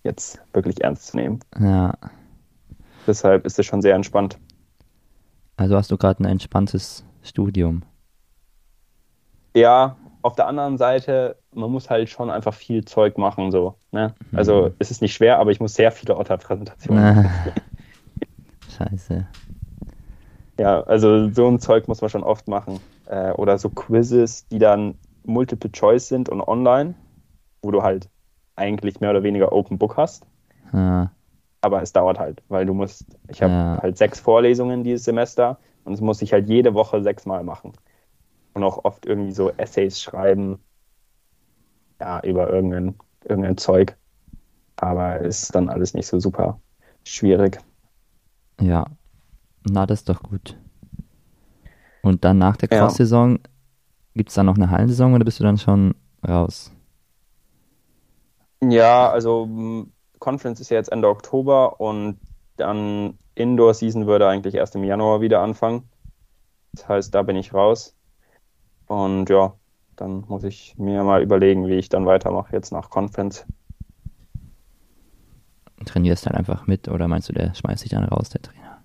jetzt 0.02 0.40
wirklich 0.52 0.82
ernst 0.82 1.08
zu 1.08 1.16
nehmen. 1.16 1.40
Ja. 1.58 1.94
Deshalb 3.06 3.44
ist 3.44 3.58
es 3.58 3.66
schon 3.66 3.82
sehr 3.82 3.94
entspannt. 3.94 4.38
Also 5.56 5.76
hast 5.76 5.90
du 5.90 5.96
gerade 5.96 6.22
ein 6.22 6.26
entspanntes 6.26 7.04
Studium. 7.22 7.82
Ja, 9.54 9.96
auf 10.22 10.34
der 10.34 10.46
anderen 10.46 10.78
Seite, 10.78 11.36
man 11.52 11.70
muss 11.70 11.90
halt 11.90 12.08
schon 12.08 12.30
einfach 12.30 12.54
viel 12.54 12.84
Zeug 12.84 13.18
machen, 13.18 13.50
so. 13.50 13.76
Ne? 13.92 14.14
Also 14.32 14.68
mhm. 14.68 14.74
es 14.78 14.90
ist 14.90 15.02
nicht 15.02 15.14
schwer, 15.14 15.38
aber 15.38 15.50
ich 15.50 15.60
muss 15.60 15.74
sehr 15.74 15.92
viele 15.92 16.16
Otter-Präsentationen 16.16 17.04
machen. 17.16 17.30
Scheiße. 18.76 19.26
Ja, 20.58 20.82
also 20.82 21.30
so 21.30 21.48
ein 21.48 21.58
Zeug 21.58 21.88
muss 21.88 22.00
man 22.00 22.10
schon 22.10 22.22
oft 22.22 22.48
machen. 22.48 22.80
Äh, 23.06 23.32
oder 23.32 23.58
so 23.58 23.70
Quizzes, 23.70 24.46
die 24.48 24.58
dann 24.58 24.96
Multiple 25.24 25.70
Choice 25.72 26.08
sind 26.08 26.28
und 26.28 26.40
online, 26.40 26.94
wo 27.62 27.70
du 27.70 27.82
halt 27.82 28.08
eigentlich 28.56 29.00
mehr 29.00 29.10
oder 29.10 29.22
weniger 29.22 29.52
Open 29.52 29.78
Book 29.78 29.96
hast. 29.96 30.26
Ja. 30.72 31.10
Aber 31.60 31.82
es 31.82 31.92
dauert 31.92 32.18
halt, 32.18 32.42
weil 32.48 32.66
du 32.66 32.74
musst, 32.74 33.06
ich 33.28 33.42
habe 33.42 33.52
ja. 33.52 33.78
halt 33.82 33.96
sechs 33.96 34.20
Vorlesungen 34.20 34.84
dieses 34.84 35.04
Semester 35.04 35.58
und 35.84 35.94
es 35.94 36.00
muss 36.00 36.22
ich 36.22 36.32
halt 36.32 36.48
jede 36.48 36.74
Woche 36.74 37.02
sechsmal 37.02 37.42
machen 37.42 37.72
und 38.52 38.62
auch 38.62 38.84
oft 38.84 39.06
irgendwie 39.06 39.32
so 39.32 39.50
Essays 39.50 40.00
schreiben, 40.00 40.58
ja, 42.00 42.20
über 42.20 42.50
irgendein, 42.50 42.94
irgendein 43.24 43.56
Zeug. 43.56 43.96
Aber 44.76 45.20
ist 45.20 45.54
dann 45.54 45.68
alles 45.68 45.94
nicht 45.94 46.06
so 46.06 46.20
super 46.20 46.60
schwierig. 47.04 47.58
Ja, 48.60 48.86
na, 49.64 49.86
das 49.86 50.00
ist 50.00 50.08
doch 50.08 50.22
gut. 50.22 50.56
Und 52.02 52.24
dann 52.24 52.38
nach 52.38 52.56
der 52.56 52.68
Cross-Saison, 52.68 53.32
ja. 53.32 53.38
gibt 54.14 54.28
es 54.28 54.34
dann 54.34 54.46
noch 54.46 54.56
eine 54.56 54.70
Hallensaison 54.70 55.14
oder 55.14 55.24
bist 55.24 55.40
du 55.40 55.44
dann 55.44 55.58
schon 55.58 55.94
raus? 56.26 56.70
Ja, 58.62 59.10
also 59.10 59.86
Conference 60.18 60.60
ist 60.60 60.70
ja 60.70 60.76
jetzt 60.76 60.92
Ende 60.92 61.08
Oktober 61.08 61.80
und 61.80 62.18
dann 62.56 63.18
Indoor-Season 63.34 64.06
würde 64.06 64.28
eigentlich 64.28 64.54
erst 64.54 64.74
im 64.74 64.84
Januar 64.84 65.20
wieder 65.20 65.40
anfangen. 65.40 65.88
Das 66.72 66.88
heißt, 66.88 67.14
da 67.14 67.22
bin 67.22 67.36
ich 67.36 67.52
raus. 67.52 67.94
Und 68.86 69.30
ja, 69.30 69.54
dann 69.96 70.24
muss 70.28 70.44
ich 70.44 70.76
mir 70.76 71.02
mal 71.04 71.22
überlegen, 71.22 71.66
wie 71.66 71.74
ich 71.74 71.88
dann 71.88 72.06
weitermache 72.06 72.54
jetzt 72.54 72.72
nach 72.72 72.90
Conference. 72.90 73.46
Trainierst 75.84 76.26
dann 76.26 76.34
einfach 76.34 76.66
mit 76.66 76.88
oder 76.88 77.08
meinst 77.08 77.28
du, 77.28 77.32
der 77.32 77.54
schmeißt 77.54 77.82
sich 77.82 77.90
dann 77.90 78.04
raus, 78.04 78.30
der 78.30 78.42
Trainer? 78.42 78.82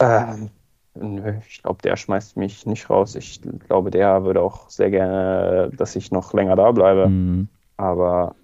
Ähm, 0.00 0.50
nö, 0.94 1.34
ich 1.48 1.62
glaube, 1.62 1.82
der 1.82 1.96
schmeißt 1.96 2.36
mich 2.36 2.66
nicht 2.66 2.88
raus. 2.90 3.14
Ich 3.14 3.40
glaube, 3.66 3.90
der 3.90 4.24
würde 4.24 4.42
auch 4.42 4.70
sehr 4.70 4.90
gerne, 4.90 5.70
dass 5.76 5.96
ich 5.96 6.10
noch 6.10 6.32
länger 6.32 6.56
da 6.56 6.70
bleibe. 6.72 7.08
Mhm. 7.08 7.48
Aber 7.76 8.34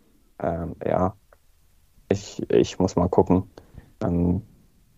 ähm, 0.40 0.76
ja, 0.84 1.14
ich, 2.08 2.42
ich 2.50 2.78
muss 2.78 2.96
mal 2.96 3.08
gucken, 3.08 3.44
ähm, 4.02 4.42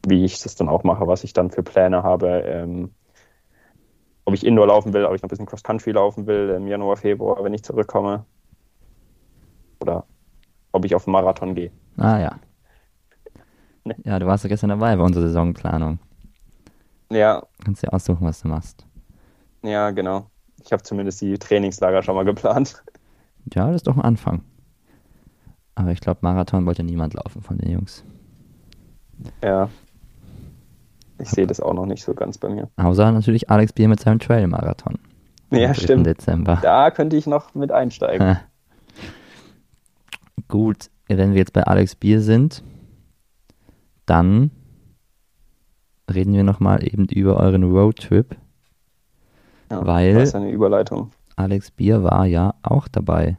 wie 0.06 0.24
ich 0.24 0.42
das 0.42 0.54
dann 0.54 0.68
auch 0.68 0.84
mache, 0.84 1.06
was 1.06 1.24
ich 1.24 1.32
dann 1.32 1.50
für 1.50 1.62
Pläne 1.62 2.02
habe. 2.02 2.42
Ähm, 2.46 2.90
ob 4.24 4.34
ich 4.34 4.44
Indoor 4.44 4.66
laufen 4.66 4.92
will, 4.92 5.04
ob 5.04 5.14
ich 5.14 5.22
noch 5.22 5.28
ein 5.28 5.30
bisschen 5.30 5.46
Cross-Country 5.46 5.92
laufen 5.92 6.26
will 6.26 6.50
im 6.50 6.66
Januar, 6.66 6.96
Februar, 6.96 7.42
wenn 7.44 7.54
ich 7.54 7.62
zurückkomme. 7.62 8.24
Oder 9.80 10.04
ob 10.72 10.84
ich 10.84 10.94
auf 10.94 11.04
den 11.04 11.12
Marathon 11.12 11.54
gehe. 11.54 11.70
Ah 11.96 12.18
ja. 12.18 12.38
Ne. 13.84 13.96
Ja, 14.04 14.18
du 14.18 14.26
warst 14.26 14.44
ja 14.44 14.48
gestern 14.48 14.70
dabei 14.70 14.96
bei 14.96 15.02
unserer 15.02 15.26
Saisonplanung. 15.26 15.98
Ja. 17.10 17.42
Kannst 17.64 17.82
dir 17.82 17.92
aussuchen, 17.92 18.26
was 18.26 18.42
du 18.42 18.48
machst. 18.48 18.84
Ja, 19.62 19.90
genau. 19.90 20.30
Ich 20.64 20.72
habe 20.72 20.82
zumindest 20.82 21.20
die 21.20 21.38
Trainingslager 21.38 22.02
schon 22.02 22.16
mal 22.16 22.24
geplant. 22.24 22.82
Ja, 23.54 23.66
das 23.66 23.76
ist 23.76 23.86
doch 23.86 23.96
ein 23.96 24.02
Anfang. 24.02 24.42
Aber 25.76 25.92
ich 25.92 26.00
glaube, 26.00 26.20
Marathon 26.22 26.66
wollte 26.66 26.82
niemand 26.82 27.14
laufen 27.14 27.42
von 27.42 27.58
den 27.58 27.70
Jungs. 27.70 28.02
Ja, 29.42 29.68
ich 31.18 31.30
sehe 31.30 31.46
das 31.46 31.60
auch 31.60 31.72
noch 31.72 31.86
nicht 31.86 32.04
so 32.04 32.14
ganz 32.14 32.38
bei 32.38 32.48
mir. 32.48 32.68
Außer 32.76 33.10
natürlich 33.10 33.48
Alex 33.48 33.72
Bier 33.72 33.88
mit 33.88 34.00
seinem 34.00 34.18
Trail-Marathon. 34.18 34.98
Ja, 35.50 35.72
stimmt. 35.74 36.06
Dezember. 36.06 36.58
Da 36.60 36.90
könnte 36.90 37.16
ich 37.16 37.26
noch 37.26 37.54
mit 37.54 37.72
einsteigen. 37.72 38.38
Gut, 40.48 40.90
wenn 41.08 41.32
wir 41.32 41.38
jetzt 41.38 41.52
bei 41.52 41.62
Alex 41.62 41.94
Bier 41.94 42.20
sind, 42.20 42.62
dann 44.06 44.50
reden 46.12 46.34
wir 46.34 46.44
nochmal 46.44 46.84
eben 46.84 47.06
über 47.06 47.36
euren 47.38 47.64
Roadtrip. 47.64 48.36
Ja, 49.70 49.84
weil 49.86 50.14
das 50.14 50.30
ist 50.30 50.34
eine 50.34 50.50
Überleitung. 50.50 51.10
Alex 51.36 51.70
Bier 51.70 52.02
war 52.02 52.26
ja 52.26 52.54
auch 52.62 52.88
dabei. 52.88 53.36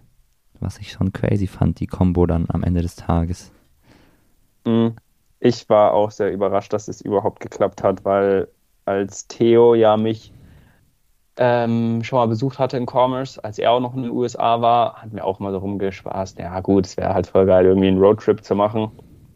Was 0.60 0.80
ich 0.80 0.91
schon 0.91 1.13
crazy 1.13 1.47
fand, 1.47 1.80
die 1.80 1.88
Combo 1.88 2.25
dann 2.25 2.45
am 2.49 2.63
Ende 2.63 2.82
des 2.82 2.95
Tages. 2.95 3.51
Mhm. 4.65 4.95
Ich 5.39 5.69
war 5.69 5.93
auch 5.93 6.10
sehr 6.10 6.32
überrascht, 6.34 6.73
dass 6.73 6.88
es 6.88 7.01
überhaupt 7.01 7.39
geklappt 7.39 7.84
hat, 7.84 8.03
weil 8.06 8.47
als 8.86 9.27
Theo 9.27 9.75
ja 9.75 9.97
mich 9.97 10.34
ähm, 11.38 12.04
schon 12.04 12.17
mal 12.17 12.28
besucht 12.28 12.60
hatte 12.60 12.78
in 12.78 12.86
Commerce, 12.86 13.43
als 13.43 13.60
er 13.60 13.71
auch 13.71 13.80
noch 13.80 13.95
in 13.95 14.04
den 14.04 14.12
USA 14.12 14.62
war, 14.62 14.95
hat 15.02 15.13
mir 15.13 15.23
auch 15.23 15.39
mal 15.39 15.52
so 15.52 15.60
rumgespaßt, 15.60 16.39
ja 16.39 16.60
gut, 16.62 16.86
es 16.86 16.97
wäre 16.97 17.13
halt 17.13 17.28
voll 17.28 17.45
geil, 17.45 17.65
irgendwie 17.65 17.88
einen 17.88 18.00
Roadtrip 18.00 18.43
zu 18.43 18.56
machen. 18.56 18.91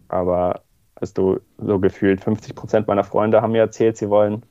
Aber 0.07 0.61
hast 0.99 1.17
du 1.17 1.39
so 1.57 1.79
gefühlt 1.79 2.21
50 2.21 2.55
Prozent 2.55 2.87
meiner 2.87 3.03
Freunde 3.03 3.41
haben 3.41 3.51
mir 3.53 3.61
erzählt, 3.61 3.97
sie 3.97 4.09
wollen 4.09 4.43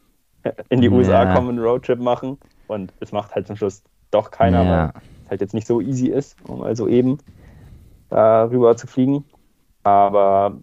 in 0.68 0.80
die 0.80 0.88
ja. 0.88 0.92
USA 0.92 1.34
kommen, 1.34 1.50
einen 1.50 1.58
Roadtrip 1.58 2.00
machen. 2.00 2.38
Und 2.66 2.92
es 3.00 3.12
macht 3.12 3.34
halt 3.34 3.46
zum 3.46 3.56
Schluss 3.56 3.82
doch 4.10 4.30
keiner, 4.30 4.64
ja. 4.64 4.70
weil 4.70 5.02
es 5.24 5.30
halt 5.30 5.40
jetzt 5.40 5.54
nicht 5.54 5.66
so 5.66 5.80
easy 5.80 6.08
ist, 6.08 6.36
um 6.48 6.62
also 6.62 6.88
eben 6.88 7.18
da 8.08 8.44
rüber 8.44 8.76
zu 8.76 8.86
fliegen. 8.86 9.24
Aber 9.82 10.56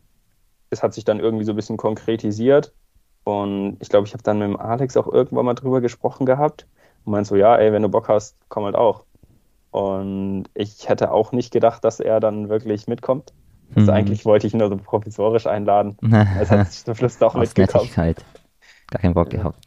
es 0.70 0.84
hat 0.84 0.94
sich 0.94 1.06
dann 1.06 1.20
irgendwie 1.20 1.46
so 1.46 1.54
ein 1.54 1.56
bisschen 1.56 1.78
konkretisiert. 1.78 2.74
Und 3.28 3.76
ich 3.82 3.90
glaube, 3.90 4.08
ich 4.08 4.14
habe 4.14 4.24
dann 4.24 4.40
mit 4.40 4.48
dem 4.48 4.56
Alex 4.56 4.96
auch 4.96 5.06
irgendwann 5.06 5.44
mal 5.44 5.54
drüber 5.54 5.82
gesprochen 5.82 6.26
gehabt. 6.26 6.66
Und 7.04 7.12
meinte 7.12 7.28
so, 7.28 7.36
ja, 7.36 7.58
ey, 7.58 7.74
wenn 7.74 7.82
du 7.82 7.90
Bock 7.90 8.08
hast, 8.08 8.38
komm 8.48 8.64
halt 8.64 8.76
auch. 8.76 9.04
Und 9.72 10.46
ich 10.54 10.88
hätte 10.88 11.12
auch 11.12 11.34
nicht 11.34 11.52
gedacht, 11.52 11.84
dass 11.84 12.00
er 12.00 12.22
dann 12.22 12.48
wirklich 12.48 12.88
mitkommt. 12.88 13.34
Also 13.76 13.92
mhm. 13.92 13.98
eigentlich 13.98 14.24
wollte 14.24 14.48
ich 14.48 14.54
ihn 14.54 14.60
nur 14.60 14.70
so 14.70 14.78
provisorisch 14.78 15.46
einladen. 15.46 15.98
Es 16.40 16.50
hat 16.50 16.72
sich 16.72 16.86
zum 16.86 16.96
Schluss 16.96 17.18
doch 17.18 17.36
mitgekommen. 17.36 17.90
Gar 18.92 19.02
keinen 19.02 19.14
Bock 19.14 19.30
gehabt. 19.30 19.60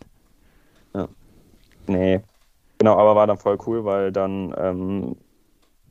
Ja. 0.95 1.07
Nee. 1.87 2.21
Genau, 2.79 2.97
aber 2.97 3.15
war 3.15 3.27
dann 3.27 3.37
voll 3.37 3.59
cool, 3.67 3.85
weil 3.85 4.11
dann 4.11 4.55
ähm, 4.57 5.17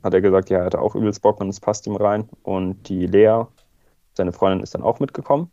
hat 0.02 0.12
er 0.12 0.20
gesagt, 0.20 0.50
ja, 0.50 0.58
er 0.58 0.64
hatte 0.64 0.80
auch 0.80 0.96
übelst 0.96 1.22
Bock 1.22 1.40
und 1.40 1.50
es 1.50 1.60
passt 1.60 1.86
ihm 1.86 1.94
rein. 1.94 2.28
Und 2.42 2.88
die 2.88 3.06
Lea, 3.06 3.44
seine 4.14 4.32
Freundin, 4.32 4.60
ist 4.60 4.74
dann 4.74 4.82
auch 4.82 4.98
mitgekommen. 4.98 5.52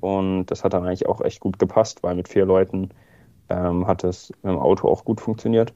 Und 0.00 0.46
das 0.46 0.64
hat 0.64 0.72
dann 0.74 0.84
eigentlich 0.86 1.06
auch 1.06 1.20
echt 1.20 1.40
gut 1.40 1.58
gepasst, 1.58 2.02
weil 2.02 2.14
mit 2.14 2.28
vier 2.28 2.46
Leuten 2.46 2.90
ähm, 3.48 3.86
hat 3.86 4.04
es 4.04 4.30
mit 4.42 4.52
dem 4.52 4.58
Auto 4.58 4.88
auch 4.88 5.04
gut 5.04 5.20
funktioniert. 5.20 5.74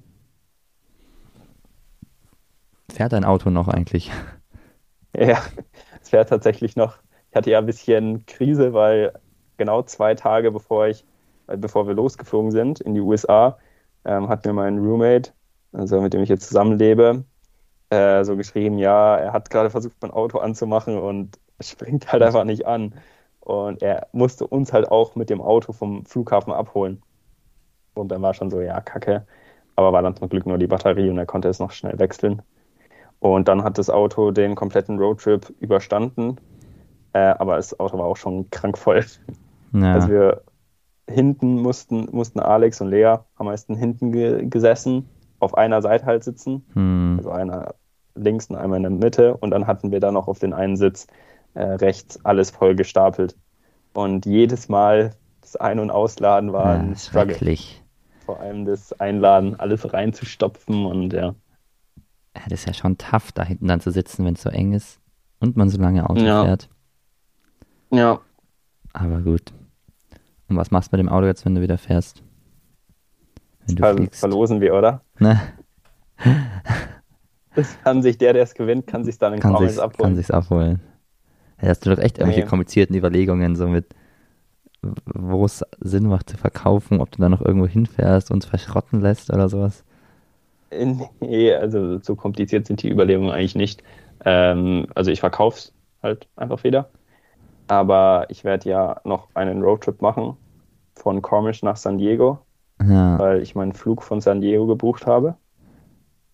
Fährt 2.91 3.13
dein 3.13 3.25
Auto 3.25 3.51
noch 3.51 3.69
eigentlich? 3.69 4.11
Ja, 5.17 5.41
es 6.03 6.09
fährt 6.11 6.29
tatsächlich 6.29 6.75
noch. 6.75 6.99
Ich 7.31 7.37
hatte 7.37 7.49
ja 7.49 7.59
ein 7.59 7.67
bisschen 7.67 8.27
Krise, 8.27 8.73
weil 8.73 9.13
genau 9.57 9.83
zwei 9.83 10.17
Tage 10.17 10.51
bevor 10.51 10.89
ich, 10.89 11.05
bevor 11.47 11.87
wir 11.87 11.95
losgeflogen 11.95 12.51
sind 12.51 12.81
in 12.81 12.95
die 12.95 13.01
USA, 13.01 13.59
ähm, 14.05 14.29
hat 14.29 14.45
mir 14.45 14.53
mein 14.53 14.79
Roommate, 14.79 15.33
also 15.73 16.01
mit 16.01 16.15
dem 16.15 16.23
ich 16.23 16.29
jetzt 16.29 16.49
zusammenlebe, 16.49 17.25
äh, 17.91 18.25
so 18.25 18.37
geschrieben, 18.37 18.79
ja, 18.79 19.17
er 19.17 19.33
hat 19.33 19.51
gerade 19.51 19.71
versucht, 19.71 19.97
mein 20.03 20.11
Auto 20.11 20.39
anzumachen 20.39 20.99
und 20.99 21.39
es 21.59 21.71
springt 21.71 22.11
halt 22.13 22.23
einfach 22.23 22.45
nicht 22.45 22.67
an. 22.67 22.95
Und 23.45 23.83
er 23.83 24.09
musste 24.13 24.47
uns 24.47 24.73
halt 24.73 24.91
auch 24.91 25.17
mit 25.17 25.29
dem 25.29 25.43
Auto 25.43 25.73
vom 25.73 26.07
Flughafen 26.07 26.53
abholen. 26.53 27.03
Und 27.93 28.09
dann 28.09 28.23
war 28.23 28.35
schon 28.35 28.51
so, 28.51 28.61
ja, 28.61 28.81
kacke. 28.81 29.27
Aber 29.77 29.93
war 29.93 30.03
dann 30.03 30.17
zum 30.17 30.29
Glück 30.29 30.47
nur 30.47 30.59
die 30.59 30.67
Batterie 30.67 31.11
und 31.11 31.19
er 31.19 31.27
konnte 31.27 31.49
es 31.49 31.59
noch 31.59 31.71
schnell 31.71 31.99
wechseln. 31.99 32.43
Und 33.19 33.49
dann 33.49 33.63
hat 33.63 33.79
das 33.79 33.91
Auto 33.91 34.31
den 34.31 34.55
kompletten 34.55 34.99
Roadtrip 34.99 35.53
überstanden. 35.61 36.37
Äh, 37.13 37.35
aber 37.39 37.57
das 37.57 37.79
Auto 37.79 37.99
war 37.99 38.07
auch 38.07 38.17
schon 38.17 38.51
krank 38.51 38.79
voll. 38.79 39.05
Ja. 39.73 39.93
Also 39.93 40.09
wir 40.09 40.43
hinten 41.09 41.61
mussten, 41.61 42.09
mussten 42.13 42.41
Alex 42.41 42.81
und 42.81 42.89
Lea 42.89 43.17
am 43.37 43.47
meisten 43.47 43.77
hinten 43.77 44.13
ge 44.13 44.47
gesessen, 44.47 45.09
auf 45.39 45.57
einer 45.57 45.83
Seite 45.83 46.07
halt 46.07 46.25
sitzen. 46.25 46.65
Hm. 46.73 47.17
Also 47.19 47.31
einer 47.31 47.75
links 48.15 48.47
und 48.47 48.57
einmal 48.57 48.79
in 48.79 48.85
der 48.85 48.91
Mitte. 48.91 49.37
Und 49.37 49.51
dann 49.51 49.67
hatten 49.67 49.91
wir 49.91 50.01
da 50.01 50.13
noch 50.13 50.29
auf 50.29 50.39
den 50.39 50.55
einen 50.55 50.77
Sitz 50.77 51.07
äh, 51.55 51.63
rechts 51.63 52.25
alles 52.25 52.51
voll 52.51 52.75
gestapelt. 52.75 53.37
Und 53.93 54.27
jedes 54.27 54.69
Mal 54.69 55.13
das 55.41 55.57
Ein- 55.57 55.79
und 55.79 55.91
Ausladen 55.91 56.53
war 56.53 56.75
ja, 56.75 56.81
ein 56.81 56.97
Struggle. 56.97 57.57
Vor 58.25 58.41
allem 58.41 58.65
das 58.65 58.93
Einladen, 59.01 59.59
alles 59.61 59.93
reinzustopfen 59.93 60.87
und 60.87 61.13
ja. 61.13 61.27
ja. 61.27 61.35
Das 62.49 62.61
ist 62.61 62.67
ja 62.67 62.75
schon 62.75 62.99
tough, 62.99 63.33
da 63.33 63.45
hinten 63.45 63.69
dann 63.69 63.81
zu 63.81 63.91
sitzen, 63.91 64.25
wenn 64.25 64.35
es 64.35 64.43
so 64.43 64.49
eng 64.49 64.73
ist 64.73 64.99
und 65.41 65.57
man 65.57 65.69
so 65.69 65.81
lange 65.81 66.09
Auto 66.09 66.21
ja. 66.21 66.45
fährt. 66.45 66.69
Ja. 67.91 68.21
Aber 68.93 69.21
gut. 69.21 69.53
Und 70.49 70.57
was 70.57 70.71
machst 70.71 70.93
du 70.93 70.97
mit 70.97 71.07
dem 71.07 71.13
Auto 71.13 71.27
jetzt, 71.27 71.45
wenn 71.45 71.55
du 71.55 71.61
wieder 71.61 71.79
fährst? 71.79 72.23
Wenn 73.67 73.77
du 73.77 73.83
Ver 73.83 73.95
fliegst? 73.95 74.21
Verlosen 74.21 74.61
wir, 74.61 74.75
oder? 74.75 75.03
Ne? 75.19 75.41
das 77.55 77.77
kann 77.83 78.03
sich 78.03 78.19
der, 78.19 78.33
der 78.33 78.43
es 78.43 78.55
gewinnt, 78.55 78.87
kann 78.87 79.05
sich 79.05 79.19
dann 79.19 79.35
in 79.35 79.41
kann 79.41 79.57
sich's, 79.59 79.79
abholen. 79.79 80.11
Kann 80.11 80.17
sich's 80.17 80.31
abholen. 80.31 80.81
Ja, 81.61 81.69
hast 81.69 81.87
du 81.87 81.95
doch 81.95 82.03
echt 82.03 82.19
irgendwelche 82.19 82.43
nee. 82.43 82.49
komplizierten 82.49 82.97
Überlegungen, 82.97 83.57
so 83.57 83.69
mit, 83.69 83.87
wo 85.05 85.45
es 85.45 85.65
Sinn 85.81 86.09
macht 86.09 86.31
zu 86.31 86.37
verkaufen, 86.37 87.01
ob 87.01 87.11
du 87.13 87.21
dann 87.21 87.31
noch 87.31 87.41
irgendwo 87.41 87.67
hinfährst 87.67 88.31
und 88.31 88.45
es 88.45 88.51
verschrotten 88.51 89.01
lässt 89.01 89.33
oder 89.33 89.49
sowas? 89.49 89.85
Nee, 91.21 91.55
also 91.55 92.01
so 92.01 92.17
kompliziert 92.17 92.67
sind 92.67 92.83
die 92.83 92.91
Überlegungen 92.91 93.31
eigentlich 93.31 93.55
nicht. 93.55 93.83
Ähm, 94.25 94.87
also 94.95 95.11
ich 95.11 95.21
verkaufe 95.21 95.59
es 95.59 95.73
halt 96.03 96.29
einfach 96.37 96.65
wieder. 96.65 96.91
Aber 97.69 98.27
ich 98.29 98.45
werde 98.45 98.69
ja 98.69 99.01
noch 99.05 99.29
einen 99.35 99.63
Roadtrip 99.63 100.03
machen 100.03 100.37
von 100.95 101.23
Cormish 101.23 101.63
nach 101.63 101.77
San 101.77 101.99
Diego, 101.99 102.39
ja. 102.81 103.19
weil 103.19 103.43
ich 103.43 103.55
meinen 103.55 103.73
Flug 103.73 104.03
von 104.03 104.21
San 104.21 104.41
Diego 104.41 104.67
gebucht 104.67 105.07
habe. 105.07 105.37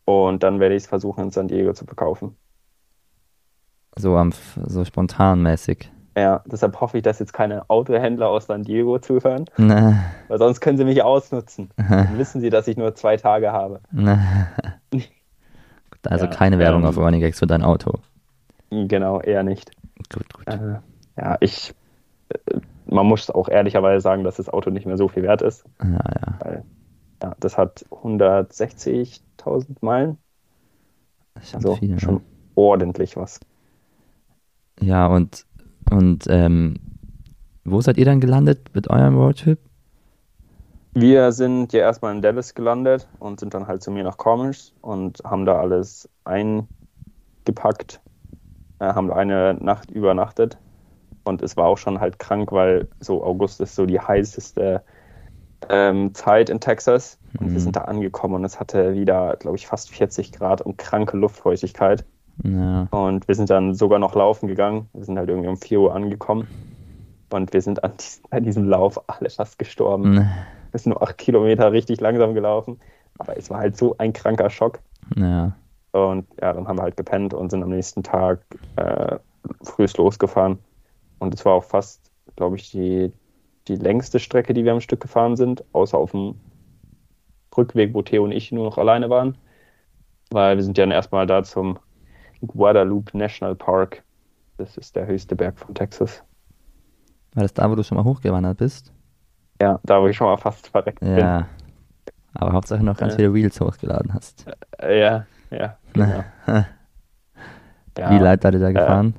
Und 0.04 0.42
dann 0.42 0.58
werde 0.58 0.74
ich 0.74 0.84
es 0.84 0.88
versuchen, 0.88 1.24
in 1.24 1.30
San 1.30 1.48
Diego 1.48 1.72
zu 1.72 1.84
verkaufen. 1.84 2.36
So, 3.96 4.16
am, 4.16 4.32
so 4.66 4.84
spontan 4.84 5.42
mäßig. 5.42 5.90
Ja, 6.16 6.42
deshalb 6.44 6.80
hoffe 6.80 6.98
ich, 6.98 7.02
dass 7.02 7.18
jetzt 7.18 7.32
keine 7.32 7.68
Autohändler 7.70 8.28
aus 8.28 8.46
San 8.46 8.62
Diego 8.62 8.98
zuhören. 8.98 9.44
Nee. 9.56 9.94
Weil 10.28 10.38
sonst 10.38 10.60
können 10.60 10.76
sie 10.76 10.84
mich 10.84 11.02
ausnutzen. 11.02 11.70
Dann 11.76 12.18
wissen 12.18 12.40
sie, 12.40 12.50
dass 12.50 12.68
ich 12.68 12.76
nur 12.76 12.94
zwei 12.94 13.16
Tage 13.16 13.52
habe. 13.52 13.80
also 16.04 16.24
ja, 16.24 16.30
keine 16.30 16.58
Werbung 16.58 16.82
ähm, 16.82 16.88
auf 16.88 16.98
Running 16.98 17.32
für 17.32 17.46
dein 17.46 17.62
Auto. 17.62 18.00
Genau, 18.70 19.20
eher 19.20 19.42
nicht. 19.42 19.70
Gut, 20.12 20.32
gut. 20.32 20.46
Äh, 20.46 20.78
ja, 21.16 21.36
ich, 21.40 21.74
äh, 22.28 22.60
man 22.86 23.06
muss 23.06 23.30
auch 23.30 23.48
ehrlicherweise 23.48 24.00
sagen, 24.00 24.24
dass 24.24 24.36
das 24.36 24.48
Auto 24.48 24.70
nicht 24.70 24.86
mehr 24.86 24.96
so 24.96 25.08
viel 25.08 25.22
wert 25.22 25.42
ist. 25.42 25.64
Ja, 25.82 25.90
ja. 25.90 26.34
Weil, 26.40 26.64
ja, 27.22 27.34
das 27.38 27.56
hat 27.58 27.84
160.000 27.90 29.76
Meilen. 29.80 30.18
Das 31.34 31.44
ist 31.44 31.54
also 31.54 31.76
viel, 31.76 31.98
schon 32.00 32.14
ne? 32.14 32.20
ordentlich 32.54 33.16
was. 33.16 33.40
Ja, 34.80 35.06
und, 35.06 35.46
und 35.90 36.24
ähm, 36.28 36.76
wo 37.64 37.80
seid 37.80 37.98
ihr 37.98 38.04
dann 38.04 38.20
gelandet 38.20 38.70
mit 38.74 38.88
eurem 38.88 39.16
Roadtrip? 39.16 39.58
Wir 40.92 41.30
sind 41.30 41.72
ja 41.72 41.80
erstmal 41.80 42.14
in 42.14 42.22
Dallas 42.22 42.54
gelandet 42.54 43.08
und 43.20 43.38
sind 43.38 43.54
dann 43.54 43.68
halt 43.68 43.82
zu 43.82 43.90
mir 43.90 44.02
nach 44.02 44.16
Commerce 44.18 44.72
und 44.80 45.22
haben 45.24 45.44
da 45.44 45.60
alles 45.60 46.08
eingepackt, 46.24 48.00
äh, 48.80 48.86
haben 48.86 49.08
da 49.08 49.14
eine 49.14 49.54
Nacht 49.54 49.90
übernachtet 49.90 50.58
und 51.24 51.42
es 51.42 51.56
war 51.56 51.66
auch 51.66 51.78
schon 51.78 52.00
halt 52.00 52.18
krank, 52.18 52.52
weil 52.52 52.88
so 52.98 53.22
August 53.22 53.60
ist 53.60 53.74
so 53.74 53.86
die 53.86 54.00
heißeste 54.00 54.82
ähm, 55.68 56.14
Zeit 56.14 56.50
in 56.50 56.60
Texas. 56.60 57.18
Und 57.38 57.48
mhm. 57.48 57.52
wir 57.52 57.60
sind 57.60 57.76
da 57.76 57.82
angekommen 57.82 58.34
und 58.34 58.44
es 58.44 58.58
hatte 58.58 58.94
wieder, 58.94 59.36
glaube 59.36 59.56
ich, 59.56 59.66
fast 59.66 59.90
40 59.90 60.32
Grad 60.32 60.60
und 60.60 60.78
kranke 60.78 61.16
Luftfeuchtigkeit. 61.16 62.04
Ja. 62.42 62.88
Und 62.90 63.28
wir 63.28 63.34
sind 63.34 63.50
dann 63.50 63.74
sogar 63.74 63.98
noch 63.98 64.14
laufen 64.14 64.46
gegangen. 64.46 64.88
Wir 64.92 65.04
sind 65.04 65.18
halt 65.18 65.28
irgendwie 65.28 65.48
um 65.48 65.56
4 65.56 65.80
Uhr 65.80 65.94
angekommen. 65.94 66.46
Und 67.32 67.52
wir 67.52 67.62
sind 67.62 67.84
an 67.84 67.92
diesem, 67.98 68.24
an 68.30 68.44
diesem 68.44 68.68
Lauf 68.68 69.00
alle 69.08 69.30
fast 69.30 69.58
gestorben. 69.58 70.14
Nee. 70.14 70.26
Wir 70.72 70.80
sind 70.80 70.92
nur 70.92 71.02
8 71.02 71.16
Kilometer 71.18 71.72
richtig 71.72 72.00
langsam 72.00 72.34
gelaufen. 72.34 72.80
Aber 73.18 73.36
es 73.36 73.50
war 73.50 73.58
halt 73.58 73.76
so 73.76 73.96
ein 73.98 74.12
kranker 74.12 74.50
Schock. 74.50 74.80
Ja. 75.16 75.52
Und 75.92 76.26
ja, 76.40 76.52
dann 76.52 76.66
haben 76.66 76.78
wir 76.78 76.82
halt 76.82 76.96
gepennt 76.96 77.34
und 77.34 77.50
sind 77.50 77.62
am 77.62 77.70
nächsten 77.70 78.02
Tag 78.02 78.40
äh, 78.76 79.18
frühst 79.62 79.98
losgefahren. 79.98 80.58
Und 81.18 81.34
es 81.34 81.44
war 81.44 81.54
auch 81.54 81.64
fast, 81.64 82.10
glaube 82.36 82.56
ich, 82.56 82.70
die, 82.70 83.12
die 83.68 83.76
längste 83.76 84.18
Strecke, 84.18 84.54
die 84.54 84.64
wir 84.64 84.72
am 84.72 84.80
Stück 84.80 85.00
gefahren 85.00 85.36
sind, 85.36 85.64
außer 85.72 85.98
auf 85.98 86.12
dem 86.12 86.36
Rückweg, 87.56 87.92
wo 87.92 88.02
Theo 88.02 88.24
und 88.24 88.32
ich 88.32 88.52
nur 88.52 88.64
noch 88.64 88.78
alleine 88.78 89.10
waren. 89.10 89.36
Weil 90.30 90.56
wir 90.56 90.62
sind 90.62 90.78
ja 90.78 90.84
dann 90.84 90.92
erstmal 90.92 91.26
da 91.26 91.42
zum 91.42 91.78
Guadalupe 92.46 93.16
National 93.16 93.54
Park. 93.54 94.02
Das 94.56 94.76
ist 94.76 94.96
der 94.96 95.06
höchste 95.06 95.36
Berg 95.36 95.58
von 95.58 95.74
Texas. 95.74 96.22
War 97.34 97.42
das 97.42 97.54
da, 97.54 97.70
wo 97.70 97.74
du 97.74 97.82
schon 97.82 97.96
mal 97.96 98.04
hochgewandert 98.04 98.58
bist? 98.58 98.92
Ja, 99.60 99.78
da, 99.84 100.00
wo 100.00 100.06
ich 100.08 100.16
schon 100.16 100.26
mal 100.26 100.36
fast 100.36 100.68
verreckt 100.68 101.02
ja. 101.02 101.08
bin. 101.08 101.18
Ja. 101.18 101.48
Aber 102.34 102.52
Hauptsache 102.52 102.82
noch 102.82 102.96
ganz 102.96 103.16
viele 103.16 103.32
Reels 103.32 103.60
hochgeladen 103.60 104.14
hast. 104.14 104.46
Äh, 104.78 105.00
ja, 105.00 105.26
ja. 105.50 105.76
Genau. 105.92 106.24
ja 107.98 108.10
Wie 108.10 108.18
leid 108.18 108.42
seid 108.42 108.54
ihr 108.54 108.60
da 108.60 108.72
gefahren? 108.72 109.14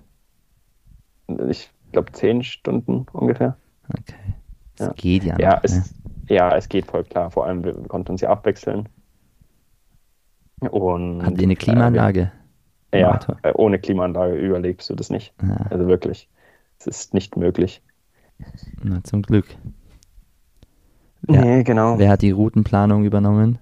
Äh, 1.27 1.49
ich 1.49 1.69
glaube, 1.91 2.11
zehn 2.13 2.43
Stunden 2.43 3.05
ungefähr. 3.11 3.57
Okay. 3.89 4.35
Es 4.75 4.85
ja. 4.87 4.93
geht 4.93 5.23
ja 5.23 5.33
noch. 5.33 5.39
Ja 5.39 5.59
es, 5.63 5.75
ne? 5.75 5.83
ja, 6.29 6.55
es 6.55 6.69
geht 6.69 6.85
voll 6.85 7.03
klar. 7.03 7.29
Vor 7.31 7.45
allem, 7.45 7.63
wir, 7.63 7.75
wir 7.75 7.87
konnten 7.87 8.13
uns 8.13 8.21
ja 8.21 8.29
abwechseln. 8.29 8.87
Und, 10.61 11.25
Habt 11.25 11.37
ihr 11.39 11.43
eine 11.43 11.55
Klimaanlage? 11.55 12.31
Ja, 12.93 13.19
äh, 13.43 13.53
ohne 13.53 13.79
Klimaanlage 13.79 14.35
überlebst 14.35 14.89
du 14.89 14.95
das 14.95 15.09
nicht. 15.09 15.33
Ja. 15.41 15.67
Also 15.69 15.87
wirklich. 15.87 16.27
Es 16.79 16.87
ist 16.87 17.13
nicht 17.13 17.37
möglich. 17.37 17.81
Na, 18.81 19.03
zum 19.03 19.21
Glück. 19.21 19.45
Wer, 21.21 21.41
nee, 21.41 21.63
genau. 21.63 21.99
Wer 21.99 22.09
hat 22.09 22.21
die 22.21 22.31
Routenplanung 22.31 23.05
übernommen? 23.05 23.59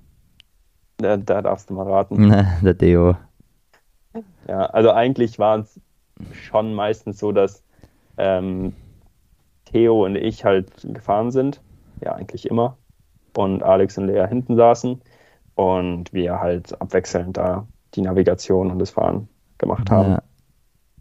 Da, 0.97 1.17
da 1.17 1.41
darfst 1.41 1.69
du 1.69 1.73
mal 1.73 1.87
raten. 1.87 2.15
Na, 2.27 2.59
der 2.61 2.73
Deo. 2.73 3.15
Ja, 4.47 4.65
also 4.67 4.91
eigentlich 4.91 5.37
war 5.37 5.59
es 5.59 5.79
schon 6.33 6.73
meistens 6.73 7.19
so, 7.19 7.31
dass 7.31 7.63
ähm, 8.17 8.73
Theo 9.65 10.05
und 10.05 10.15
ich 10.15 10.43
halt 10.43 10.71
gefahren 10.93 11.31
sind. 11.31 11.61
Ja, 12.01 12.13
eigentlich 12.13 12.49
immer. 12.49 12.77
Und 13.35 13.61
Alex 13.61 13.97
und 13.97 14.07
Lea 14.07 14.25
hinten 14.27 14.55
saßen. 14.55 15.01
Und 15.55 16.13
wir 16.13 16.39
halt 16.39 16.79
abwechselnd 16.81 17.37
da 17.37 17.67
die 17.95 18.01
Navigation 18.01 18.71
und 18.71 18.79
das 18.79 18.91
Fahren 18.91 19.27
gemacht 19.57 19.89
haben. 19.89 20.11
Ja. 20.11 20.23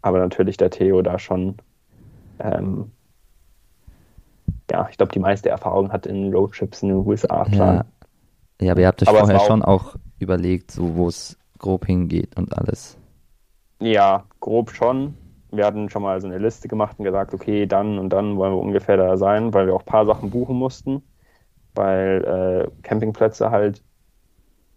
Aber 0.01 0.19
natürlich 0.19 0.57
der 0.57 0.69
Theo 0.69 1.01
da 1.01 1.19
schon, 1.19 1.57
ähm, 2.39 2.91
ja, 4.71 4.87
ich 4.89 4.97
glaube, 4.97 5.11
die 5.11 5.19
meiste 5.19 5.49
Erfahrung 5.49 5.91
hat 5.91 6.05
in 6.05 6.33
Roadtrips 6.33 6.83
in 6.83 6.89
den 6.89 6.97
USA. 7.05 7.45
Ja. 7.51 7.85
ja, 8.61 8.71
aber 8.71 8.81
ihr 8.81 8.87
habt 8.87 9.01
euch 9.01 9.09
aber 9.09 9.19
vorher 9.19 9.39
schon 9.41 9.63
auch 9.63 9.95
überlegt, 10.19 10.71
so 10.71 10.95
wo 10.95 11.07
es 11.07 11.37
grob 11.57 11.85
hingeht 11.85 12.37
und 12.37 12.57
alles. 12.57 12.97
Ja, 13.81 14.25
grob 14.39 14.71
schon. 14.71 15.15
Wir 15.51 15.65
hatten 15.65 15.89
schon 15.89 16.03
mal 16.03 16.21
so 16.21 16.27
eine 16.27 16.37
Liste 16.37 16.67
gemacht 16.67 16.99
und 16.99 17.05
gesagt, 17.05 17.33
okay, 17.33 17.65
dann 17.65 17.97
und 17.97 18.09
dann 18.09 18.37
wollen 18.37 18.53
wir 18.53 18.59
ungefähr 18.59 18.97
da 18.97 19.17
sein, 19.17 19.53
weil 19.53 19.65
wir 19.65 19.73
auch 19.73 19.81
ein 19.81 19.85
paar 19.85 20.05
Sachen 20.05 20.29
buchen 20.29 20.55
mussten, 20.55 21.01
weil 21.73 22.69
äh, 22.69 22.81
Campingplätze 22.83 23.49
halt 23.49 23.81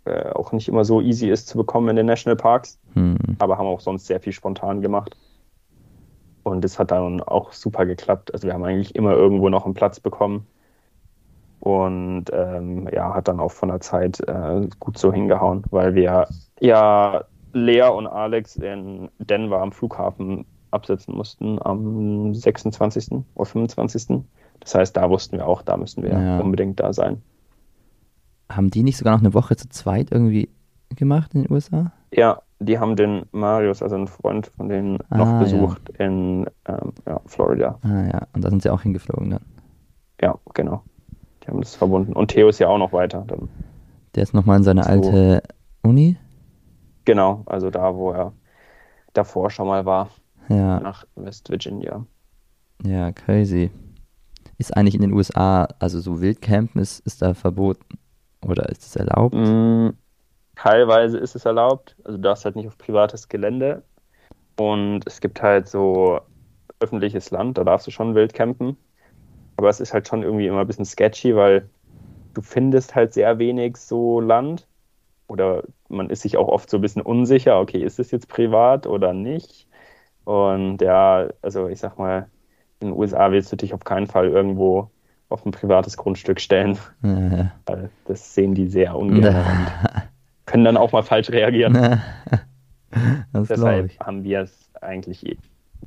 äh, 0.05 0.31
auch 0.31 0.53
nicht 0.53 0.69
immer 0.69 0.85
so 0.85 1.01
easy 1.01 1.29
ist 1.29 1.49
zu 1.49 1.57
bekommen 1.57 1.89
in 1.89 1.97
den 1.97 2.07
Nationalparks, 2.07 2.79
hm. 2.95 3.17
aber 3.39 3.59
haben 3.59 3.67
auch 3.67 3.81
sonst 3.81 4.07
sehr 4.07 4.21
viel 4.21 4.33
spontan 4.33 4.81
gemacht. 4.81 5.17
Und 6.43 6.65
das 6.65 6.79
hat 6.79 6.91
dann 6.91 7.21
auch 7.21 7.53
super 7.53 7.87
geklappt. 7.87 8.35
Also 8.35 8.47
wir 8.47 8.55
haben 8.55 8.65
eigentlich 8.65 8.97
immer 8.97 9.13
irgendwo 9.13 9.49
noch 9.49 9.65
einen 9.65 9.75
Platz 9.75 10.01
bekommen. 10.01 10.47
Und 11.61 12.25
ähm, 12.33 12.89
ja, 12.93 13.15
hat 13.15 13.29
dann 13.29 13.39
auch 13.39 13.53
von 13.53 13.69
der 13.69 13.79
Zeit 13.79 14.19
äh, 14.27 14.67
gut 14.81 14.99
so 14.99 15.13
hingehauen, 15.13 15.63
weil 15.71 15.95
wir 15.95 16.27
ja 16.59 17.25
Lea 17.53 17.89
und 17.89 18.09
Alex 18.09 18.57
in 18.57 19.09
Denver 19.21 19.61
am 19.61 19.71
Flughafen 19.71 20.45
absetzen 20.73 21.15
mussten 21.15 21.61
am 21.63 22.35
26. 22.35 23.25
oder 23.35 23.47
25. 23.47 24.25
Das 24.59 24.75
heißt, 24.75 24.97
da 24.97 25.09
wussten 25.09 25.37
wir 25.37 25.47
auch, 25.47 25.63
da 25.63 25.77
müssen 25.77 26.03
wir 26.03 26.13
ja. 26.13 26.41
unbedingt 26.41 26.81
da 26.81 26.93
sein. 26.93 27.23
Haben 28.57 28.71
die 28.71 28.83
nicht 28.83 28.97
sogar 28.97 29.15
noch 29.15 29.21
eine 29.21 29.35
Woche 29.35 29.57
zu 29.57 29.69
zweit 29.69 30.11
irgendwie 30.11 30.49
gemacht 30.91 31.35
in 31.35 31.43
den 31.43 31.53
USA? 31.53 31.93
Ja, 32.13 32.43
die 32.61 32.79
haben 32.79 32.97
den 32.97 33.27
Marius, 33.33 33.83
also 33.83 33.97
einen 33.97 34.07
Freund 34.07 34.47
von 34.57 34.69
denen, 34.69 34.99
ah, 35.11 35.19
noch 35.19 35.41
besucht 35.41 35.91
ja. 35.99 36.07
in 36.07 36.47
ähm, 36.67 36.93
ja, 37.07 37.21
Florida. 37.27 37.79
Ah 37.83 38.07
ja, 38.07 38.27
und 38.33 38.45
da 38.45 38.51
sind 38.51 38.63
sie 38.63 38.71
auch 38.71 38.83
hingeflogen 38.83 39.31
dann. 39.31 39.45
Ja, 40.21 40.39
genau. 40.55 40.83
Die 41.43 41.49
haben 41.49 41.61
das 41.61 41.75
verbunden. 41.75 42.13
Und 42.13 42.29
Theo 42.29 42.49
ist 42.49 42.61
ja 42.61 42.69
auch 42.69 42.79
noch 42.79 42.93
weiter. 42.93 43.25
Dann. 43.27 43.49
Der 44.15 44.23
ist 44.23 44.35
nochmal 44.35 44.59
in 44.59 44.63
seine 44.63 44.85
so. 44.85 44.89
alte 44.89 45.43
Uni? 45.83 46.17
Genau, 47.05 47.43
also 47.47 47.71
da, 47.71 47.95
wo 47.97 48.13
er 48.13 48.33
davor 49.13 49.51
schon 49.51 49.67
mal 49.67 49.85
war. 49.85 50.11
Ja. 50.49 50.81
Nach 50.81 51.05
West 51.17 51.51
Virginia. 51.51 52.05
Ja, 52.85 53.13
crazy. 53.13 53.71
Ist 54.59 54.77
eigentlich 54.77 54.95
in 54.95 55.01
den 55.01 55.13
USA, 55.13 55.67
also 55.79 56.01
so 56.01 56.21
Wildcampen 56.21 56.81
ist, 56.81 57.01
ist 57.01 57.23
da 57.23 57.35
verboten? 57.35 57.99
Oder 58.47 58.69
ist 58.69 58.83
es 58.83 58.97
erlaubt? 58.97 59.35
Mm, 59.35 59.91
teilweise 60.57 61.19
ist 61.19 61.35
es 61.35 61.45
erlaubt. 61.45 61.97
Also 62.05 62.19
du 62.19 62.23
darfst 62.23 62.45
halt 62.45 62.57
nicht 62.57 62.69
auf 62.69 62.79
privates 62.79 63.29
Gelände. 63.29 63.83
Und 64.57 65.03
es 65.07 65.21
gibt 65.21 65.43
halt 65.43 65.69
so 65.69 66.21
öffentliches 66.81 67.31
Land, 67.31 67.59
da 67.59 67.65
darfst 67.65 67.87
du 67.87 67.91
schon 67.91 68.15
wild 68.15 68.35
campen. 68.35 68.77
Aber 69.57 69.69
es 69.69 69.81
ist 69.81 69.93
halt 69.95 70.09
schon 70.09 70.23
irgendwie 70.23 70.47
immer 70.47 70.61
ein 70.61 70.67
bisschen 70.67 70.85
sketchy, 70.85 71.37
weil 71.37 71.69
du 72.35 72.43
findest 72.43 72.95
halt 72.95 73.13
sehr 73.15 73.39
wenig 73.39 73.77
so 73.77 74.21
Land. 74.21 74.67
Oder 75.29 75.65
man 75.89 76.11
ist 76.11 76.23
sich 76.23 76.37
auch 76.37 76.49
oft 76.49 76.71
so 76.71 76.79
ein 76.79 76.83
bisschen 76.83 77.03
unsicher, 77.03 77.61
okay, 77.61 77.83
ist 77.83 77.99
es 77.99 78.11
jetzt 78.11 78.29
privat 78.29 78.87
oder 78.87 79.13
nicht? 79.15 79.67
Und 80.25 80.83
ja, 80.83 81.29
also 81.43 81.69
ich 81.69 81.81
sag 81.81 81.99
mal, 81.99 82.29
in 82.81 82.89
den 82.89 82.99
USA 82.99 83.31
willst 83.33 83.53
du 83.53 83.57
dich 83.57 83.75
auf 83.75 83.85
keinen 83.85 84.07
Fall 84.07 84.29
irgendwo 84.29 84.91
auf 85.33 85.45
ein 85.47 85.53
privates 85.53 85.97
Grundstück 85.97 86.41
stellen. 86.41 86.79
Ja, 87.03 87.53
Weil 87.67 87.91
das 88.07 88.35
sehen 88.35 88.55
die 88.55 88.69
sehr 88.69 88.97
ungern 88.97 89.35
und 89.37 90.03
können 90.47 90.65
dann 90.65 90.77
auch 90.77 90.93
mal 90.93 91.03
falsch 91.03 91.31
reagieren. 91.31 92.01
Deshalb 93.33 93.99
haben 94.01 94.25
wir 94.25 94.41
es 94.41 94.71
eigentlich 94.81 95.39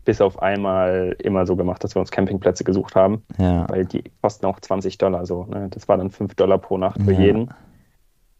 bis 0.03 0.21
auf 0.21 0.41
einmal 0.41 1.15
immer 1.19 1.45
so 1.45 1.55
gemacht, 1.55 1.83
dass 1.83 1.95
wir 1.95 1.99
uns 1.99 2.11
Campingplätze 2.11 2.63
gesucht 2.63 2.95
haben. 2.95 3.23
Ja. 3.37 3.69
Weil 3.69 3.85
die 3.85 4.03
kosten 4.21 4.45
auch 4.45 4.59
20 4.59 4.97
Dollar 4.97 5.25
so. 5.25 5.45
Ne? 5.45 5.67
Das 5.69 5.87
war 5.87 5.97
dann 5.97 6.11
5 6.11 6.35
Dollar 6.35 6.57
pro 6.57 6.77
Nacht 6.77 7.01
für 7.01 7.13
jeden. 7.13 7.49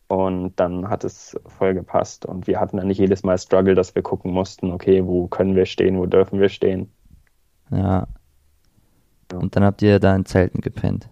Und 0.07 0.59
dann 0.59 0.89
hat 0.89 1.03
es 1.03 1.39
voll 1.47 1.73
gepasst. 1.73 2.25
Und 2.25 2.47
wir 2.47 2.59
hatten 2.59 2.77
dann 2.77 2.87
nicht 2.87 2.99
jedes 2.99 3.23
Mal 3.23 3.37
Struggle, 3.37 3.73
dass 3.73 3.95
wir 3.95 4.01
gucken 4.01 4.31
mussten, 4.31 4.71
okay, 4.71 5.05
wo 5.05 5.27
können 5.27 5.55
wir 5.55 5.65
stehen, 5.65 5.97
wo 5.97 6.05
dürfen 6.05 6.39
wir 6.39 6.49
stehen. 6.49 6.91
Ja, 7.71 8.07
und 9.33 9.55
dann 9.55 9.63
habt 9.63 9.81
ihr 9.81 9.99
da 9.99 10.15
in 10.15 10.25
Zelten 10.25 10.61
gepennt. 10.61 11.09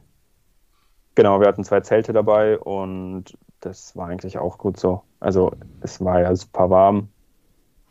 Genau, 1.16 1.40
wir 1.40 1.48
hatten 1.48 1.64
zwei 1.64 1.82
Zelte 1.82 2.14
dabei 2.14 2.58
und 2.58 3.38
das 3.60 3.96
war 3.96 4.08
eigentlich 4.08 4.38
auch 4.38 4.58
gut 4.58 4.80
so. 4.80 5.04
Also 5.20 5.52
es 5.82 6.04
war 6.04 6.22
ja 6.22 6.36
super 6.36 6.70
warm 6.70 7.10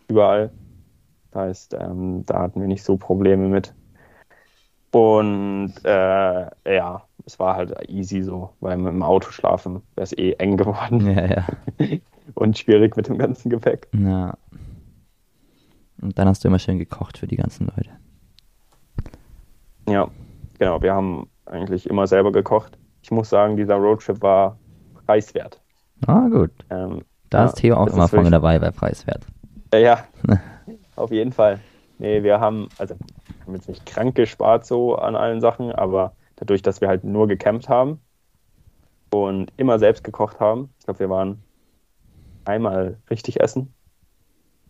überall. 0.09 0.51
Das 1.31 1.43
heißt, 1.43 1.75
ähm, 1.75 2.25
da 2.27 2.41
hatten 2.41 2.61
wir 2.61 2.69
nicht 2.69 2.83
so 2.83 2.97
Probleme 2.97 3.49
mit. 3.49 3.75
Und 4.91 5.73
äh, 5.85 6.47
ja, 6.67 7.03
es 7.25 7.39
war 7.39 7.57
halt 7.57 7.75
easy 7.89 8.23
so, 8.23 8.51
weil 8.61 8.77
mit 8.77 8.93
dem 8.93 9.03
Auto 9.03 9.31
schlafen 9.31 9.83
wäre 9.95 10.05
es 10.05 10.13
eh 10.13 10.33
eng 10.35 10.57
geworden. 10.57 11.01
Ja, 11.17 11.27
ja. 11.27 11.47
und 12.35 12.59
schwierig 12.59 12.97
mit 12.97 13.09
dem 13.09 13.19
ganzen 13.19 13.49
Gepäck. 13.49 13.89
Ja. 13.93 14.37
Und 16.01 16.19
dann 16.19 16.29
hast 16.29 16.45
du 16.45 16.49
immer 16.49 16.59
schön 16.59 16.79
gekocht 16.79 17.19
für 17.19 17.27
die 17.27 17.37
ganzen 17.37 17.69
Leute. 17.69 17.91
Ja, 19.89 20.09
genau. 20.59 20.81
Wir 20.83 20.95
haben 20.95 21.29
eigentlich 21.47 21.89
immer 21.89 22.07
selber 22.07 22.33
gekocht. 22.33 22.79
Ich 23.03 23.11
muss 23.11 23.29
sagen, 23.29 23.57
dieser 23.57 23.77
Roadtrip 23.77 24.23
war 24.23 24.59
preiswert. 25.07 25.61
Ah, 26.07 26.29
gut. 26.29 26.51
Ähm, 26.71 27.03
da 27.31 27.41
ja, 27.41 27.45
ist 27.47 27.55
Theo 27.55 27.77
auch 27.77 27.87
immer 27.89 28.09
vorne 28.09 28.31
dabei 28.31 28.59
bei 28.59 28.71
preiswert. 28.71 29.27
Äh, 29.73 29.83
ja, 29.83 30.05
auf 30.97 31.11
jeden 31.11 31.33
Fall. 31.33 31.59
Nee, 31.99 32.23
wir 32.23 32.41
haben, 32.41 32.69
also 32.79 32.95
haben 33.45 33.55
jetzt 33.55 33.69
nicht 33.69 33.87
krank 33.87 34.15
gespart 34.15 34.67
so 34.67 34.97
an 34.97 35.17
allen 35.17 35.41
Sachen, 35.41 35.73
aber 35.73 36.13
dadurch, 36.37 36.63
dass 36.63 36.81
wir 36.81 36.89
halt 36.89 37.05
nur 37.05 37.29
gecampt 37.29 37.69
haben 37.69 38.01
und 39.11 39.53
immer 39.57 39.79
selbst 39.79 40.05
gekocht 40.05 40.41
haben, 40.41 40.71
ich 40.79 40.85
glaube, 40.85 41.01
wir 41.01 41.11
waren 41.11 41.43
einmal 42.45 42.99
richtig 43.11 43.41
essen 43.41 43.73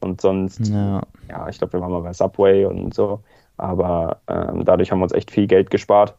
und 0.00 0.20
sonst, 0.20 0.68
ja, 0.68 1.02
ja 1.28 1.48
ich 1.48 1.58
glaube, 1.58 1.74
wir 1.74 1.80
waren 1.80 1.92
mal 1.92 2.02
bei 2.02 2.12
Subway 2.12 2.66
und 2.66 2.92
so. 2.92 3.22
Aber 3.62 4.22
ähm, 4.26 4.64
dadurch 4.64 4.90
haben 4.90 4.98
wir 4.98 5.04
uns 5.04 5.12
echt 5.12 5.30
viel 5.30 5.46
Geld 5.46 5.70
gespart. 5.70 6.16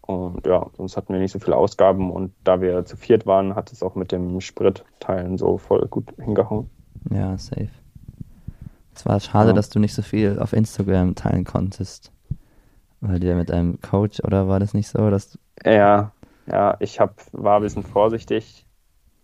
Und 0.00 0.46
ja, 0.46 0.64
sonst 0.76 0.96
hatten 0.96 1.12
wir 1.12 1.18
nicht 1.18 1.32
so 1.32 1.40
viele 1.40 1.56
Ausgaben. 1.56 2.12
Und 2.12 2.32
da 2.44 2.60
wir 2.60 2.84
zu 2.84 2.96
viert 2.96 3.26
waren, 3.26 3.56
hat 3.56 3.72
es 3.72 3.82
auch 3.82 3.96
mit 3.96 4.12
dem 4.12 4.40
Spritteilen 4.40 5.38
so 5.38 5.58
voll 5.58 5.88
gut 5.88 6.14
hingehauen. 6.22 6.70
Ja, 7.10 7.36
safe. 7.36 7.70
Es 8.94 9.04
war 9.04 9.18
schade, 9.18 9.48
ja. 9.48 9.54
dass 9.54 9.70
du 9.70 9.80
nicht 9.80 9.92
so 9.92 10.02
viel 10.02 10.38
auf 10.38 10.52
Instagram 10.52 11.16
teilen 11.16 11.42
konntest. 11.42 12.12
Weil 13.00 13.18
dir 13.18 13.34
mit 13.34 13.50
einem 13.50 13.80
Coach, 13.80 14.20
oder 14.22 14.46
war 14.46 14.60
das 14.60 14.72
nicht 14.72 14.86
so, 14.86 15.10
dass 15.10 15.36
Ja, 15.64 16.12
ja, 16.46 16.76
ich 16.78 17.00
hab, 17.00 17.16
war 17.32 17.56
ein 17.56 17.62
bisschen 17.62 17.82
vorsichtig, 17.82 18.66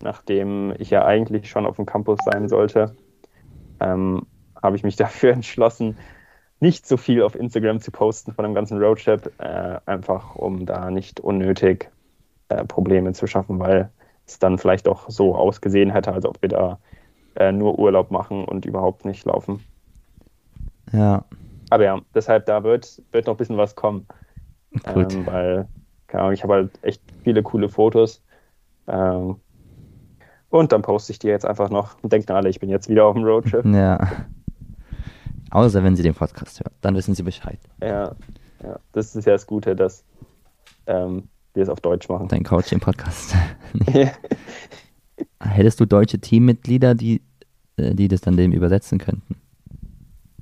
nachdem 0.01 0.73
ich 0.77 0.89
ja 0.89 1.05
eigentlich 1.05 1.49
schon 1.49 1.65
auf 1.65 1.77
dem 1.77 1.85
Campus 1.85 2.19
sein 2.25 2.49
sollte. 2.49 2.97
Ähm, 3.79 4.23
habe 4.61 4.75
ich 4.75 4.83
mich 4.83 4.95
dafür 4.97 5.31
entschlossen, 5.31 5.95
nicht 6.59 6.87
so 6.87 6.97
viel 6.97 7.21
auf 7.21 7.35
Instagram 7.35 7.79
zu 7.79 7.91
posten 7.91 8.33
von 8.33 8.43
dem 8.43 8.53
ganzen 8.53 8.81
Roadtrip, 8.81 9.31
äh, 9.39 9.79
einfach 9.85 10.35
um 10.35 10.65
da 10.65 10.89
nicht 10.89 11.19
unnötig 11.19 11.89
äh, 12.49 12.63
Probleme 12.65 13.13
zu 13.13 13.27
schaffen, 13.27 13.59
weil 13.59 13.89
es 14.25 14.39
dann 14.39 14.57
vielleicht 14.57 14.87
auch 14.87 15.09
so 15.09 15.35
ausgesehen 15.35 15.91
hätte, 15.91 16.13
als 16.13 16.25
ob 16.25 16.41
wir 16.41 16.49
da 16.49 16.79
äh, 17.35 17.51
nur 17.51 17.77
Urlaub 17.77 18.11
machen 18.11 18.45
und 18.45 18.65
überhaupt 18.65 19.05
nicht 19.05 19.25
laufen. 19.25 19.63
Ja. 20.91 21.25
Aber 21.69 21.83
ja, 21.83 21.99
deshalb 22.13 22.45
da 22.45 22.63
wird, 22.63 23.01
wird 23.11 23.27
noch 23.27 23.33
ein 23.33 23.37
bisschen 23.37 23.57
was 23.57 23.75
kommen. 23.75 24.07
Gut. 24.93 25.13
Ähm, 25.13 25.25
weil, 25.25 25.67
keine 26.07 26.23
Ahnung, 26.23 26.33
ich 26.33 26.43
habe 26.43 26.53
halt 26.53 26.79
echt 26.83 27.01
viele 27.23 27.43
coole 27.43 27.69
Fotos. 27.69 28.23
Ähm, 28.87 29.37
und 30.49 30.71
dann 30.71 30.83
poste 30.83 31.11
ich 31.11 31.19
die 31.19 31.27
jetzt 31.27 31.45
einfach 31.45 31.69
noch 31.69 32.01
und 32.01 32.13
denken 32.13 32.31
alle, 32.31 32.49
ich 32.49 32.59
bin 32.59 32.69
jetzt 32.69 32.87
wieder 32.87 33.05
auf 33.05 33.15
dem 33.15 33.25
Roadtrip. 33.25 33.65
Ja. 33.65 33.99
Außer 35.51 35.83
wenn 35.83 35.95
Sie 35.95 36.03
den 36.03 36.15
Podcast 36.15 36.59
hören, 36.59 36.73
dann 36.81 36.95
wissen 36.95 37.15
Sie 37.15 37.23
Bescheid. 37.23 37.59
Ja, 37.81 38.15
ja. 38.63 38.79
das 38.93 39.15
ist 39.15 39.25
ja 39.25 39.33
das 39.33 39.47
Gute, 39.47 39.75
dass 39.75 40.03
ähm, 40.87 41.27
wir 41.53 41.63
es 41.63 41.69
auf 41.69 41.81
Deutsch 41.81 42.09
machen. 42.09 42.27
Dein 42.27 42.43
Coaching-Podcast. 42.43 43.35
Hättest 45.39 45.79
du 45.79 45.85
deutsche 45.85 46.19
Teammitglieder, 46.19 46.95
die, 46.95 47.21
äh, 47.77 47.93
die 47.93 48.07
das 48.07 48.21
dann 48.21 48.37
dem 48.37 48.51
übersetzen 48.51 48.99
könnten? 48.99 49.35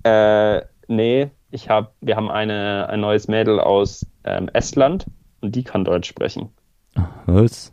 Äh, 0.04 0.62
nee, 0.88 1.30
ich 1.52 1.70
hab, 1.70 1.94
wir 2.02 2.16
haben 2.16 2.32
eine, 2.32 2.90
ein 2.90 3.00
neues 3.00 3.28
Mädel 3.28 3.60
aus 3.60 4.06
ähm, 4.24 4.50
Estland 4.54 5.06
und 5.42 5.56
die 5.56 5.64
kann 5.64 5.86
Deutsch 5.86 6.10
sprechen. 6.10 6.50
Was? 7.26 7.72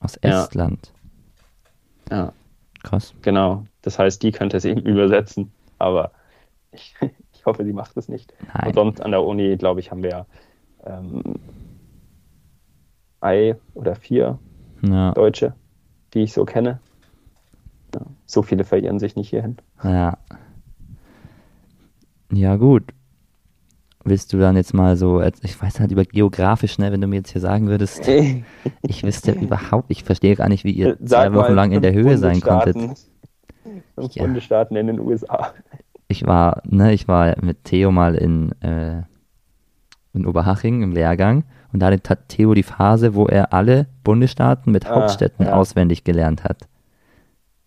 Aus 0.00 0.16
Estland? 0.16 0.92
Ja. 2.10 2.16
ja. 2.16 2.32
Krass. 2.82 3.14
Genau. 3.22 3.64
Das 3.82 3.98
heißt, 3.98 4.22
die 4.22 4.32
könnte 4.32 4.56
es 4.56 4.64
eben 4.64 4.82
übersetzen, 4.82 5.52
aber 5.78 6.12
ich, 6.78 6.94
ich 7.32 7.46
hoffe, 7.46 7.64
sie 7.64 7.72
macht 7.72 7.96
es 7.96 8.08
nicht. 8.08 8.32
Nein. 8.54 8.68
Und 8.68 8.74
sonst 8.74 9.00
an 9.00 9.10
der 9.10 9.24
Uni, 9.24 9.56
glaube 9.56 9.80
ich, 9.80 9.90
haben 9.90 10.02
wir 10.02 10.26
ähm, 10.84 11.22
drei 13.20 13.56
oder 13.74 13.94
vier 13.94 14.38
ja. 14.82 15.12
Deutsche, 15.12 15.54
die 16.14 16.20
ich 16.20 16.32
so 16.32 16.44
kenne. 16.44 16.80
Ja, 17.94 18.02
so 18.26 18.42
viele 18.42 18.64
verirren 18.64 18.98
sich 18.98 19.16
nicht 19.16 19.30
hierhin. 19.30 19.56
Ja. 19.82 20.18
Ja, 22.32 22.56
gut. 22.56 22.84
Willst 24.04 24.32
du 24.32 24.38
dann 24.38 24.56
jetzt 24.56 24.74
mal 24.74 24.96
so, 24.96 25.22
ich 25.22 25.60
weiß 25.60 25.80
halt 25.80 25.90
über 25.90 26.04
geografisch, 26.04 26.78
ne, 26.78 26.92
wenn 26.92 27.00
du 27.00 27.06
mir 27.06 27.16
jetzt 27.16 27.32
hier 27.32 27.40
sagen 27.40 27.68
würdest, 27.68 28.06
ich 28.82 29.02
wüsste 29.02 29.32
überhaupt, 29.32 29.90
ich 29.90 30.04
verstehe 30.04 30.36
gar 30.36 30.48
nicht, 30.48 30.64
wie 30.64 30.72
ihr 30.72 30.96
Sag 31.00 31.30
zwei 31.30 31.34
Wochen 31.34 31.54
lang 31.54 31.72
in 31.72 31.82
der 31.82 31.92
Höhe 31.92 32.16
sein 32.16 32.40
konntet. 32.40 32.76
Fünf 33.94 34.14
ja. 34.14 34.22
Bundesstaaten 34.22 34.76
in 34.76 34.86
den 34.86 35.00
USA. 35.00 35.52
Ich 36.08 36.26
war, 36.26 36.62
ne, 36.64 36.92
ich 36.94 37.06
war 37.06 37.36
mit 37.42 37.64
Theo 37.64 37.92
mal 37.92 38.14
in, 38.14 38.52
äh, 38.62 39.02
in 40.14 40.26
Oberhaching 40.26 40.82
im 40.82 40.92
Lehrgang 40.92 41.44
und 41.72 41.80
da 41.80 41.90
hat 41.90 42.28
Theo 42.28 42.54
die 42.54 42.62
Phase, 42.62 43.14
wo 43.14 43.26
er 43.26 43.52
alle 43.52 43.86
Bundesstaaten 44.04 44.72
mit 44.72 44.86
ah, 44.86 44.96
Hauptstädten 44.96 45.46
ja. 45.46 45.52
auswendig 45.52 46.04
gelernt 46.04 46.44
hat. 46.44 46.66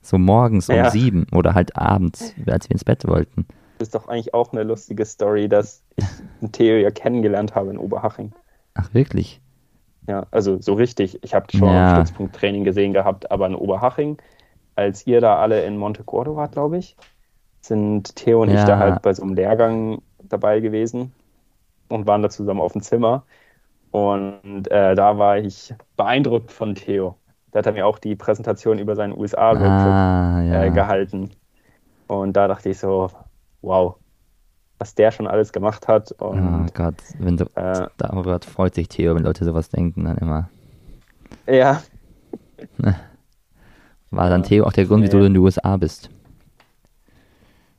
So 0.01 0.17
morgens 0.17 0.69
um 0.69 0.75
ja. 0.75 0.89
sieben 0.89 1.27
oder 1.31 1.53
halt 1.53 1.77
abends, 1.77 2.33
als 2.47 2.67
wir 2.67 2.71
ins 2.73 2.83
Bett 2.83 3.07
wollten. 3.07 3.45
Das 3.77 3.89
ist 3.89 3.95
doch 3.95 4.07
eigentlich 4.07 4.33
auch 4.33 4.51
eine 4.51 4.63
lustige 4.63 5.05
Story, 5.05 5.47
dass 5.47 5.83
ich 5.95 6.05
Theo 6.51 6.77
ja 6.77 6.89
kennengelernt 6.89 7.53
habe 7.53 7.69
in 7.69 7.77
Oberhaching. 7.77 8.31
Ach, 8.73 8.91
wirklich? 8.93 9.39
Ja, 10.07 10.25
also 10.31 10.59
so 10.59 10.73
richtig. 10.73 11.23
Ich 11.23 11.35
habe 11.35 11.45
schon 11.55 11.69
ja. 11.69 11.95
Stützpunkttraining 11.95 12.63
gesehen 12.63 12.93
gehabt, 12.93 13.29
aber 13.31 13.45
in 13.45 13.53
Oberhaching, 13.53 14.17
als 14.75 15.05
ihr 15.05 15.21
da 15.21 15.37
alle 15.37 15.63
in 15.63 15.77
Monte 15.77 16.03
Gordo 16.03 16.35
wart, 16.35 16.53
glaube 16.53 16.79
ich, 16.79 16.95
sind 17.61 18.15
Theo 18.15 18.41
und 18.41 18.49
ja. 18.49 18.59
ich 18.59 18.63
da 18.65 18.77
halt 18.77 19.01
bei 19.01 19.13
so 19.13 19.23
einem 19.23 19.35
Lehrgang 19.35 20.01
dabei 20.23 20.59
gewesen 20.59 21.13
und 21.89 22.07
waren 22.07 22.21
da 22.21 22.29
zusammen 22.29 22.59
auf 22.59 22.73
dem 22.73 22.81
Zimmer. 22.81 23.23
Und 23.91 24.69
äh, 24.71 24.95
da 24.95 25.17
war 25.17 25.37
ich 25.37 25.73
beeindruckt 25.97 26.51
von 26.51 26.75
Theo. 26.75 27.15
Da 27.51 27.59
hat 27.59 27.65
er 27.65 27.73
mir 27.73 27.85
auch 27.85 27.99
die 27.99 28.15
Präsentation 28.15 28.79
über 28.79 28.95
seinen 28.95 29.17
USA-Roadtrip 29.17 29.69
ah, 29.69 30.41
ja. 30.41 30.63
äh, 30.63 30.71
gehalten. 30.71 31.31
Und 32.07 32.33
da 32.33 32.47
dachte 32.47 32.69
ich 32.69 32.79
so, 32.79 33.09
wow, 33.61 33.95
was 34.79 34.95
der 34.95 35.11
schon 35.11 35.27
alles 35.27 35.51
gemacht 35.51 35.87
hat. 35.87 36.11
Und, 36.13 36.39
oh 36.39 36.71
Gott, 36.73 36.95
wenn 37.19 37.37
du, 37.37 37.45
äh, 37.55 37.87
darüber 37.97 38.39
freut 38.39 38.75
sich 38.75 38.87
Theo, 38.87 39.15
wenn 39.15 39.23
Leute 39.23 39.43
sowas 39.45 39.69
denken, 39.69 40.05
dann 40.05 40.17
immer. 40.17 40.49
Ja. 41.45 41.81
War 44.11 44.29
dann 44.29 44.43
Theo 44.43 44.65
auch 44.65 44.73
der 44.73 44.85
Grund, 44.85 45.03
wieso 45.03 45.19
du 45.19 45.25
in 45.25 45.33
den 45.33 45.43
USA 45.43 45.77
bist? 45.77 46.09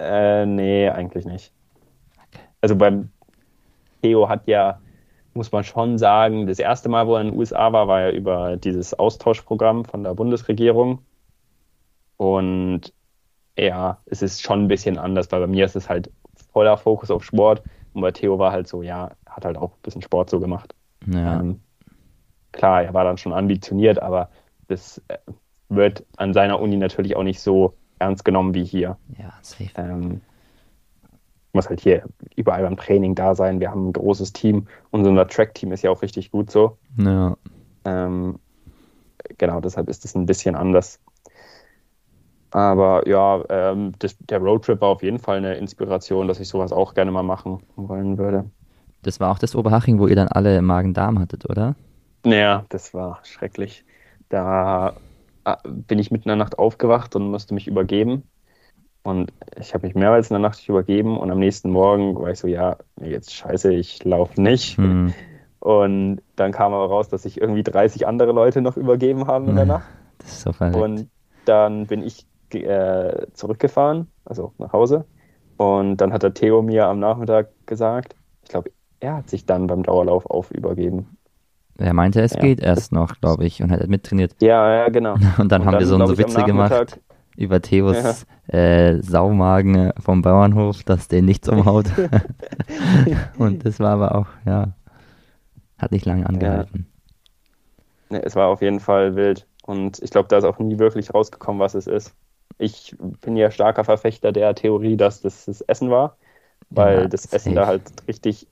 Äh, 0.02 0.46
nee, 0.46 0.88
eigentlich 0.88 1.24
nicht. 1.24 1.52
Okay. 2.28 2.44
Also 2.60 2.76
beim 2.76 3.10
Theo 4.02 4.28
hat 4.28 4.46
ja 4.46 4.80
muss 5.34 5.52
man 5.52 5.64
schon 5.64 5.98
sagen, 5.98 6.46
das 6.46 6.58
erste 6.58 6.88
Mal, 6.88 7.06
wo 7.06 7.14
er 7.14 7.22
in 7.22 7.28
den 7.28 7.38
USA 7.38 7.72
war, 7.72 7.88
war 7.88 8.02
er 8.02 8.12
über 8.12 8.56
dieses 8.56 8.94
Austauschprogramm 8.94 9.84
von 9.84 10.04
der 10.04 10.14
Bundesregierung. 10.14 11.04
Und 12.16 12.92
ja, 13.56 13.98
es 14.06 14.22
ist 14.22 14.42
schon 14.42 14.64
ein 14.64 14.68
bisschen 14.68 14.98
anders, 14.98 15.30
weil 15.32 15.40
bei 15.40 15.46
mir 15.46 15.64
ist 15.64 15.76
es 15.76 15.88
halt 15.88 16.10
voller 16.52 16.76
Fokus 16.76 17.10
auf 17.10 17.24
Sport 17.24 17.62
und 17.94 18.02
bei 18.02 18.10
Theo 18.10 18.38
war 18.38 18.52
halt 18.52 18.68
so, 18.68 18.82
ja, 18.82 19.10
hat 19.26 19.44
halt 19.44 19.56
auch 19.56 19.72
ein 19.72 19.82
bisschen 19.82 20.02
Sport 20.02 20.30
so 20.30 20.38
gemacht. 20.38 20.74
Ja. 21.06 21.40
Ähm, 21.40 21.60
klar, 22.52 22.82
er 22.82 22.94
war 22.94 23.04
dann 23.04 23.18
schon 23.18 23.32
ambitioniert, 23.32 24.00
aber 24.00 24.28
das 24.68 25.02
äh, 25.08 25.18
wird 25.68 26.04
an 26.16 26.34
seiner 26.34 26.60
Uni 26.60 26.76
natürlich 26.76 27.16
auch 27.16 27.22
nicht 27.22 27.40
so 27.40 27.74
ernst 28.02 28.24
genommen 28.24 28.54
wie 28.54 28.64
hier. 28.64 28.96
Ja, 29.18 29.32
safe. 29.42 29.70
Ähm, 29.76 30.20
muss 31.52 31.68
halt 31.68 31.80
hier 31.80 32.04
überall 32.36 32.62
beim 32.62 32.76
Training 32.76 33.14
da 33.14 33.34
sein. 33.34 33.60
Wir 33.60 33.70
haben 33.70 33.88
ein 33.88 33.92
großes 33.92 34.32
Team. 34.32 34.66
Unser 34.90 35.26
Track-Team 35.26 35.72
ist 35.72 35.82
ja 35.82 35.90
auch 35.90 36.02
richtig 36.02 36.30
gut 36.30 36.50
so. 36.50 36.78
Ja. 36.96 37.36
Ähm, 37.84 38.38
genau, 39.38 39.60
deshalb 39.60 39.88
ist 39.88 40.04
es 40.04 40.14
ein 40.14 40.26
bisschen 40.26 40.54
anders. 40.54 40.98
Aber 42.50 43.06
ja, 43.08 43.42
ähm, 43.48 43.92
das, 43.98 44.16
der 44.18 44.38
Roadtrip 44.38 44.80
war 44.80 44.90
auf 44.90 45.02
jeden 45.02 45.18
Fall 45.18 45.38
eine 45.38 45.54
Inspiration, 45.54 46.28
dass 46.28 46.38
ich 46.38 46.48
sowas 46.48 46.72
auch 46.72 46.94
gerne 46.94 47.10
mal 47.10 47.22
machen 47.22 47.60
wollen 47.76 48.18
würde. 48.18 48.44
Das 49.02 49.20
war 49.20 49.32
auch 49.32 49.38
das 49.38 49.56
Oberhaching, 49.56 49.98
wo 49.98 50.06
ihr 50.06 50.16
dann 50.16 50.28
alle 50.28 50.60
Magen-Darm 50.62 51.18
hattet, 51.18 51.48
oder? 51.48 51.74
Naja, 52.24 52.64
das 52.68 52.94
war 52.94 53.20
schrecklich. 53.24 53.84
Da 54.28 54.94
bin 55.64 55.98
ich 55.98 56.10
mitten 56.10 56.24
in 56.24 56.38
der 56.38 56.44
Nacht 56.44 56.58
aufgewacht 56.58 57.16
und 57.16 57.30
musste 57.30 57.54
mich 57.54 57.66
übergeben. 57.66 58.24
Und 59.02 59.32
ich 59.58 59.74
habe 59.74 59.86
mich 59.86 59.96
mehrmals 59.96 60.30
in 60.30 60.34
der 60.34 60.40
Nacht 60.40 60.68
übergeben 60.68 61.18
und 61.18 61.30
am 61.30 61.38
nächsten 61.38 61.70
Morgen 61.70 62.14
war 62.20 62.30
ich 62.30 62.38
so, 62.38 62.46
ja, 62.46 62.76
jetzt 63.00 63.34
scheiße, 63.34 63.72
ich 63.72 64.04
laufe 64.04 64.40
nicht. 64.40 64.78
Mhm. 64.78 65.12
Und 65.58 66.22
dann 66.36 66.52
kam 66.52 66.72
aber 66.72 66.86
raus, 66.86 67.08
dass 67.08 67.22
sich 67.22 67.40
irgendwie 67.40 67.62
30 67.62 68.06
andere 68.06 68.32
Leute 68.32 68.62
noch 68.62 68.76
übergeben 68.76 69.26
haben 69.26 69.48
in 69.48 69.56
der 69.56 69.66
Nacht. 69.66 69.88
Das 70.18 70.32
ist 70.32 70.40
so 70.42 70.52
verrückt. 70.52 70.76
Und 70.76 71.10
dann 71.44 71.86
bin 71.86 72.02
ich 72.02 72.26
äh, 72.50 73.26
zurückgefahren, 73.32 74.08
also 74.24 74.52
nach 74.58 74.72
Hause. 74.72 75.04
Und 75.56 75.98
dann 75.98 76.12
hat 76.12 76.22
der 76.22 76.34
Theo 76.34 76.62
mir 76.62 76.86
am 76.86 76.98
Nachmittag 76.98 77.50
gesagt, 77.66 78.16
ich 78.42 78.50
glaube, 78.50 78.70
er 79.00 79.16
hat 79.16 79.30
sich 79.30 79.46
dann 79.46 79.66
beim 79.66 79.82
Dauerlauf 79.82 80.26
auf 80.26 80.50
übergeben. 80.50 81.16
Er 81.78 81.94
meinte, 81.94 82.20
es 82.20 82.34
ja. 82.34 82.40
geht 82.40 82.60
erst 82.60 82.92
noch, 82.92 83.20
glaube 83.20 83.44
ich, 83.44 83.62
und 83.62 83.72
hat 83.72 83.86
mittrainiert. 83.88 84.34
Ja, 84.40 84.72
ja, 84.74 84.88
genau. 84.88 85.14
Und 85.38 85.50
dann 85.50 85.62
und 85.62 85.66
haben 85.66 85.72
dann, 85.72 85.80
wir 85.80 85.86
so, 85.86 86.04
so 86.06 86.18
Witze 86.18 86.42
gemacht 86.42 87.00
über 87.36 87.60
Theos 87.60 88.26
ja. 88.52 88.58
äh, 88.58 89.02
Saumagen 89.02 89.92
vom 89.98 90.22
Bauernhof, 90.22 90.84
dass 90.84 91.08
der 91.08 91.22
nichts 91.22 91.48
umhaut. 91.48 91.86
und 93.38 93.64
das 93.64 93.80
war 93.80 93.92
aber 93.92 94.14
auch, 94.14 94.26
ja, 94.44 94.74
hat 95.78 95.92
nicht 95.92 96.04
lange 96.04 96.26
angehalten. 96.26 96.86
Ja. 98.10 98.18
es 98.20 98.36
war 98.36 98.48
auf 98.48 98.60
jeden 98.60 98.80
Fall 98.80 99.16
wild. 99.16 99.46
Und 99.64 100.02
ich 100.02 100.10
glaube, 100.10 100.28
da 100.28 100.38
ist 100.38 100.44
auch 100.44 100.58
nie 100.58 100.78
wirklich 100.78 101.14
rausgekommen, 101.14 101.60
was 101.60 101.74
es 101.74 101.86
ist. 101.86 102.14
Ich 102.58 102.94
bin 102.98 103.36
ja 103.36 103.50
starker 103.50 103.84
Verfechter 103.84 104.32
der 104.32 104.54
Theorie, 104.54 104.96
dass 104.96 105.22
das 105.22 105.46
das 105.46 105.62
Essen 105.62 105.90
war, 105.90 106.16
weil 106.70 107.02
ja, 107.02 107.08
das 107.08 107.24
safe. 107.24 107.36
Essen 107.36 107.54
da 107.54 107.66
halt 107.66 107.82
richtig 108.06 108.46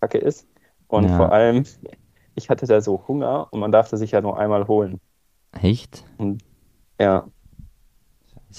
kacke 0.00 0.18
ist. 0.18 0.46
Und 0.88 1.10
vor 1.10 1.32
allem, 1.32 1.64
ich 2.36 2.48
hatte 2.50 2.66
da 2.66 2.80
so 2.80 3.04
Hunger 3.08 3.48
und 3.50 3.60
man 3.60 3.72
darf 3.72 3.88
sich 3.88 4.12
ja 4.12 4.20
nur 4.20 4.38
einmal 4.38 4.68
holen. 4.68 5.00
Echt? 5.52 6.04
Und, 6.18 6.42
ja, 7.00 7.24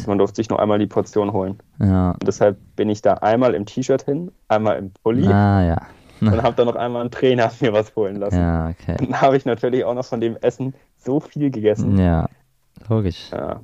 man 0.06 0.18
durfte 0.18 0.36
sich 0.36 0.50
nur 0.50 0.60
einmal 0.60 0.80
die 0.80 0.88
Portion 0.88 1.32
holen. 1.32 1.58
Ja. 1.80 2.12
Und 2.12 2.28
deshalb 2.28 2.58
bin 2.76 2.90
ich 2.90 3.02
da 3.02 3.16
einmal 3.16 3.56
im 3.56 3.66
T-Shirt 3.66 4.04
hin, 4.04 4.32
einmal 4.48 4.78
im 4.78 4.92
Pulli. 4.92 5.28
Ah, 5.28 5.64
ja. 5.64 5.82
Und 6.20 6.42
habe 6.42 6.56
dann 6.56 6.68
noch 6.68 6.76
einmal 6.76 7.02
einen 7.02 7.12
Trainer 7.12 7.52
mir 7.60 7.74
was 7.74 7.96
holen 7.96 8.18
lassen. 8.18 8.40
Ja, 8.40 8.70
okay. 8.70 8.98
Dann 8.98 9.22
habe 9.22 9.38
ich 9.38 9.46
natürlich 9.46 9.86
auch 9.86 9.94
noch 9.94 10.06
von 10.06 10.20
dem 10.20 10.36
Essen 10.38 10.74
so 10.98 11.20
viel 11.20 11.52
gegessen. 11.52 11.98
Ja, 11.98 12.28
logisch. 12.90 13.30
Ja. 13.32 13.62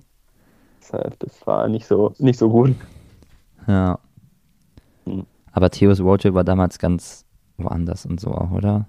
Deshalb, 0.79 1.19
das 1.19 1.45
war 1.47 1.67
nicht 1.67 1.87
so, 1.87 2.13
nicht 2.19 2.37
so 2.37 2.49
gut. 2.49 2.75
Ja. 3.67 3.97
Hm. 5.05 5.25
Aber 5.51 5.69
Theos 5.69 5.99
Roadtrip 5.99 6.33
war 6.33 6.43
damals 6.43 6.77
ganz 6.77 7.25
woanders 7.57 8.05
und 8.05 8.19
so 8.19 8.31
auch, 8.31 8.51
oder? 8.51 8.85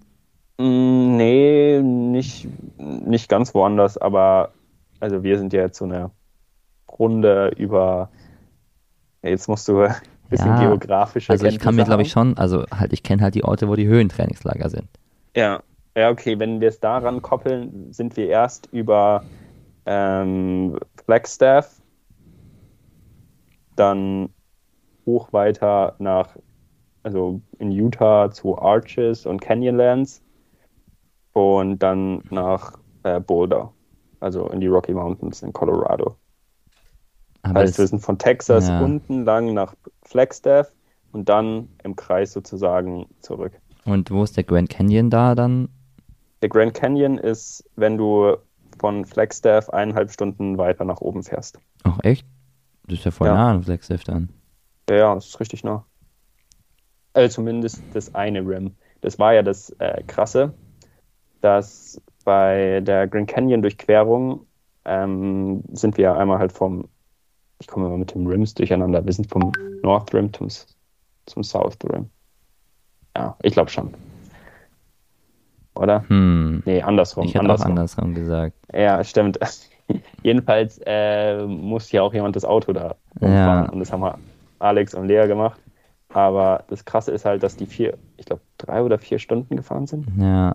Mm, 0.59 1.17
nee, 1.17 1.81
nicht, 1.83 2.49
nicht 2.79 3.29
ganz 3.29 3.55
woanders, 3.55 3.99
aber 3.99 4.53
also 5.01 5.23
wir 5.23 5.39
sind 5.39 5.53
ja 5.53 5.63
jetzt 5.63 5.79
so 5.79 5.85
eine 5.85 6.11
Runde 6.89 7.53
über, 7.57 8.11
ja, 9.23 9.31
jetzt 9.31 9.49
musst 9.49 9.67
du 9.69 9.81
ein 9.83 9.95
bisschen 10.31 10.57
ja, 10.57 10.69
geografischer 10.69 11.33
Also 11.33 11.47
ich 11.47 11.59
kann 11.59 11.75
mir, 11.75 11.85
glaube 11.85 12.03
ich, 12.03 12.11
schon, 12.11 12.37
also 12.37 12.65
halt, 12.71 12.93
ich 12.93 13.03
kenne 13.03 13.23
halt 13.23 13.35
die 13.35 13.45
Orte, 13.45 13.69
wo 13.69 13.75
die 13.75 13.87
Höhentrainingslager 13.87 14.71
sind. 14.71 14.89
Ja, 15.37 15.63
ja, 15.97 16.11
okay, 16.11 16.39
wenn 16.39 16.61
wir 16.61 16.69
es 16.69 16.81
daran 16.81 17.23
koppeln, 17.23 17.93
sind 17.93 18.17
wir 18.17 18.29
erst 18.29 18.69
über 18.73 19.25
ähm, 19.87 20.79
Flagstaff, 21.05 21.81
dann 23.77 24.29
hoch 25.05 25.33
weiter 25.33 25.97
nach, 25.99 26.37
also 27.03 27.41
in 27.59 27.73
Utah 27.73 28.31
zu 28.31 28.59
Arches 28.59 29.27
und 29.27 29.41
Canyonlands 29.41 30.23
und 31.35 31.81
dann 31.81 32.23
nach 32.31 32.79
äh, 33.03 33.21
Boulder, 33.21 33.73
also 34.21 34.49
in 34.49 34.61
die 34.61 34.69
Rocky 34.69 34.95
Mountains 34.95 35.43
in 35.43 35.53
Colorado. 35.53 36.17
Aber 37.43 37.61
heißt, 37.61 37.77
wir 37.77 37.87
sind 37.87 38.01
von 38.01 38.17
Texas 38.19 38.69
ja. 38.69 38.81
unten 38.81 39.25
lang 39.25 39.53
nach 39.53 39.75
Flagstaff 40.07 40.73
und 41.13 41.29
dann 41.29 41.69
im 41.83 41.95
Kreis 41.95 42.33
sozusagen 42.33 43.07
zurück. 43.21 43.53
Und 43.85 44.11
wo 44.11 44.23
ist 44.23 44.37
der 44.37 44.45
Grand 44.45 44.71
Canyon 44.71 45.11
da 45.11 45.35
dann? 45.35 45.69
Der 46.41 46.49
Grand 46.49 46.73
Canyon 46.73 47.19
ist, 47.19 47.69
wenn 47.77 47.99
du 47.99 48.37
von 48.79 49.05
Flagstaff 49.05 49.69
eineinhalb 49.71 50.11
Stunden 50.11 50.57
weiter 50.57 50.85
nach 50.85 51.01
oben 51.01 51.23
fährst. 51.23 51.59
Ach 51.83 51.99
echt? 52.03 52.27
Das 52.87 52.99
ist 52.99 53.05
ja 53.05 53.11
voll 53.11 53.29
ja. 53.29 53.35
nah 53.35 53.51
an 53.51 53.63
Flagstaff 53.63 54.05
dann. 54.05 54.31
Ja, 54.89 54.97
ja, 54.97 55.15
das 55.15 55.27
ist 55.27 55.41
richtig 55.41 55.65
nah. 55.65 55.85
Also 57.13 57.35
zumindest 57.35 57.83
das 57.93 58.15
eine 58.15 58.41
Rim. 58.41 58.75
Das 59.01 59.19
war 59.19 59.35
ja 59.35 59.43
das 59.43 59.71
äh, 59.79 60.03
Krasse, 60.07 60.55
dass 61.45 62.01
bei 62.25 62.81
der 62.81 63.07
Grand 63.07 63.29
Canyon 63.29 63.61
Durchquerung 63.61 64.47
ähm, 64.87 65.63
sind 65.73 65.99
wir 65.99 66.17
einmal 66.17 66.39
halt 66.39 66.53
vom, 66.53 66.89
ich 67.59 67.67
komme 67.67 67.87
immer 67.87 67.99
mit 67.99 68.15
dem 68.15 68.27
Rims 68.27 68.55
durcheinander, 68.55 69.05
wir 69.05 69.13
sind 69.13 69.29
vom 69.29 69.53
North 69.83 70.15
Rim 70.15 70.33
zum, 70.33 70.49
zum 71.27 71.45
South 71.45 71.77
Rim. 71.85 72.09
Ja, 73.15 73.37
ich 73.43 73.53
glaube 73.53 73.71
schon. 73.71 73.93
Oder? 75.75 76.09
Hm. 76.09 76.63
Nee, 76.65 76.81
andersrum. 76.81 77.27
Ich 77.27 77.35
hätte 77.35 77.41
andersrum. 77.41 77.67
auch 77.67 77.71
andersrum 77.71 78.15
gesagt. 78.15 78.57
Ja, 78.73 79.05
stimmt. 79.05 79.39
Jedenfalls 80.23 80.81
äh, 80.87 81.45
muss 81.45 81.93
ja 81.93 82.01
auch 82.03 82.15
jemand 82.15 82.37
das 82.37 82.47
Auto 82.47 82.73
da 82.73 82.97
umfahren. 83.21 83.67
Ja. 83.67 83.71
Und 83.71 83.81
das 83.81 83.93
haben 83.93 84.01
wir 84.01 84.19
Alex 84.61 84.95
und 84.95 85.09
Lea 85.09 85.27
gemacht. 85.27 85.61
Aber 86.09 86.65
das 86.69 86.85
Krasse 86.87 87.11
ist 87.13 87.27
halt, 87.27 87.43
dass 87.43 87.57
die 87.57 87.67
vier, 87.67 87.99
ich 88.17 88.25
glaube, 88.25 88.41
drei 88.57 88.83
oder 88.83 88.99
vier 88.99 89.19
Stunden 89.19 89.57
gefahren 89.57 89.87
sind. 89.87 90.07
Ja. 90.17 90.55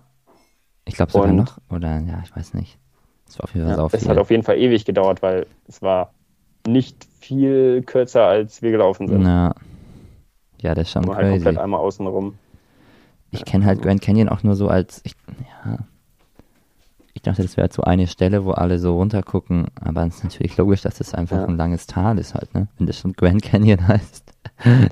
Ich 0.84 0.94
glaube 0.94 1.12
sogar 1.12 1.32
noch. 1.32 1.58
Oder 1.70 2.00
ja, 2.00 2.20
ich 2.24 2.34
weiß 2.34 2.54
nicht. 2.54 2.78
Es 3.28 3.38
war 3.38 3.44
auf 3.44 3.54
jeden 3.54 3.68
Fall 3.68 3.76
ja, 3.76 3.88
Es 3.92 4.08
hat 4.08 4.18
auf 4.18 4.30
jeden 4.30 4.42
Fall 4.42 4.58
ewig 4.58 4.84
gedauert, 4.84 5.22
weil 5.22 5.46
es 5.68 5.82
war 5.82 6.12
nicht 6.66 7.06
viel 7.20 7.82
kürzer, 7.82 8.26
als 8.26 8.60
wir 8.62 8.70
gelaufen 8.70 9.08
sind. 9.08 9.22
Ja. 9.22 9.54
Ja, 10.60 10.74
das 10.74 10.88
ist 10.88 10.92
schon 10.92 11.02
Nur 11.02 11.14
crazy. 11.14 11.24
Halt 11.24 11.34
komplett 11.36 11.58
einmal 11.58 11.80
außen 11.80 12.06
rum. 12.06 12.34
Ich 13.30 13.44
kenne 13.44 13.64
halt 13.64 13.80
Grand 13.80 14.02
Canyon 14.02 14.28
auch 14.28 14.42
nur 14.42 14.56
so 14.56 14.68
als, 14.68 15.00
ich, 15.04 15.14
ja, 15.64 15.78
ich 17.14 17.22
dachte, 17.22 17.42
das 17.42 17.56
wäre 17.56 17.64
halt 17.64 17.72
so 17.72 17.82
eine 17.82 18.06
Stelle, 18.06 18.44
wo 18.44 18.52
alle 18.52 18.78
so 18.78 18.96
runtergucken, 18.96 19.66
aber 19.80 20.06
es 20.06 20.16
ist 20.16 20.24
natürlich 20.24 20.56
logisch, 20.56 20.82
dass 20.82 20.98
das 20.98 21.14
einfach 21.14 21.36
ja. 21.36 21.44
ein 21.44 21.56
langes 21.56 21.86
Tal 21.86 22.18
ist 22.18 22.34
halt, 22.34 22.54
ne? 22.54 22.68
Wenn 22.78 22.86
das 22.86 22.98
schon 22.98 23.12
Grand 23.12 23.42
Canyon 23.42 23.86
heißt. 23.88 24.32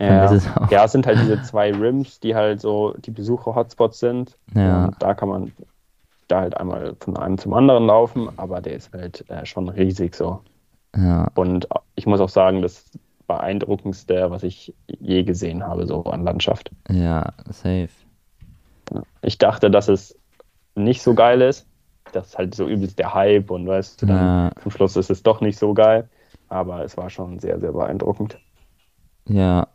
Ja. 0.00 0.32
es 0.32 0.48
ja, 0.70 0.84
es 0.84 0.92
sind 0.92 1.06
halt 1.06 1.20
diese 1.20 1.42
zwei 1.42 1.72
Rims, 1.72 2.20
die 2.20 2.34
halt 2.34 2.60
so 2.60 2.94
die 2.98 3.10
Besucher-Hotspots 3.10 3.98
sind. 3.98 4.36
Ja. 4.54 4.86
Und 4.86 5.02
da 5.02 5.14
kann 5.14 5.28
man 5.28 5.52
da 6.28 6.40
halt 6.40 6.56
einmal 6.56 6.94
von 7.00 7.16
einem 7.16 7.38
zum 7.38 7.54
anderen 7.54 7.86
laufen, 7.86 8.28
aber 8.36 8.60
der 8.60 8.74
ist 8.74 8.92
halt 8.92 9.28
äh, 9.28 9.44
schon 9.46 9.68
riesig 9.68 10.14
so. 10.14 10.40
Ja. 10.96 11.30
Und 11.34 11.68
ich 11.94 12.06
muss 12.06 12.20
auch 12.20 12.28
sagen, 12.28 12.62
das 12.62 12.90
beeindruckendste, 13.26 14.30
was 14.30 14.42
ich 14.42 14.74
je 14.86 15.22
gesehen 15.22 15.64
habe, 15.64 15.86
so 15.86 16.02
an 16.04 16.24
Landschaft. 16.24 16.70
Ja, 16.88 17.32
safe. 17.50 17.90
Ich 19.22 19.38
dachte, 19.38 19.70
dass 19.70 19.88
es 19.88 20.18
nicht 20.74 21.02
so 21.02 21.14
geil 21.14 21.42
ist. 21.42 21.66
Das 22.12 22.28
ist 22.28 22.38
halt 22.38 22.54
so 22.54 22.66
übelst 22.66 22.98
der 22.98 23.12
Hype 23.12 23.50
und 23.50 23.66
weißt 23.66 24.00
du, 24.00 24.06
dann 24.06 24.16
ja. 24.16 24.50
zum 24.62 24.70
Schluss 24.70 24.96
ist 24.96 25.10
es 25.10 25.22
doch 25.22 25.42
nicht 25.42 25.58
so 25.58 25.74
geil. 25.74 26.08
Aber 26.48 26.82
es 26.82 26.96
war 26.96 27.10
schon 27.10 27.38
sehr, 27.38 27.60
sehr 27.60 27.72
beeindruckend. 27.72 28.38
Ja. 29.26 29.68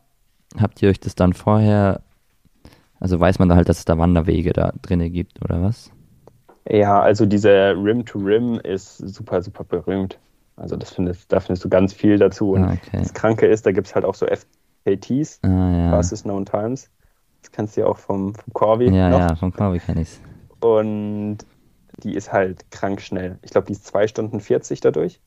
Habt 0.58 0.82
ihr 0.82 0.88
euch 0.88 0.98
das 0.98 1.14
dann 1.14 1.32
vorher, 1.32 2.00
also 2.98 3.18
weiß 3.18 3.38
man 3.38 3.48
da 3.48 3.56
halt, 3.56 3.68
dass 3.68 3.78
es 3.78 3.84
da 3.84 3.98
Wanderwege 3.98 4.52
da 4.52 4.72
drin 4.82 5.12
gibt, 5.12 5.44
oder 5.44 5.62
was? 5.62 5.90
Ja, 6.68 7.00
also 7.00 7.26
diese 7.26 7.74
Rim 7.76 8.04
to 8.04 8.18
Rim 8.18 8.58
ist 8.60 8.98
super, 8.98 9.42
super 9.42 9.64
berühmt. 9.64 10.18
Also 10.56 10.76
das 10.76 10.92
findest, 10.92 11.30
da 11.32 11.40
findest 11.40 11.64
du 11.64 11.68
ganz 11.68 11.92
viel 11.92 12.18
dazu. 12.18 12.52
Und 12.52 12.64
ah, 12.64 12.72
okay. 12.72 12.98
das 12.98 13.12
Kranke 13.12 13.46
ist, 13.46 13.66
da 13.66 13.72
gibt 13.72 13.86
es 13.88 13.94
halt 13.94 14.04
auch 14.04 14.14
so 14.14 14.26
FKTs, 14.26 15.40
ah, 15.42 15.48
ja. 15.48 15.90
Fastest 15.90 16.24
Known 16.24 16.46
Times. 16.46 16.90
Das 17.42 17.52
kennst 17.52 17.76
du 17.76 17.82
ja 17.82 17.86
auch 17.86 17.98
vom, 17.98 18.34
vom 18.34 18.52
Corby. 18.54 18.86
Ja, 18.86 19.10
noch. 19.10 19.18
ja, 19.18 19.36
vom 19.36 19.52
Corby 19.52 19.78
kenne 19.78 20.02
ich 20.02 20.18
Und 20.60 21.38
die 22.02 22.14
ist 22.14 22.32
halt 22.32 22.70
krank 22.70 23.00
schnell. 23.00 23.38
Ich 23.42 23.50
glaube, 23.50 23.66
die 23.66 23.72
ist 23.72 23.86
2 23.86 24.08
Stunden 24.08 24.40
40 24.40 24.80
dadurch. 24.80 25.20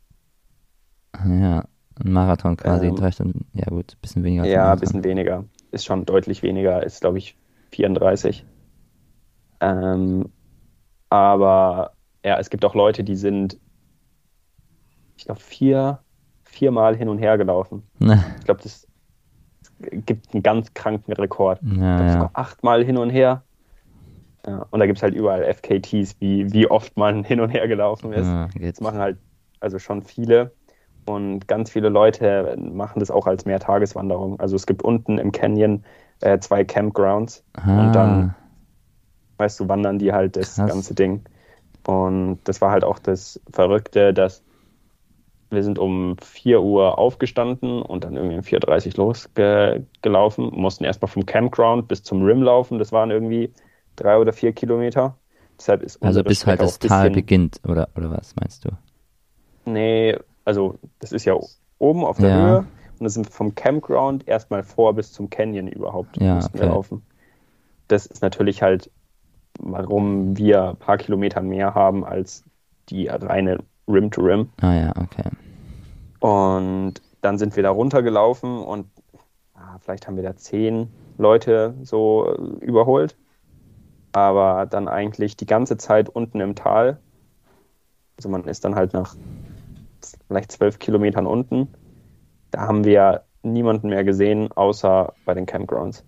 Ja, 1.13 1.65
ein 2.03 2.11
Marathon 2.11 2.57
quasi, 2.57 2.87
ähm, 2.87 2.95
drei 2.95 3.11
Stunden. 3.11 3.45
Ja, 3.53 3.65
gut, 3.65 3.93
ein 3.93 4.01
bisschen 4.01 4.23
weniger. 4.23 4.45
Ja, 4.45 4.73
ein 4.73 4.79
bisschen 4.79 5.03
weniger. 5.03 5.45
Ist 5.71 5.85
schon 5.85 6.05
deutlich 6.05 6.41
weniger, 6.41 6.83
ist 6.83 7.01
glaube 7.01 7.17
ich 7.17 7.37
34. 7.71 8.45
Ähm, 9.59 10.29
aber 11.09 11.91
ja, 12.23 12.37
es 12.39 12.49
gibt 12.49 12.65
auch 12.65 12.75
Leute, 12.75 13.03
die 13.03 13.15
sind, 13.15 13.57
ich 15.15 15.25
glaube, 15.25 15.39
vier, 15.39 15.99
viermal 16.43 16.95
hin 16.95 17.09
und 17.09 17.19
her 17.19 17.37
gelaufen. 17.37 17.83
ich 18.39 18.45
glaube, 18.45 18.61
das 18.63 18.87
gibt 19.79 20.33
einen 20.33 20.43
ganz 20.43 20.73
kranken 20.73 21.13
Rekord. 21.13 21.59
Ja, 21.63 22.07
ich 22.07 22.15
ja. 22.15 22.29
achtmal 22.33 22.83
hin 22.83 22.97
und 22.97 23.09
her. 23.09 23.43
Ja, 24.45 24.65
und 24.71 24.79
da 24.79 24.85
gibt 24.85 24.97
es 24.97 25.03
halt 25.03 25.13
überall 25.13 25.43
FKTs, 25.43 26.15
wie, 26.19 26.51
wie 26.51 26.69
oft 26.69 26.97
man 26.97 27.23
hin 27.25 27.39
und 27.39 27.49
her 27.49 27.67
gelaufen 27.67 28.13
ist. 28.13 28.27
Ja, 28.27 28.47
das 28.59 28.81
machen 28.81 28.99
halt 28.99 29.17
also 29.59 29.79
schon 29.79 30.01
viele. 30.01 30.53
Und 31.05 31.47
ganz 31.47 31.69
viele 31.69 31.89
Leute 31.89 32.57
machen 32.59 32.99
das 32.99 33.11
auch 33.11 33.27
als 33.27 33.45
Mehrtageswanderung. 33.45 34.39
Also 34.39 34.55
es 34.55 34.65
gibt 34.65 34.81
unten 34.83 35.17
im 35.17 35.31
Canyon 35.31 35.83
äh, 36.21 36.37
zwei 36.39 36.65
Campgrounds 36.65 37.43
ah. 37.53 37.79
und 37.79 37.93
dann, 37.93 38.35
weißt 39.37 39.59
du, 39.59 39.69
wandern 39.69 39.99
die 39.99 40.13
halt 40.13 40.35
das 40.35 40.55
Krass. 40.55 40.69
ganze 40.69 40.95
Ding. 40.95 41.21
Und 41.85 42.39
das 42.43 42.61
war 42.61 42.71
halt 42.71 42.83
auch 42.83 42.99
das 42.99 43.39
Verrückte, 43.51 44.13
dass 44.13 44.43
wir 45.49 45.63
sind 45.63 45.79
um 45.79 46.17
4 46.21 46.61
Uhr 46.61 46.97
aufgestanden 46.97 47.81
und 47.81 48.03
dann 48.03 48.17
irgendwie 48.17 48.35
um 48.35 48.41
4.30 48.41 48.97
Uhr 48.97 49.05
losgelaufen, 49.05 50.49
mussten 50.53 50.83
erstmal 50.83 51.09
vom 51.09 51.25
Campground 51.25 51.87
bis 51.87 52.03
zum 52.03 52.23
Rim 52.23 52.43
laufen. 52.43 52.79
Das 52.79 52.91
waren 52.91 53.11
irgendwie 53.11 53.53
drei 53.95 54.17
oder 54.17 54.33
vier 54.33 54.51
Kilometer. 54.51 55.15
Deshalb 55.57 55.83
ist 55.83 56.03
also 56.03 56.23
bis 56.23 56.45
halt 56.45 56.61
das 56.61 56.79
Tal 56.79 57.09
beginnt, 57.09 57.61
oder, 57.67 57.89
oder 57.95 58.11
was 58.11 58.35
meinst 58.35 58.65
du? 58.65 58.69
Nee, 59.65 60.17
also 60.45 60.75
das 60.99 61.11
ist 61.11 61.25
ja 61.25 61.35
oben 61.79 62.03
auf 62.03 62.17
der 62.17 62.29
ja. 62.29 62.35
Höhe 62.35 62.57
und 62.99 63.03
das 63.03 63.13
sind 63.13 63.29
vom 63.29 63.55
Campground 63.55 64.27
erstmal 64.27 64.63
vor 64.63 64.93
bis 64.93 65.11
zum 65.11 65.29
Canyon 65.29 65.67
überhaupt 65.67 66.17
ja, 66.21 66.37
okay. 66.37 66.49
wir 66.53 66.65
laufen. 66.67 67.01
Das 67.87 68.05
ist 68.05 68.21
natürlich 68.21 68.61
halt, 68.61 68.91
warum 69.57 70.37
wir 70.37 70.69
ein 70.69 70.77
paar 70.77 70.97
Kilometer 70.97 71.41
mehr 71.41 71.73
haben 71.75 72.05
als 72.05 72.43
die 72.89 73.07
reine 73.07 73.59
Rim 73.87 74.11
to 74.11 74.21
Rim. 74.21 74.49
Ah 74.61 74.73
ja, 74.73 74.93
okay. 74.97 75.29
Und 76.19 77.01
dann 77.21 77.37
sind 77.37 77.55
wir 77.55 77.63
da 77.63 77.69
runtergelaufen 77.69 78.59
und 78.59 78.87
ah, 79.53 79.77
vielleicht 79.79 80.07
haben 80.07 80.15
wir 80.15 80.23
da 80.23 80.35
zehn 80.35 80.89
Leute 81.17 81.75
so 81.83 82.33
überholt. 82.61 83.17
Aber 84.13 84.65
dann 84.65 84.87
eigentlich 84.87 85.37
die 85.37 85.45
ganze 85.45 85.77
Zeit 85.77 86.09
unten 86.09 86.39
im 86.39 86.55
Tal. 86.55 86.99
Also 88.17 88.29
man 88.29 88.45
ist 88.45 88.65
dann 88.65 88.75
halt 88.75 88.93
nach 88.93 89.15
vielleicht 90.27 90.51
zwölf 90.51 90.79
Kilometern 90.79 91.27
unten. 91.27 91.67
Da 92.51 92.61
haben 92.61 92.83
wir 92.83 93.23
niemanden 93.43 93.89
mehr 93.89 94.03
gesehen, 94.03 94.51
außer 94.51 95.13
bei 95.25 95.33
den 95.33 95.45
Campgrounds. 95.45 96.03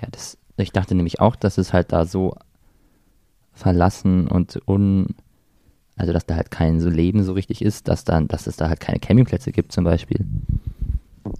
Ja, 0.00 0.08
das, 0.10 0.38
ich 0.56 0.72
dachte 0.72 0.94
nämlich 0.94 1.20
auch, 1.20 1.36
dass 1.36 1.58
es 1.58 1.72
halt 1.72 1.92
da 1.92 2.04
so 2.04 2.34
verlassen 3.54 4.28
und 4.28 4.60
un, 4.66 5.14
also 5.96 6.12
dass 6.12 6.26
da 6.26 6.34
halt 6.36 6.50
kein 6.50 6.80
so 6.80 6.90
Leben 6.90 7.22
so 7.22 7.32
richtig 7.32 7.62
ist, 7.62 7.88
dass 7.88 8.04
dann, 8.04 8.28
dass 8.28 8.46
es 8.46 8.56
da 8.56 8.68
halt 8.68 8.80
keine 8.80 8.98
Campingplätze 8.98 9.52
gibt 9.52 9.72
zum 9.72 9.84
Beispiel. 9.84 10.26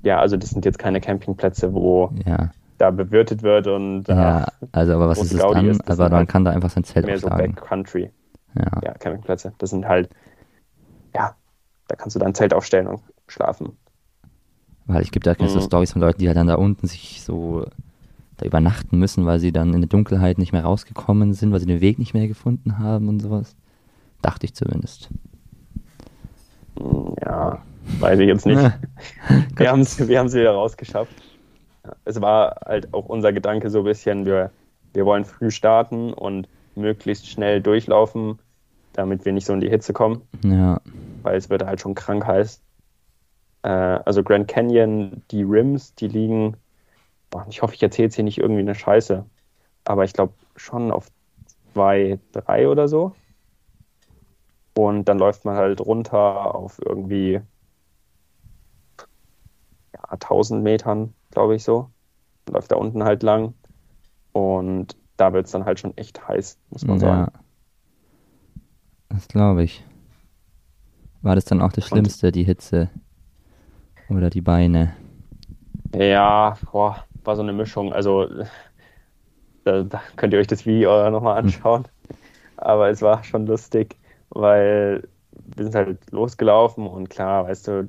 Ja, 0.03 0.21
also 0.21 0.37
das 0.37 0.51
sind 0.51 0.65
jetzt 0.65 0.79
keine 0.79 1.01
Campingplätze, 1.01 1.75
wo 1.75 2.13
ja. 2.25 2.51
da 2.79 2.91
bewirtet 2.91 3.43
wird 3.43 3.67
und 3.67 4.09
ja, 4.09 4.47
also 4.73 4.95
aber 4.95 5.09
was 5.09 5.19
ist 5.19 5.35
es 5.35 5.41
dann? 5.41 5.69
Ist, 5.69 5.91
aber 5.91 6.05
man 6.05 6.19
halt 6.19 6.29
kann 6.29 6.45
da 6.45 6.53
einfach 6.53 6.71
sein 6.71 6.85
Zelt 6.85 7.07
mehr 7.07 7.17
aufschlagen. 7.17 7.55
so 7.55 7.61
Backcountry. 7.61 8.11
Ja. 8.57 8.81
ja, 8.83 8.95
Campingplätze. 8.95 9.53
Das 9.59 9.71
sind 9.71 9.87
halt, 9.87 10.09
ja, 11.15 11.35
da 11.89 11.97
kannst 11.97 12.15
du 12.15 12.21
dein 12.21 12.35
Zelt 12.35 12.55
aufstellen 12.55 12.87
und 12.87 13.01
schlafen. 13.27 13.77
Weil 14.87 15.03
ich 15.03 15.11
gibt 15.11 15.27
da 15.27 15.35
mhm. 15.39 15.49
so 15.49 15.61
Stories 15.61 15.93
von 15.93 16.01
Leuten, 16.01 16.19
die 16.19 16.29
halt 16.29 16.37
dann 16.37 16.47
da 16.47 16.55
unten 16.55 16.87
sich 16.87 17.23
so 17.23 17.67
da 18.37 18.47
übernachten 18.47 18.99
müssen, 18.99 19.27
weil 19.27 19.39
sie 19.39 19.53
dann 19.53 19.75
in 19.75 19.81
der 19.81 19.89
Dunkelheit 19.89 20.39
nicht 20.39 20.53
mehr 20.53 20.65
rausgekommen 20.65 21.35
sind, 21.35 21.53
weil 21.53 21.61
sie 21.61 21.67
den 21.67 21.81
Weg 21.81 21.99
nicht 21.99 22.15
mehr 22.15 22.29
gefunden 22.29 22.79
haben 22.79 23.09
und 23.09 23.21
sowas. 23.21 23.55
Dachte 24.23 24.47
ich 24.47 24.55
zumindest. 24.55 25.09
Ja, 27.25 27.63
weiß 28.01 28.19
ich 28.19 28.27
jetzt 28.27 28.47
nicht. 28.47 28.59
wir 29.57 29.71
haben 29.71 29.81
es 29.81 29.99
wir 29.99 30.25
wieder 30.25 30.53
rausgeschafft. 30.53 31.15
Es 32.05 32.21
war 32.21 32.61
halt 32.65 32.93
auch 32.95 33.07
unser 33.07 33.33
Gedanke 33.33 33.71
so 33.71 33.81
ein 33.81 33.85
bisschen, 33.85 34.25
wir, 34.25 34.51
wir 34.95 35.05
wollen 35.05 35.25
früh 35.25 35.51
starten 35.51 36.13
und 36.13 36.49
möglichst 36.75 37.29
schnell 37.29 37.61
durchlaufen, 37.61 38.39
damit 38.95 39.25
wir 39.25 39.33
nicht 39.33 39.47
so 39.47 39.53
in 39.53 39.61
die 39.61 39.69
Hitze 39.69 39.93
kommen. 39.93 40.23
Ja. 40.43 40.81
Weil 41.23 41.37
es 41.37 41.51
wird 41.51 41.65
halt 41.65 41.81
schon 41.81 41.95
krank 41.95 42.27
heiß. 42.27 42.61
Äh, 43.63 43.69
also 43.69 44.23
Grand 44.23 44.49
Canyon, 44.49 45.23
die 45.31 45.43
Rims, 45.43 45.95
die 45.95 46.09
liegen, 46.09 46.57
ich 47.49 47.63
hoffe, 47.63 47.75
ich 47.75 47.83
erzähle 47.83 48.07
jetzt 48.07 48.15
hier 48.15 48.25
nicht 48.25 48.39
irgendwie 48.39 48.61
eine 48.61 48.75
Scheiße, 48.75 49.25
aber 49.85 50.05
ich 50.05 50.13
glaube 50.13 50.35
schon 50.57 50.91
auf 50.91 51.11
zwei, 51.73 52.19
drei 52.33 52.69
oder 52.69 52.89
so. 52.89 53.15
Und 54.77 55.05
dann 55.05 55.19
läuft 55.19 55.45
man 55.45 55.57
halt 55.57 55.81
runter 55.81 56.55
auf 56.55 56.81
irgendwie 56.85 57.41
ja, 59.93 60.05
1000 60.11 60.63
Metern, 60.63 61.15
glaube 61.31 61.57
ich 61.57 61.65
so. 61.65 61.91
Läuft 62.51 62.73
da 62.73 62.77
unten 62.77 63.05
halt 63.05 63.23
lang. 63.23 63.55
Und 64.33 64.97
da 65.17 65.33
wird 65.33 65.47
es 65.47 65.53
dann 65.53 65.65
halt 65.65 65.79
schon 65.79 65.97
echt 65.97 66.27
heiß, 66.27 66.59
muss 66.71 66.85
man 66.85 66.97
ja. 66.97 67.01
sagen. 67.01 67.33
Das 69.09 69.29
glaube 69.29 69.63
ich. 69.63 69.85
War 71.23 71.37
das 71.37 71.45
dann 71.45 71.63
auch 71.63 71.73
das 71.73 71.87
Schlimmste, 71.87 72.33
die 72.33 72.43
Hitze? 72.45 72.91
Oder 74.09 74.29
die 74.29 74.41
Beine? 74.41 74.95
Ja, 75.97 76.57
boah, 76.73 77.05
war 77.25 77.37
so 77.37 77.43
eine 77.43 77.53
Mischung. 77.53 77.93
Also, 77.93 78.29
da, 79.65 79.83
da 79.83 80.03
könnt 80.17 80.33
ihr 80.33 80.41
euch 80.41 80.47
das 80.47 80.67
Video 80.67 81.11
nochmal 81.11 81.39
hm. 81.39 81.47
anschauen. 81.47 81.85
Aber 82.57 82.89
es 82.89 83.03
war 83.03 83.25
schon 83.25 83.47
lustig, 83.47 83.97
weil 84.31 85.09
wir 85.57 85.65
sind 85.65 85.75
halt 85.75 86.11
losgelaufen 86.11 86.87
und 86.87 87.11
klar, 87.11 87.47
weißt 87.47 87.69
du, 87.69 87.89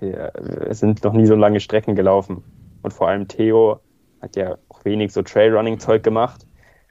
wir, 0.00 0.32
wir 0.38 0.74
sind 0.74 1.04
noch 1.04 1.12
nie 1.12 1.26
so 1.26 1.34
lange 1.34 1.60
Strecken 1.60 1.94
gelaufen. 1.94 2.42
Und 2.82 2.92
vor 2.92 3.08
allem 3.08 3.28
Theo 3.28 3.80
hat 4.20 4.36
ja 4.36 4.56
auch 4.68 4.84
wenig 4.84 5.12
so 5.12 5.22
Trailrunning-Zeug 5.22 6.02
gemacht. 6.02 6.46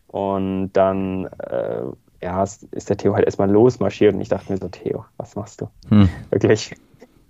Und 0.07 0.71
dann 0.73 1.25
äh, 1.25 1.83
ja, 2.21 2.43
ist 2.43 2.89
der 2.89 2.97
Theo 2.97 3.13
halt 3.15 3.25
erstmal 3.25 3.49
losmarschiert 3.49 4.13
und 4.13 4.21
ich 4.21 4.29
dachte 4.29 4.51
mir 4.51 4.57
so, 4.57 4.67
Theo, 4.67 5.05
was 5.17 5.35
machst 5.35 5.61
du? 5.61 5.69
Hm. 5.89 6.09
Wirklich. 6.29 6.75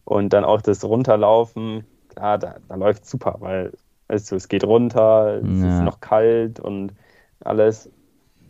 Und 0.05 0.33
dann 0.33 0.43
auch 0.43 0.61
das 0.61 0.83
Runterlaufen, 0.83 1.85
klar, 2.19 2.37
da, 2.37 2.55
da 2.67 2.75
läuft 2.75 3.05
super, 3.05 3.37
weil 3.39 3.71
du, 4.07 4.35
es 4.35 4.47
geht 4.47 4.63
runter, 4.63 5.41
es 5.41 5.61
ja. 5.61 5.77
ist 5.77 5.83
noch 5.83 5.99
kalt 6.01 6.59
und 6.59 6.93
alles. 7.39 7.89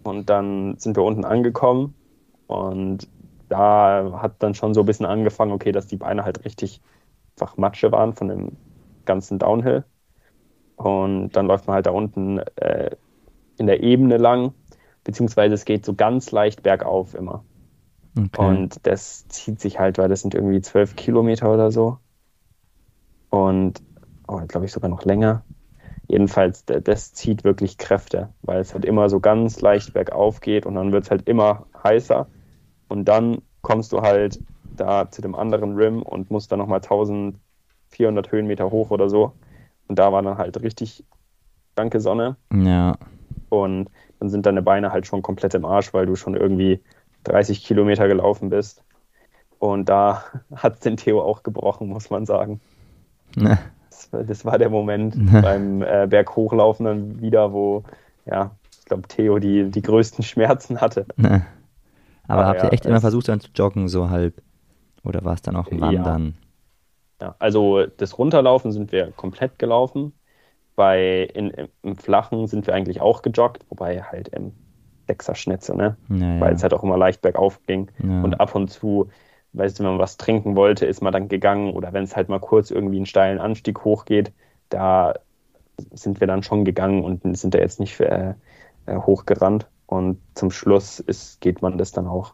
Und 0.03 0.29
dann 0.29 0.77
sind 0.77 0.95
wir 0.97 1.03
unten 1.03 1.25
angekommen 1.25 1.93
und 2.47 3.07
da 3.49 4.19
hat 4.21 4.35
dann 4.39 4.55
schon 4.55 4.73
so 4.73 4.81
ein 4.81 4.85
bisschen 4.85 5.05
angefangen, 5.05 5.51
okay, 5.51 5.71
dass 5.71 5.87
die 5.87 5.97
Beine 5.97 6.23
halt 6.23 6.45
richtig 6.45 6.81
einfach 7.35 7.57
Matsche 7.57 7.91
waren 7.91 8.13
von 8.13 8.27
dem 8.27 8.51
ganzen 9.05 9.39
Downhill. 9.39 9.83
Und 10.75 11.31
dann 11.31 11.47
läuft 11.47 11.67
man 11.67 11.75
halt 11.75 11.85
da 11.85 11.91
unten 11.91 12.39
äh, 12.55 12.91
in 13.57 13.67
der 13.67 13.83
Ebene 13.83 14.17
lang, 14.17 14.53
beziehungsweise 15.03 15.53
es 15.53 15.65
geht 15.65 15.85
so 15.85 15.93
ganz 15.93 16.31
leicht 16.31 16.63
bergauf 16.63 17.15
immer. 17.15 17.43
Okay. 18.17 18.47
Und 18.47 18.87
das 18.87 19.27
zieht 19.27 19.59
sich 19.59 19.79
halt, 19.79 19.97
weil 19.97 20.09
das 20.09 20.21
sind 20.21 20.35
irgendwie 20.35 20.61
zwölf 20.61 20.95
Kilometer 20.95 21.51
oder 21.53 21.71
so. 21.71 21.97
Und, 23.29 23.81
oh, 24.27 24.41
glaube 24.47 24.65
ich 24.65 24.71
sogar 24.71 24.89
noch 24.89 25.05
länger. 25.05 25.43
Jedenfalls, 26.07 26.65
das 26.65 27.13
zieht 27.13 27.43
wirklich 27.43 27.77
Kräfte, 27.77 28.29
weil 28.41 28.59
es 28.59 28.73
halt 28.73 28.83
immer 28.83 29.09
so 29.09 29.19
ganz 29.19 29.61
leicht 29.61 29.93
bergauf 29.93 30.41
geht 30.41 30.65
und 30.65 30.73
dann 30.73 30.91
wird 30.91 31.03
es 31.03 31.11
halt 31.11 31.27
immer 31.27 31.67
heißer. 31.83 32.27
Und 32.87 33.05
dann 33.05 33.43
kommst 33.61 33.91
du 33.91 34.01
halt 34.01 34.41
da 34.75 35.11
zu 35.11 35.21
dem 35.21 35.35
anderen 35.35 35.75
Rim 35.75 36.01
und 36.01 36.31
musst 36.31 36.51
dann 36.51 36.59
nochmal 36.59 36.79
1400 36.79 38.31
Höhenmeter 38.31 38.71
hoch 38.71 38.89
oder 38.89 39.07
so. 39.09 39.33
Und 39.87 39.99
da 39.99 40.11
war 40.11 40.23
dann 40.23 40.37
halt 40.37 40.61
richtig 40.61 41.03
danke 41.75 41.99
Sonne. 41.99 42.37
Ja. 42.51 42.95
Und 43.49 43.89
dann 44.19 44.29
sind 44.29 44.45
deine 44.45 44.61
Beine 44.61 44.91
halt 44.91 45.07
schon 45.07 45.21
komplett 45.21 45.53
im 45.53 45.65
Arsch, 45.65 45.93
weil 45.93 46.05
du 46.05 46.15
schon 46.15 46.35
irgendwie 46.35 46.81
30 47.23 47.63
Kilometer 47.63 48.07
gelaufen 48.07 48.49
bist. 48.49 48.83
Und 49.59 49.89
da 49.89 50.23
hat 50.55 50.75
es 50.75 50.79
den 50.79 50.97
Theo 50.97 51.21
auch 51.21 51.43
gebrochen, 51.43 51.87
muss 51.87 52.09
man 52.09 52.25
sagen. 52.25 52.61
Ne. 53.35 53.59
Das, 53.89 54.09
das, 54.27 54.45
war 54.45 54.57
der 54.57 54.69
Moment 54.69 55.15
ne. 55.15 55.41
beim 55.41 55.81
äh, 55.81 56.07
Berghochlaufen 56.09 56.85
dann 56.85 57.21
wieder, 57.21 57.53
wo, 57.53 57.83
ja, 58.25 58.51
ich 58.79 58.85
glaube, 58.85 59.07
Theo 59.07 59.39
die, 59.39 59.69
die 59.69 59.81
größten 59.81 60.23
Schmerzen 60.23 60.81
hatte. 60.81 61.05
Ne. 61.15 61.45
Aber, 62.27 62.41
Aber 62.41 62.47
habt 62.47 62.59
ja, 62.59 62.65
ihr 62.65 62.73
echt 62.73 62.85
immer 62.85 63.01
versucht, 63.01 63.27
dann 63.27 63.39
zu 63.39 63.49
joggen, 63.53 63.87
so 63.87 64.09
halb? 64.09 64.41
Oder 65.03 65.23
war 65.23 65.33
es 65.33 65.41
dann 65.41 65.55
auch 65.55 65.67
im 65.67 65.81
Wandern? 65.81 66.35
Ja. 67.19 67.27
ja, 67.27 67.35
also 67.39 67.85
das 67.85 68.17
Runterlaufen 68.17 68.71
sind 68.71 68.91
wir 68.91 69.11
komplett 69.11 69.57
gelaufen 69.59 70.13
bei 70.79 71.23
in, 71.33 71.51
im 71.83 71.97
Flachen 71.97 72.47
sind 72.47 72.65
wir 72.65 72.73
eigentlich 72.73 73.01
auch 73.01 73.21
gejoggt, 73.21 73.65
wobei 73.67 74.01
halt 74.01 74.29
im 74.29 74.53
Sechser-Schnitzel, 75.07 75.75
ne? 75.75 75.97
Ja, 76.07 76.39
Weil 76.39 76.53
es 76.53 76.63
halt 76.63 76.73
auch 76.73 76.83
immer 76.83 76.95
leicht 76.95 77.21
bergauf 77.21 77.59
ging. 77.67 77.91
Und 78.01 78.39
ab 78.39 78.55
und 78.55 78.69
zu, 78.69 79.09
weißt 79.53 79.79
du, 79.79 79.83
wenn 79.83 79.91
man 79.91 79.99
was 79.99 80.17
trinken 80.17 80.55
wollte, 80.55 80.85
ist 80.85 81.01
man 81.01 81.13
dann 81.13 81.27
gegangen 81.27 81.73
oder 81.73 81.93
wenn 81.93 82.03
es 82.03 82.15
halt 82.15 82.29
mal 82.29 82.39
kurz 82.39 82.71
irgendwie 82.71 82.97
einen 82.97 83.05
steilen 83.05 83.39
Anstieg 83.39 83.83
hochgeht, 83.83 84.31
da 84.69 85.15
sind 85.91 86.19
wir 86.19 86.27
dann 86.27 86.43
schon 86.43 86.65
gegangen 86.65 87.03
und 87.03 87.37
sind 87.37 87.53
da 87.53 87.59
jetzt 87.59 87.79
nicht 87.79 87.99
äh, 87.99 88.33
äh, 88.85 88.95
hochgerannt. 88.95 89.67
Und 89.85 90.19
zum 90.35 90.51
Schluss 90.51 90.99
ist, 90.99 91.41
geht 91.41 91.61
man 91.61 91.77
das 91.77 91.91
dann 91.91 92.07
auch. 92.07 92.33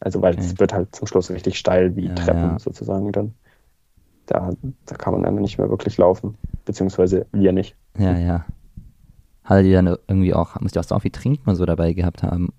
Also 0.00 0.22
weil 0.22 0.34
okay. 0.34 0.42
es 0.42 0.58
wird 0.58 0.72
halt 0.72 0.94
zum 0.94 1.06
Schluss 1.06 1.30
richtig 1.30 1.58
steil 1.58 1.96
wie 1.96 2.06
ja, 2.06 2.14
Treppen 2.14 2.58
sozusagen 2.58 3.12
dann 3.12 3.34
da, 4.28 4.50
da 4.84 4.94
kann 4.94 5.14
man 5.14 5.22
dann 5.22 5.34
nicht 5.36 5.58
mehr 5.58 5.70
wirklich 5.70 5.96
laufen. 5.96 6.36
Beziehungsweise 6.64 7.26
wir 7.32 7.52
nicht. 7.52 7.76
Ja, 7.96 8.16
ja. 8.16 8.44
Hattet 9.42 9.66
ihr 9.66 9.82
dann 9.82 9.96
irgendwie 10.06 10.34
auch, 10.34 10.60
müsst 10.60 10.76
ihr 10.76 10.80
auch 10.80 10.84
so 10.84 10.98
viel 10.98 11.10
trinken 11.10 11.54
so 11.54 11.64
dabei 11.64 11.94
gehabt 11.94 12.22
haben? 12.22 12.50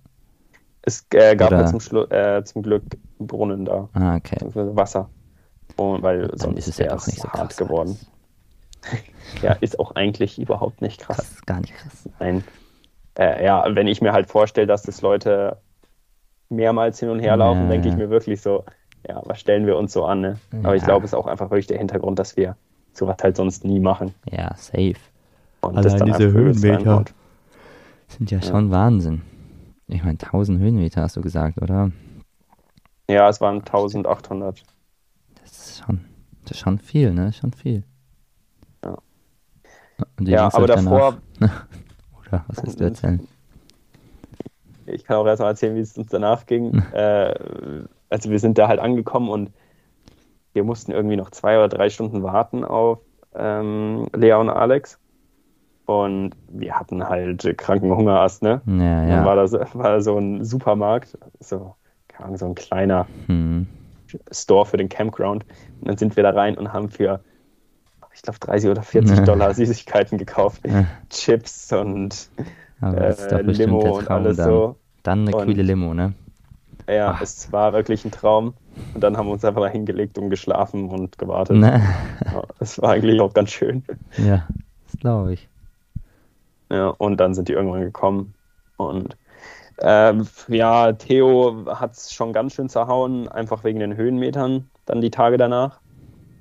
Es 0.81 1.05
äh, 1.13 1.35
gab 1.35 1.51
ja 1.51 1.65
zum, 1.65 1.79
äh, 2.09 2.43
zum, 2.43 2.63
Glück 2.63 2.83
Brunnen 3.19 3.65
da. 3.65 3.89
Ah, 3.93 4.15
okay. 4.15 4.37
Wasser. 4.53 5.09
Und 5.75 6.01
weil 6.03 6.27
dann 6.27 6.37
sonst 6.37 6.59
ist 6.59 6.67
es 6.69 6.77
ja 6.77 6.95
auch 6.95 7.05
nicht 7.05 7.19
so 7.19 7.27
hart 7.27 7.49
krass 7.49 7.57
geworden. 7.57 7.97
ja, 9.41 9.53
ist 9.53 9.79
auch 9.79 9.95
eigentlich 9.95 10.39
überhaupt 10.39 10.81
nicht 10.81 11.01
krass. 11.01 11.17
krass 11.17 11.45
gar 11.45 11.59
nicht 11.59 11.75
krass. 11.75 12.09
Nein. 12.19 12.43
Äh, 13.17 13.43
ja, 13.43 13.63
wenn 13.75 13.87
ich 13.87 14.01
mir 14.01 14.13
halt 14.13 14.29
vorstelle, 14.29 14.67
dass 14.67 14.83
das 14.83 15.01
Leute 15.01 15.57
mehrmals 16.49 16.99
hin 16.99 17.09
und 17.09 17.19
her 17.19 17.37
laufen, 17.37 17.63
ja, 17.63 17.69
denke 17.69 17.89
ich 17.89 17.95
mir 17.95 18.09
wirklich 18.09 18.41
so, 18.41 18.63
ja, 19.07 19.21
was 19.25 19.39
stellen 19.39 19.65
wir 19.65 19.77
uns 19.77 19.93
so 19.93 20.05
an? 20.05 20.21
Ne? 20.21 20.39
Aber 20.63 20.75
ich 20.75 20.83
glaube, 20.83 21.05
es 21.05 21.11
ist 21.11 21.17
auch 21.17 21.27
einfach 21.27 21.49
wirklich 21.51 21.67
der 21.67 21.77
Hintergrund, 21.77 22.19
dass 22.19 22.37
wir 22.37 22.55
sowas 22.93 23.17
halt 23.21 23.35
sonst 23.35 23.65
nie 23.65 23.79
machen. 23.79 24.13
Ja, 24.31 24.55
safe. 24.55 24.95
Und 25.61 25.71
Allein 25.71 25.83
das 25.83 25.95
dann 25.97 26.07
diese 26.07 26.31
Höhenmeter 26.31 27.05
sind 28.07 28.31
ja 28.31 28.41
schon. 28.41 28.71
Wahnsinn. 28.71 29.21
Ich 29.91 30.03
meine, 30.03 30.19
1000 30.19 30.59
Höhenmeter 30.59 31.01
hast 31.01 31.17
du 31.17 31.21
gesagt, 31.21 31.59
oder? 31.61 31.91
Ja, 33.09 33.27
es 33.27 33.41
waren 33.41 33.57
1800. 33.57 34.63
Das 35.41 35.51
ist 35.51 35.83
schon, 35.83 36.05
das 36.43 36.51
ist 36.51 36.59
schon 36.59 36.77
viel, 36.77 37.11
ne? 37.11 37.33
Schon 37.33 37.51
viel. 37.53 37.83
Ja, 38.83 38.97
ja 40.19 40.53
aber 40.53 40.67
davor. 40.67 41.17
oder 41.39 42.45
was 42.47 42.63
willst 42.63 42.79
du 42.79 42.83
erzählen? 42.83 43.27
Ich 44.85 45.03
kann 45.05 45.17
auch 45.17 45.25
erst 45.25 45.41
mal 45.41 45.49
erzählen, 45.49 45.75
wie 45.75 45.81
es 45.81 45.97
uns 45.97 46.11
danach 46.11 46.45
ging. 46.45 46.77
äh, 46.93 47.33
also 48.11 48.29
wir 48.29 48.39
sind 48.39 48.59
da 48.59 48.67
halt 48.67 48.79
angekommen 48.79 49.29
und 49.29 49.51
wir 50.53 50.63
mussten 50.63 50.91
irgendwie 50.91 51.15
noch 51.15 51.31
zwei 51.31 51.57
oder 51.57 51.67
drei 51.67 51.89
Stunden 51.89 52.21
warten 52.21 52.63
auf 52.63 52.99
ähm, 53.33 54.07
Lea 54.15 54.33
und 54.33 54.49
Alex. 54.49 54.98
Und 55.89 56.35
wir 56.49 56.75
hatten 56.75 57.09
halt 57.09 57.57
kranken 57.57 57.91
Hungerast, 57.91 58.43
ne? 58.43 58.61
Ja, 58.67 59.07
ja. 59.07 59.07
Dann 59.07 59.25
war 59.25 59.35
da, 59.35 59.51
war 59.73 59.89
da 59.93 60.01
so 60.01 60.19
ein 60.19 60.45
Supermarkt, 60.45 61.17
so, 61.39 61.73
so 62.35 62.45
ein 62.45 62.53
kleiner 62.53 63.07
hm. 63.25 63.65
Store 64.31 64.67
für 64.67 64.77
den 64.77 64.87
Campground. 64.87 65.47
Und 65.81 65.87
dann 65.87 65.97
sind 65.97 66.15
wir 66.15 66.21
da 66.21 66.29
rein 66.29 66.59
und 66.59 66.73
haben 66.73 66.91
für, 66.91 67.21
ich 68.13 68.21
glaube, 68.21 68.37
30 68.37 68.69
oder 68.69 68.83
40 68.83 69.19
Dollar 69.25 69.51
Süßigkeiten 69.55 70.19
gekauft. 70.19 70.61
Chips 71.09 71.73
und 71.73 72.29
äh, 72.83 73.41
Limo 73.41 73.97
und 73.97 74.11
alles 74.11 74.37
dann. 74.37 74.47
so. 74.47 74.75
Dann 75.01 75.27
eine 75.27 75.35
und, 75.35 75.45
kühle 75.47 75.63
Limo, 75.63 75.95
ne? 75.95 76.13
Ja, 76.87 77.13
Ach. 77.15 77.21
es 77.23 77.51
war 77.51 77.73
wirklich 77.73 78.05
ein 78.05 78.11
Traum. 78.11 78.53
Und 78.93 79.03
dann 79.03 79.17
haben 79.17 79.25
wir 79.25 79.33
uns 79.33 79.43
einfach 79.43 79.61
da 79.61 79.67
hingelegt 79.67 80.19
und 80.19 80.29
geschlafen 80.29 80.87
und 80.89 81.17
gewartet. 81.17 81.57
Ne. 81.57 81.81
Ja, 82.25 82.43
es 82.59 82.79
war 82.79 82.91
eigentlich 82.91 83.19
auch 83.21 83.33
ganz 83.33 83.49
schön. 83.49 83.83
Ja, 84.17 84.47
das 84.85 84.99
glaube 84.99 85.33
ich. 85.33 85.48
Ja, 86.69 86.89
und 86.89 87.17
dann 87.17 87.33
sind 87.33 87.47
die 87.47 87.53
irgendwann 87.53 87.81
gekommen. 87.81 88.33
Und 88.77 89.17
ähm, 89.81 90.27
ja, 90.47 90.91
Theo 90.93 91.65
hat 91.67 91.93
es 91.93 92.13
schon 92.13 92.33
ganz 92.33 92.53
schön 92.53 92.69
zerhauen, 92.69 93.27
einfach 93.27 93.63
wegen 93.63 93.79
den 93.79 93.95
Höhenmetern 93.95 94.69
dann 94.85 95.01
die 95.01 95.11
Tage 95.11 95.37
danach, 95.37 95.79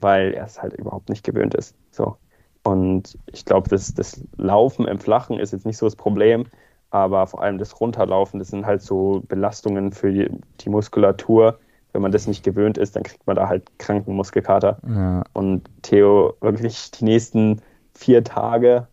weil 0.01 0.33
er 0.33 0.45
es 0.45 0.61
halt 0.61 0.74
überhaupt 0.74 1.09
nicht 1.09 1.24
gewöhnt 1.24 1.55
ist. 1.55 1.74
So. 1.91 2.16
Und 2.64 3.16
ich 3.26 3.45
glaube, 3.45 3.68
das, 3.68 3.95
das 3.95 4.22
Laufen 4.37 4.87
im 4.87 4.99
Flachen 4.99 5.39
ist 5.39 5.53
jetzt 5.53 5.66
nicht 5.66 5.79
so 5.79 5.87
das 5.87 5.97
Problem, 5.97 6.47
aber 6.91 7.26
vor 7.26 7.43
allem 7.43 7.59
das 7.59 7.81
Runterlaufen, 7.81 8.39
das 8.39 8.49
sind 8.49 8.66
halt 8.66 8.83
so 8.83 9.22
Belastungen 9.29 9.93
für 9.93 10.12
die, 10.12 10.31
die 10.61 10.70
Muskulatur. 10.70 11.59
Wenn 11.93 12.03
man 12.03 12.12
das 12.12 12.26
nicht 12.26 12.45
gewöhnt 12.45 12.76
ist, 12.76 12.97
dann 12.97 13.03
kriegt 13.03 13.26
man 13.26 13.37
da 13.37 13.49
halt 13.49 13.79
kranken 13.79 14.14
Muskelkater. 14.14 14.79
Ja. 14.87 15.24
Und 15.33 15.68
Theo 15.83 16.35
wirklich 16.41 16.91
die 16.91 17.05
nächsten 17.05 17.62
vier 17.95 18.24
Tage 18.24 18.89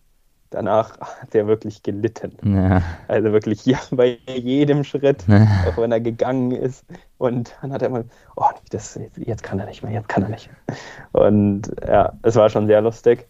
danach 0.50 1.00
hat 1.00 1.34
er 1.36 1.48
wirklich 1.48 1.84
gelitten. 1.84 2.34
Ja. 2.56 2.82
Also 3.08 3.32
wirklich 3.32 3.62
hier 3.62 3.80
bei 3.92 4.18
jedem 4.28 4.84
Schritt, 4.84 5.26
ja. 5.28 5.48
auch 5.68 5.78
wenn 5.78 5.92
er 5.92 6.02
gegangen 6.02 6.52
ist. 6.52 6.86
Und 7.18 7.56
dann 7.62 7.72
hat 7.72 7.82
er 7.82 7.90
mal, 7.90 8.06
oh, 8.36 8.50
das, 8.72 9.00
jetzt 9.18 9.44
kann 9.44 9.60
er 9.60 9.66
nicht 9.66 9.84
mehr, 9.84 9.92
jetzt 9.92 10.10
kann 10.10 10.24
er 10.24 10.30
nicht 10.30 10.50
mehr. 10.50 10.78
Und 11.12 11.72
ja, 11.88 12.14
es 12.24 12.36
war 12.36 12.50
schon 12.50 12.68
sehr 12.68 12.82
lustig. 12.82 13.28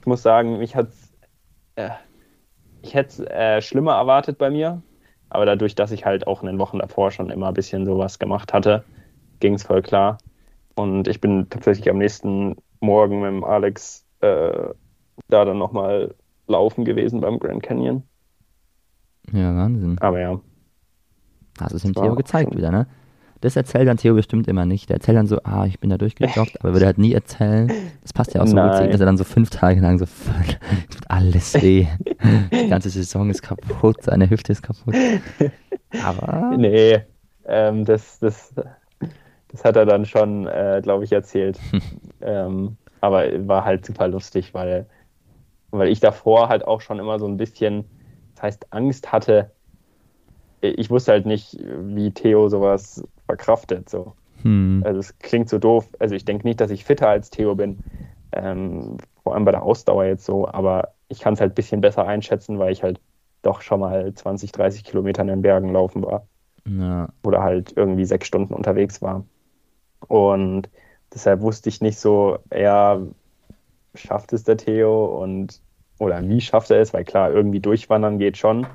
Ich 0.00 0.06
muss 0.06 0.22
sagen, 0.22 0.58
mich 0.58 0.76
hat 0.76 0.88
äh, 1.76 1.90
ich 2.82 2.94
hätte 2.94 3.08
es 3.08 3.30
äh, 3.30 3.60
schlimmer 3.60 3.94
erwartet 3.94 4.38
bei 4.38 4.50
mir, 4.50 4.82
aber 5.30 5.46
dadurch, 5.46 5.74
dass 5.74 5.90
ich 5.90 6.04
halt 6.04 6.26
auch 6.26 6.42
in 6.42 6.46
den 6.46 6.58
Wochen 6.58 6.78
davor 6.78 7.10
schon 7.10 7.30
immer 7.30 7.48
ein 7.48 7.54
bisschen 7.54 7.86
sowas 7.86 8.18
gemacht 8.18 8.52
hatte, 8.52 8.84
ging 9.40 9.54
es 9.54 9.64
voll 9.64 9.82
klar. 9.82 10.18
Und 10.74 11.08
ich 11.08 11.20
bin 11.20 11.48
tatsächlich 11.50 11.90
am 11.90 11.98
nächsten 11.98 12.56
Morgen 12.80 13.20
mit 13.20 13.30
dem 13.30 13.44
Alex 13.44 14.04
äh, 14.20 14.70
da 15.28 15.44
dann 15.44 15.58
nochmal 15.58 16.14
laufen 16.48 16.84
gewesen 16.84 17.20
beim 17.20 17.38
Grand 17.38 17.62
Canyon. 17.62 18.02
Ja, 19.32 19.54
Wahnsinn. 19.54 19.98
Aber 20.00 20.20
ja. 20.20 20.40
Hast 21.60 21.72
du 21.72 21.76
es 21.76 21.82
dem 21.82 21.94
Theo 21.94 22.14
gezeigt 22.14 22.56
wieder, 22.56 22.70
ne? 22.70 22.86
Das 23.40 23.54
erzählt 23.54 23.86
dann 23.86 23.98
Theo 23.98 24.14
bestimmt 24.14 24.48
immer 24.48 24.64
nicht. 24.64 24.88
Der 24.88 24.96
erzählt 24.96 25.16
dann 25.16 25.28
so, 25.28 25.38
ah, 25.44 25.64
ich 25.66 25.78
bin 25.78 25.90
da 25.90 25.98
durchgejoggt, 25.98 26.60
aber 26.60 26.72
würde 26.72 26.86
halt 26.86 26.98
nie 26.98 27.12
erzählen. 27.12 27.70
Das 28.02 28.12
passt 28.12 28.34
ja 28.34 28.42
auch 28.42 28.46
so 28.46 28.56
Nein. 28.56 28.68
gut 28.68 28.76
zu 28.78 28.84
ihm, 28.84 28.90
dass 28.90 29.00
er 29.00 29.06
dann 29.06 29.16
so 29.16 29.24
fünf 29.24 29.50
Tage 29.50 29.80
lang 29.80 29.98
so 29.98 30.06
voll, 30.06 30.56
tut 30.90 31.08
alles 31.08 31.54
weh. 31.62 31.86
Die 32.52 32.68
ganze 32.68 32.90
Saison 32.90 33.30
ist 33.30 33.42
kaputt, 33.42 34.02
seine 34.02 34.28
Hüfte 34.28 34.52
ist 34.52 34.62
kaputt. 34.62 34.94
Aber. 36.02 36.52
Nee, 36.56 37.00
ähm, 37.46 37.84
das, 37.84 38.18
das, 38.18 38.52
das 39.48 39.64
hat 39.64 39.76
er 39.76 39.86
dann 39.86 40.04
schon, 40.04 40.46
äh, 40.46 40.80
glaube 40.82 41.04
ich, 41.04 41.12
erzählt. 41.12 41.58
ähm, 42.20 42.76
aber 43.00 43.24
war 43.46 43.64
halt 43.64 43.86
super 43.86 44.08
lustig, 44.08 44.52
weil, 44.54 44.86
weil 45.70 45.88
ich 45.88 46.00
davor 46.00 46.48
halt 46.48 46.66
auch 46.66 46.80
schon 46.80 46.98
immer 46.98 47.18
so 47.18 47.26
ein 47.26 47.36
bisschen, 47.36 47.84
das 48.34 48.42
heißt, 48.42 48.66
Angst 48.72 49.12
hatte. 49.12 49.50
Ich 50.60 50.90
wusste 50.90 51.12
halt 51.12 51.26
nicht, 51.26 51.56
wie 51.60 52.10
Theo 52.10 52.48
sowas 52.48 53.04
verkraftet. 53.26 53.88
So. 53.88 54.14
Hm. 54.42 54.82
Also 54.84 55.00
es 55.00 55.18
klingt 55.18 55.48
so 55.48 55.58
doof. 55.58 55.88
Also 55.98 56.14
ich 56.14 56.24
denke 56.24 56.46
nicht, 56.46 56.60
dass 56.60 56.70
ich 56.70 56.84
fitter 56.84 57.08
als 57.08 57.30
Theo 57.30 57.54
bin. 57.54 57.78
Ähm, 58.32 58.98
vor 59.22 59.34
allem 59.34 59.44
bei 59.44 59.52
der 59.52 59.62
Ausdauer 59.62 60.04
jetzt 60.04 60.24
so, 60.24 60.48
aber 60.48 60.92
ich 61.08 61.20
kann 61.20 61.34
es 61.34 61.40
halt 61.40 61.52
ein 61.52 61.54
bisschen 61.54 61.80
besser 61.80 62.06
einschätzen, 62.06 62.58
weil 62.58 62.72
ich 62.72 62.82
halt 62.82 63.00
doch 63.42 63.62
schon 63.62 63.80
mal 63.80 64.12
20, 64.12 64.52
30 64.52 64.84
Kilometer 64.84 65.22
in 65.22 65.28
den 65.28 65.42
Bergen 65.42 65.72
laufen 65.72 66.02
war. 66.02 66.26
Ja. 66.66 67.08
Oder 67.22 67.42
halt 67.42 67.72
irgendwie 67.76 68.04
sechs 68.04 68.26
Stunden 68.26 68.52
unterwegs 68.52 69.00
war. 69.00 69.24
Und 70.06 70.68
deshalb 71.12 71.40
wusste 71.40 71.68
ich 71.68 71.80
nicht 71.80 71.98
so, 71.98 72.38
ja, 72.54 73.00
schafft 73.94 74.32
es 74.32 74.44
der 74.44 74.56
Theo 74.56 75.06
und 75.22 75.60
oder 75.98 76.26
wie 76.26 76.40
schafft 76.40 76.70
er 76.70 76.80
es, 76.80 76.94
weil 76.94 77.04
klar, 77.04 77.32
irgendwie 77.32 77.60
durchwandern 77.60 78.18
geht 78.18 78.36
schon, 78.36 78.66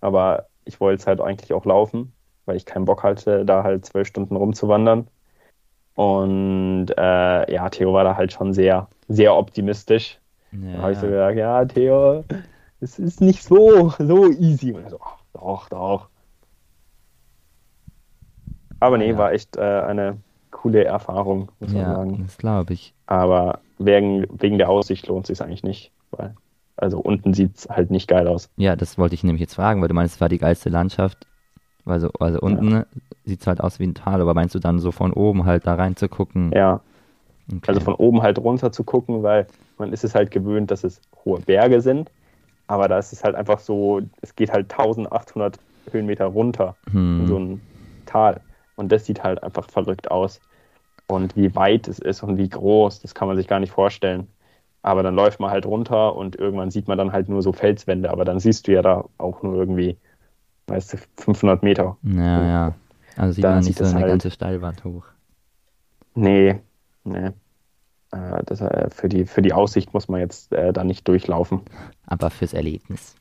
aber 0.00 0.46
ich 0.64 0.80
wollte 0.80 1.00
es 1.00 1.06
halt 1.06 1.20
eigentlich 1.20 1.52
auch 1.52 1.64
laufen, 1.64 2.12
weil 2.46 2.56
ich 2.56 2.66
keinen 2.66 2.84
Bock 2.84 3.02
hatte, 3.02 3.44
da 3.44 3.62
halt 3.62 3.86
zwölf 3.86 4.08
Stunden 4.08 4.36
rumzuwandern. 4.36 5.06
Und 5.94 6.88
äh, 6.96 7.52
ja, 7.52 7.68
Theo 7.70 7.92
war 7.92 8.04
da 8.04 8.16
halt 8.16 8.32
schon 8.32 8.52
sehr, 8.52 8.88
sehr 9.08 9.36
optimistisch. 9.36 10.18
Ja. 10.50 10.72
Da 10.72 10.82
habe 10.82 10.92
ich 10.92 10.98
so 10.98 11.06
gesagt, 11.06 11.38
ja, 11.38 11.64
Theo, 11.64 12.24
es 12.80 12.98
ist 12.98 13.20
nicht 13.20 13.42
so, 13.42 13.90
so 13.98 14.30
easy. 14.30 14.72
Und 14.72 14.90
so, 14.90 14.98
ach, 15.00 15.18
doch, 15.32 15.68
doch. 15.68 16.08
Aber 18.80 18.98
nee, 18.98 19.10
ja. 19.10 19.18
war 19.18 19.32
echt 19.32 19.56
äh, 19.56 19.60
eine 19.60 20.18
coole 20.50 20.84
Erfahrung, 20.84 21.50
muss 21.60 21.72
man 21.72 21.82
ja, 21.82 21.94
sagen. 21.94 22.22
Das 22.24 22.38
glaube 22.38 22.72
ich. 22.72 22.94
Aber 23.06 23.60
wegen, 23.78 24.26
wegen 24.30 24.58
der 24.58 24.68
Aussicht 24.68 25.06
lohnt 25.06 25.28
es 25.28 25.38
sich 25.38 25.44
eigentlich 25.44 25.62
nicht, 25.62 25.92
weil 26.10 26.34
also 26.76 26.98
unten 26.98 27.34
sieht 27.34 27.56
es 27.56 27.68
halt 27.68 27.90
nicht 27.90 28.08
geil 28.08 28.26
aus. 28.26 28.50
Ja, 28.56 28.76
das 28.76 28.98
wollte 28.98 29.14
ich 29.14 29.22
nämlich 29.22 29.40
jetzt 29.40 29.54
fragen, 29.54 29.80
weil 29.80 29.88
du 29.88 29.94
meinst, 29.94 30.16
es 30.16 30.20
war 30.20 30.28
die 30.28 30.38
geilste 30.38 30.70
Landschaft. 30.70 31.26
Also, 31.86 32.10
also 32.18 32.40
unten 32.40 32.70
ja. 32.70 32.86
sieht 33.24 33.42
es 33.42 33.46
halt 33.46 33.60
aus 33.60 33.78
wie 33.78 33.86
ein 33.86 33.94
Tal, 33.94 34.20
aber 34.20 34.34
meinst 34.34 34.54
du 34.54 34.58
dann 34.58 34.78
so 34.78 34.90
von 34.90 35.12
oben 35.12 35.44
halt 35.44 35.66
da 35.66 35.74
rein 35.74 35.96
zu 35.96 36.08
gucken? 36.08 36.50
Ja. 36.52 36.80
Okay. 37.48 37.60
Also 37.66 37.80
von 37.80 37.94
oben 37.94 38.22
halt 38.22 38.38
runter 38.38 38.72
zu 38.72 38.84
gucken, 38.84 39.22
weil 39.22 39.46
man 39.78 39.92
ist 39.92 40.02
es 40.02 40.14
halt 40.14 40.30
gewöhnt, 40.30 40.70
dass 40.70 40.82
es 40.82 41.00
hohe 41.24 41.40
Berge 41.40 41.80
sind. 41.80 42.10
Aber 42.66 42.88
da 42.88 42.98
ist 42.98 43.12
es 43.12 43.22
halt 43.22 43.34
einfach 43.34 43.58
so, 43.58 44.00
es 44.22 44.34
geht 44.34 44.50
halt 44.50 44.72
1800 44.72 45.58
Höhenmeter 45.90 46.24
runter 46.24 46.74
hm. 46.90 47.20
in 47.20 47.26
so 47.26 47.38
ein 47.38 47.60
Tal. 48.06 48.40
Und 48.76 48.90
das 48.90 49.04
sieht 49.04 49.22
halt 49.22 49.42
einfach 49.42 49.68
verrückt 49.70 50.10
aus. 50.10 50.40
Und 51.06 51.36
wie 51.36 51.54
weit 51.54 51.86
es 51.88 51.98
ist 51.98 52.22
und 52.22 52.38
wie 52.38 52.48
groß, 52.48 53.00
das 53.00 53.14
kann 53.14 53.28
man 53.28 53.36
sich 53.36 53.46
gar 53.46 53.60
nicht 53.60 53.72
vorstellen. 53.72 54.28
Aber 54.82 55.02
dann 55.02 55.14
läuft 55.14 55.40
man 55.40 55.50
halt 55.50 55.66
runter 55.66 56.14
und 56.14 56.36
irgendwann 56.36 56.70
sieht 56.70 56.88
man 56.88 56.98
dann 56.98 57.12
halt 57.12 57.28
nur 57.28 57.42
so 57.42 57.52
Felswände. 57.52 58.10
Aber 58.10 58.24
dann 58.24 58.40
siehst 58.40 58.66
du 58.66 58.72
ja 58.72 58.82
da 58.82 59.04
auch 59.18 59.42
nur 59.42 59.54
irgendwie, 59.54 59.96
weißt 60.66 60.94
du, 60.94 60.98
500 61.16 61.62
Meter. 61.62 61.96
Ja, 62.02 62.46
ja. 62.46 62.74
Also 63.16 63.34
sieht 63.34 63.44
dann 63.44 63.56
man 63.56 63.64
nicht 63.64 63.78
so 63.78 63.84
eine 63.84 63.94
halt... 63.94 64.06
ganze 64.08 64.30
Steilwand 64.30 64.84
hoch. 64.84 65.04
Nee, 66.14 66.60
nee. 67.04 67.30
Äh, 68.14 68.42
das, 68.46 68.60
äh, 68.60 68.88
für, 68.90 69.08
die, 69.08 69.26
für 69.26 69.42
die 69.42 69.52
Aussicht 69.52 69.92
muss 69.94 70.08
man 70.08 70.20
jetzt 70.20 70.52
äh, 70.52 70.72
da 70.72 70.84
nicht 70.84 71.06
durchlaufen. 71.08 71.62
Aber 72.06 72.30
fürs 72.30 72.52
Erlebnis. 72.52 73.16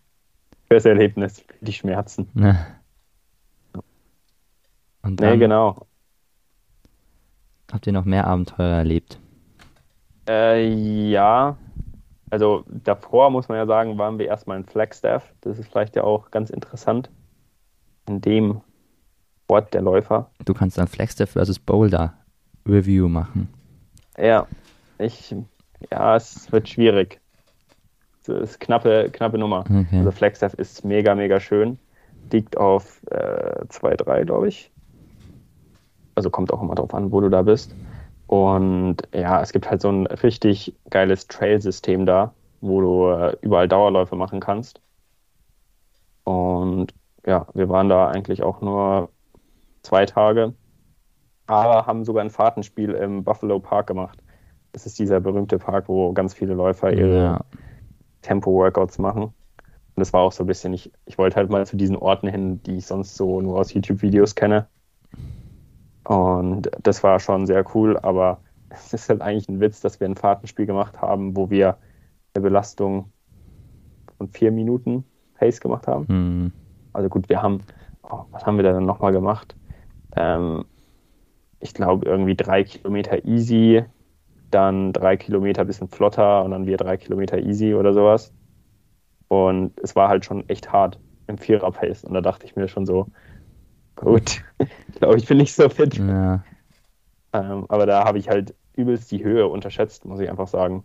Fürs 0.68 0.86
Erlebnis, 0.86 1.40
für 1.40 1.66
die 1.66 1.74
Schmerzen. 1.74 2.28
Ja. 2.36 2.66
Und 5.02 5.20
dann, 5.20 5.34
nee, 5.34 5.38
genau. 5.38 5.86
Habt 7.74 7.88
ihr 7.88 7.94
noch 7.94 8.06
mehr 8.06 8.28
Abenteuer 8.28 8.78
erlebt? 8.78 9.20
Äh, 10.30 10.70
ja. 11.10 11.58
Also 12.30 12.64
davor 12.68 13.32
muss 13.32 13.50
man 13.50 13.58
ja 13.58 13.66
sagen, 13.66 13.98
waren 13.98 14.20
wir 14.20 14.28
erstmal 14.28 14.58
in 14.58 14.66
Flagstaff. 14.66 15.34
Das 15.42 15.58
ist 15.58 15.72
vielleicht 15.72 15.96
ja 15.96 16.04
auch 16.04 16.30
ganz 16.30 16.52
interessant. 16.52 17.10
In 18.08 18.22
dem 18.22 18.62
Ort 19.48 19.74
der 19.74 19.82
Läufer. 19.82 20.30
Du 20.46 20.54
kannst 20.54 20.78
dann 20.78 20.88
Flagstaff 20.88 21.32
versus 21.32 21.58
Boulder 21.58 22.14
Review 22.68 23.08
machen. 23.08 23.50
Ja, 24.20 24.46
ich, 25.00 25.36
ja, 25.92 26.16
es 26.16 26.52
wird 26.52 26.70
schwierig. 26.70 27.20
Das 28.28 28.52
ist 28.52 28.60
knappe, 28.60 29.10
knappe 29.12 29.40
Nummer. 29.40 29.62
Okay. 29.62 29.98
Also 29.98 30.12
Flagstaff 30.12 30.54
ist 30.54 30.86
mega, 30.86 31.16
mega 31.16 31.40
schön. 31.40 31.80
Liegt 32.32 32.56
auf 32.56 33.02
2-3, 33.10 34.16
äh, 34.16 34.26
glaube 34.26 34.48
ich 34.48 34.73
also 36.16 36.30
kommt 36.30 36.52
auch 36.54 36.62
immer 36.62 36.76
drauf 36.76 36.94
an, 36.94 37.12
wo 37.12 37.22
du 37.22 37.30
da 37.30 37.42
bist. 37.42 37.76
Und 38.28 38.98
ja, 39.14 39.42
es 39.42 39.52
gibt 39.52 39.70
halt 39.70 39.82
so 39.82 39.90
ein 39.90 40.08
richtig 40.08 40.76
geiles 40.90 41.28
Trail-System 41.28 42.06
da, 42.06 42.34
wo 42.62 42.82
du 42.82 43.10
äh, 43.10 43.38
überall 43.42 43.68
Dauerläufe 43.68 44.16
machen 44.16 44.40
kannst. 44.40 44.82
Und 46.24 46.94
ja, 47.26 47.48
wir 47.54 47.70
waren 47.70 47.90
da 47.90 48.08
eigentlich 48.08 48.44
auch 48.44 48.62
nur 48.62 49.10
zwei 49.82 50.06
Tage, 50.06 50.54
aber 51.48 51.86
haben 51.86 52.06
sogar 52.06 52.24
ein 52.24 52.30
Fahrtenspiel 52.30 52.92
im 52.92 53.24
Buffalo 53.24 53.60
Park 53.60 53.88
gemacht. 53.88 54.20
Das 54.72 54.86
ist 54.86 54.98
dieser 54.98 55.20
berühmte 55.20 55.60
Park, 55.60 55.88
wo 55.88 56.14
ganz 56.14 56.34
viele 56.34 56.54
Läufer 56.54 56.92
ihre 56.92 57.18
ja. 57.18 57.42
Tempo-Workouts 58.22 58.98
machen. 58.98 59.24
Und 59.24 59.34
das 60.00 60.12
war 60.14 60.22
auch 60.22 60.32
so 60.32 60.44
ein 60.44 60.48
bisschen, 60.48 60.74
ich, 60.74 60.92
ich 61.06 61.18
wollte 61.18 61.36
halt 61.36 61.52
mal 61.52 61.66
zu 61.68 61.78
diesen 61.78 61.96
Orten 61.96 62.28
hin, 62.28 62.64
die 62.64 62.78
ich 62.78 62.88
sonst 62.88 63.16
so 63.16 63.42
nur 63.42 63.60
aus 63.60 63.74
YouTube-Videos 63.74 64.34
kenne. 64.34 64.68
Und 66.04 66.70
das 66.82 67.04
war 67.04 67.20
schon 67.20 67.46
sehr 67.46 67.66
cool, 67.76 67.98
aber 67.98 68.40
es 68.70 68.94
ist 68.94 69.10
halt 69.10 69.22
eigentlich 69.22 69.48
ein 69.48 69.60
Witz, 69.60 69.80
dass 69.80 70.00
wir 70.00 70.08
ein 70.08 70.16
Fahrtenspiel 70.16 70.66
gemacht 70.66 71.02
haben, 71.02 71.36
wo 71.36 71.50
wir 71.50 71.78
eine 72.34 72.44
Belastung 72.44 73.12
von 74.18 74.28
vier 74.30 74.52
Minuten 74.52 75.06
Pace 75.36 75.60
gemacht 75.60 75.88
haben. 75.88 76.06
Mhm. 76.10 76.52
Also 76.92 77.10
gut, 77.10 77.30
wir 77.30 77.42
haben, 77.42 77.62
oh, 78.04 78.26
was 78.32 78.46
haben 78.46 78.58
wir 78.58 78.64
da 78.64 78.74
dann 78.74 78.86
nochmal 78.86 79.12
gemacht? 79.12 79.56
Ähm, 80.16 80.66
ich 81.60 81.74
glaube 81.74 82.06
irgendwie 82.06 82.36
drei 82.36 82.64
Kilometer 82.64 83.24
easy, 83.26 83.84
dann 84.52 84.94
drei 84.94 85.18
Kilometer 85.18 85.66
bisschen 85.66 85.88
flotter 85.88 86.44
und 86.44 86.52
dann 86.52 86.66
wieder 86.66 86.78
drei 86.78 86.98
Kilometer 86.98 87.40
easy 87.40 87.74
oder 87.74 87.94
sowas. 87.94 88.34
Und 89.28 89.80
es 89.82 89.96
war 89.96 90.10
halt 90.10 90.26
schon 90.26 90.48
echt 90.50 90.72
hart 90.72 91.00
im 91.28 91.38
Vierer-Pace. 91.38 92.04
Und 92.04 92.14
da 92.14 92.22
dachte 92.22 92.46
ich 92.46 92.56
mir 92.56 92.68
schon 92.68 92.86
so, 92.86 93.08
Gut, 93.96 94.44
ich 94.58 94.96
glaube, 94.96 95.18
ich 95.18 95.28
bin 95.28 95.38
nicht 95.38 95.54
so 95.54 95.70
fit. 95.70 95.98
Ja. 95.98 96.44
Ähm, 97.34 97.66
aber 97.70 97.86
da 97.86 98.06
habe 98.06 98.18
ich 98.18 98.30
halt 98.30 98.56
übelst 98.76 99.12
die 99.12 99.24
Höhe 99.24 99.48
unterschätzt, 99.48 100.06
muss 100.06 100.20
ich 100.20 100.30
einfach 100.30 100.48
sagen. 100.48 100.84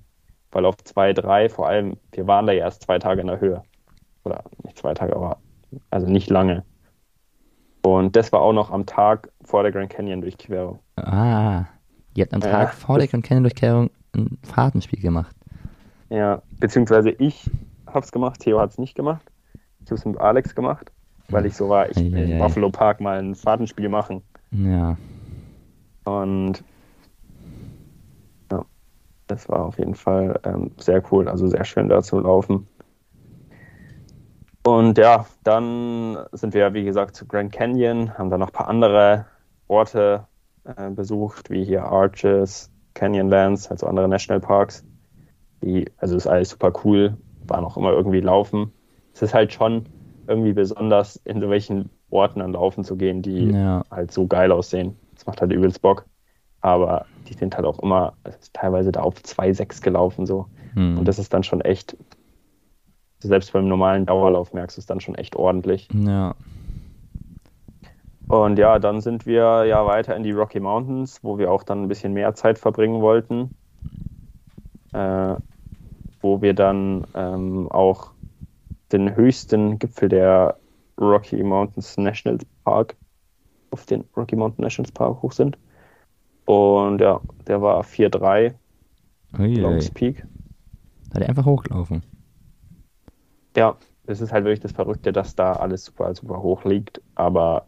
Weil 0.51 0.65
auf 0.65 0.77
2, 0.83 1.13
3, 1.13 1.49
vor 1.49 1.69
allem, 1.69 1.99
wir 2.13 2.27
waren 2.27 2.47
da 2.47 2.53
ja 2.53 2.65
erst 2.65 2.83
zwei 2.83 2.99
Tage 2.99 3.21
in 3.21 3.27
der 3.27 3.41
Höhe. 3.41 3.63
Oder 4.25 4.45
nicht 4.65 4.79
zwei 4.79 4.95
Tage, 4.95 5.15
aber 5.15 5.39
also 5.91 6.07
nicht 6.07 6.31
lange. 6.31 6.65
Und 7.83 8.17
das 8.17 8.33
war 8.33 8.41
auch 8.41 8.53
noch 8.53 8.71
am 8.71 8.87
Tag 8.87 9.31
vor 9.43 9.63
der 9.63 9.73
Grand 9.73 9.91
Canyon 9.91 10.23
Durchquerung. 10.23 10.81
Ah, 10.97 11.67
ihr 12.15 12.25
habt 12.25 12.35
am 12.35 12.41
ja, 12.41 12.51
Tag 12.51 12.75
vor 12.75 12.99
der 12.99 13.09
Grand 13.09 13.25
Canyon 13.25 13.45
Durchquerung 13.45 13.91
ein 14.15 14.39
Fahrtenspiel 14.43 15.01
gemacht. 15.01 15.37
Ja, 16.09 16.43
beziehungsweise 16.59 17.11
ich 17.11 17.51
habe 17.87 18.01
es 18.01 18.13
gemacht, 18.13 18.41
Theo 18.41 18.59
hat 18.59 18.71
es 18.71 18.79
nicht 18.79 18.95
gemacht. 18.95 19.31
Ich 19.81 19.91
habe 19.91 19.97
es 19.97 20.05
mit 20.05 20.19
Alex 20.19 20.55
gemacht 20.55 20.91
weil 21.31 21.47
ich 21.47 21.55
so 21.55 21.69
war, 21.69 21.91
ich 21.91 21.97
will 21.97 22.31
in 22.31 22.39
Buffalo 22.39 22.71
Park 22.71 23.01
mal 23.01 23.19
ein 23.19 23.35
Fahrtenspiel 23.35 23.89
machen. 23.89 24.23
Ja. 24.51 24.97
Und 26.05 26.65
ja, 28.51 28.65
das 29.27 29.49
war 29.49 29.67
auf 29.67 29.79
jeden 29.79 29.95
Fall 29.95 30.41
ähm, 30.45 30.71
sehr 30.79 31.03
cool, 31.13 31.29
also 31.29 31.47
sehr 31.47 31.65
schön 31.65 31.89
da 31.89 32.03
zu 32.03 32.19
laufen. 32.19 32.67
Und 34.65 34.99
ja, 34.99 35.27
dann 35.45 36.19
sind 36.33 36.55
wir, 36.55 36.75
wie 36.75 36.85
gesagt, 36.85 37.17
zu 37.17 37.27
Grand 37.27 37.53
Canyon, 37.53 38.17
haben 38.19 38.31
da 38.31 38.39
noch 38.39 38.49
ein 38.49 38.53
paar 38.53 38.69
andere 38.69 39.27
Orte 39.67 40.27
äh, 40.65 40.91
besucht, 40.91 41.51
wie 41.51 41.65
hier 41.65 41.85
Arches, 41.85 42.71
Canyonlands, 42.95 43.71
also 43.71 43.87
andere 43.87 44.09
Nationalparks. 44.09 44.85
Die, 45.63 45.91
also 45.97 46.17
ist 46.17 46.27
alles 46.27 46.51
super 46.51 46.73
cool, 46.85 47.17
war 47.47 47.61
noch 47.61 47.77
immer 47.77 47.93
irgendwie 47.93 48.21
laufen. 48.21 48.73
Es 49.15 49.23
ist 49.23 49.35
halt 49.35 49.53
schon 49.53 49.87
irgendwie 50.29 50.53
besonders, 50.53 51.17
in 51.17 51.41
so 51.41 51.49
welchen 51.49 51.91
Orten 52.11 52.41
dann 52.41 52.53
laufen 52.53 52.85
zu 52.85 52.97
gehen, 52.97 53.23
die 53.23 53.51
ja. 53.51 53.83
halt 53.91 54.13
so 54.13 54.27
geil 54.27 54.53
aussehen. 54.53 54.97
Das 55.15 55.27
macht 55.27 55.41
halt 55.41 55.53
übelst 55.53 55.83
Bock. 55.83 56.05
Aber 56.61 57.07
die 57.29 57.35
sind 57.35 57.57
halt 57.57 57.67
auch 57.67 57.79
immer 57.79 58.13
teilweise 58.53 58.93
da 58.93 59.01
auf 59.01 59.15
2,6 59.15 59.83
gelaufen 59.83 60.27
so. 60.27 60.47
Hm. 60.75 60.99
Und 60.99 61.09
das 61.09 61.19
ist 61.19 61.33
dann 61.33 61.45
schon 61.45 61.61
echt, 61.61 61.97
selbst 63.21 63.53
beim 63.53 63.69
normalen 63.69 64.07
Dauerlauf 64.07 64.53
merkst 64.53 64.77
du 64.77 64.81
es 64.81 64.87
dann 64.87 65.01
schon 65.01 65.15
echt 65.15 65.35
ordentlich. 65.35 65.89
Ja. 65.95 66.35
Und 68.29 68.59
ja, 68.59 68.79
dann 68.79 69.01
sind 69.01 69.25
wir 69.25 69.65
ja 69.65 69.87
weiter 69.87 70.15
in 70.15 70.23
die 70.23 70.33
Rocky 70.33 70.61
Mountains, 70.61 71.25
wo 71.25 71.39
wir 71.39 71.51
auch 71.51 71.63
dann 71.63 71.85
ein 71.85 71.89
bisschen 71.89 72.13
mehr 72.13 72.35
Zeit 72.35 72.59
verbringen 72.59 73.01
wollten. 73.01 73.55
Äh, 74.93 75.37
wo 76.21 76.43
wir 76.43 76.53
dann 76.53 77.07
ähm, 77.15 77.71
auch 77.71 78.11
den 78.93 79.15
höchsten 79.15 79.79
Gipfel 79.79 80.09
der 80.09 80.59
Rocky 81.01 81.43
Mountains 81.43 81.97
National 81.97 82.39
Park 82.65 82.97
auf 83.71 83.87
den 83.87 84.05
Rocky 84.17 84.37
Mountain 84.37 84.63
National 84.63 84.91
Park 84.93 85.23
hoch 85.23 85.33
sind. 85.33 85.59
Und 86.47 87.01
ja, 87.01 87.21
der 87.47 87.61
war 87.61 87.83
4-3. 87.83 88.55
Longs 89.37 89.91
Peak. 89.91 90.25
Hat 91.13 91.23
er 91.23 91.29
einfach 91.29 91.45
hochgelaufen. 91.45 92.03
Ja, 93.57 93.77
es 94.07 94.21
ist 94.21 94.33
halt 94.33 94.45
wirklich 94.45 94.61
das 94.61 94.73
Verrückte, 94.73 95.13
dass 95.13 95.37
da 95.37 95.53
alles 95.53 95.85
super, 95.85 96.15
super 96.15 96.43
hoch 96.43 96.65
liegt. 96.65 97.03
Aber 97.15 97.67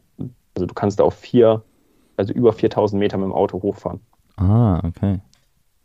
also 0.54 0.66
du 0.66 0.74
kannst 0.74 0.98
da 0.98 1.04
auf 1.04 1.14
vier, 1.14 1.62
also 2.16 2.32
über 2.32 2.52
4000 2.52 2.98
Meter 2.98 3.18
mit 3.18 3.26
dem 3.26 3.34
Auto 3.34 3.62
hochfahren. 3.62 4.00
Ah, 4.36 4.80
okay. 4.86 5.20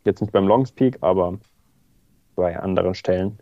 Jetzt 0.04 0.20
nicht 0.20 0.32
beim 0.32 0.46
Longs 0.46 0.72
Peak, 0.72 0.98
aber 1.02 1.38
bei 2.34 2.58
anderen 2.58 2.94
Stellen. 2.94 3.38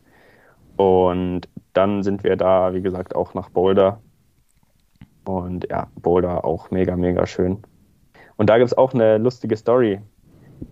Und 0.76 1.48
dann 1.74 2.02
sind 2.02 2.24
wir 2.24 2.36
da, 2.36 2.72
wie 2.72 2.82
gesagt, 2.82 3.14
auch 3.14 3.34
nach 3.34 3.50
Boulder. 3.50 4.00
Und 5.24 5.66
ja, 5.70 5.88
Boulder 6.00 6.44
auch 6.44 6.70
mega, 6.70 6.96
mega 6.96 7.26
schön. 7.26 7.62
Und 8.36 8.50
da 8.50 8.58
gibt 8.58 8.68
es 8.68 8.78
auch 8.78 8.94
eine 8.94 9.18
lustige 9.18 9.56
Story. 9.56 10.00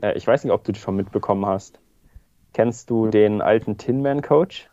Äh, 0.01 0.17
ich 0.17 0.27
weiß 0.27 0.45
nicht, 0.45 0.53
ob 0.53 0.65
du 0.65 0.73
die 0.73 0.81
schon 0.81 0.97
mitbekommen 0.97 1.47
hast. 1.47 1.81
Kennst 2.53 2.91
du 2.91 3.09
den 3.09 3.41
alten 3.41 3.79
Tin 3.79 4.03
Man 4.03 4.23
Coach? 4.23 4.69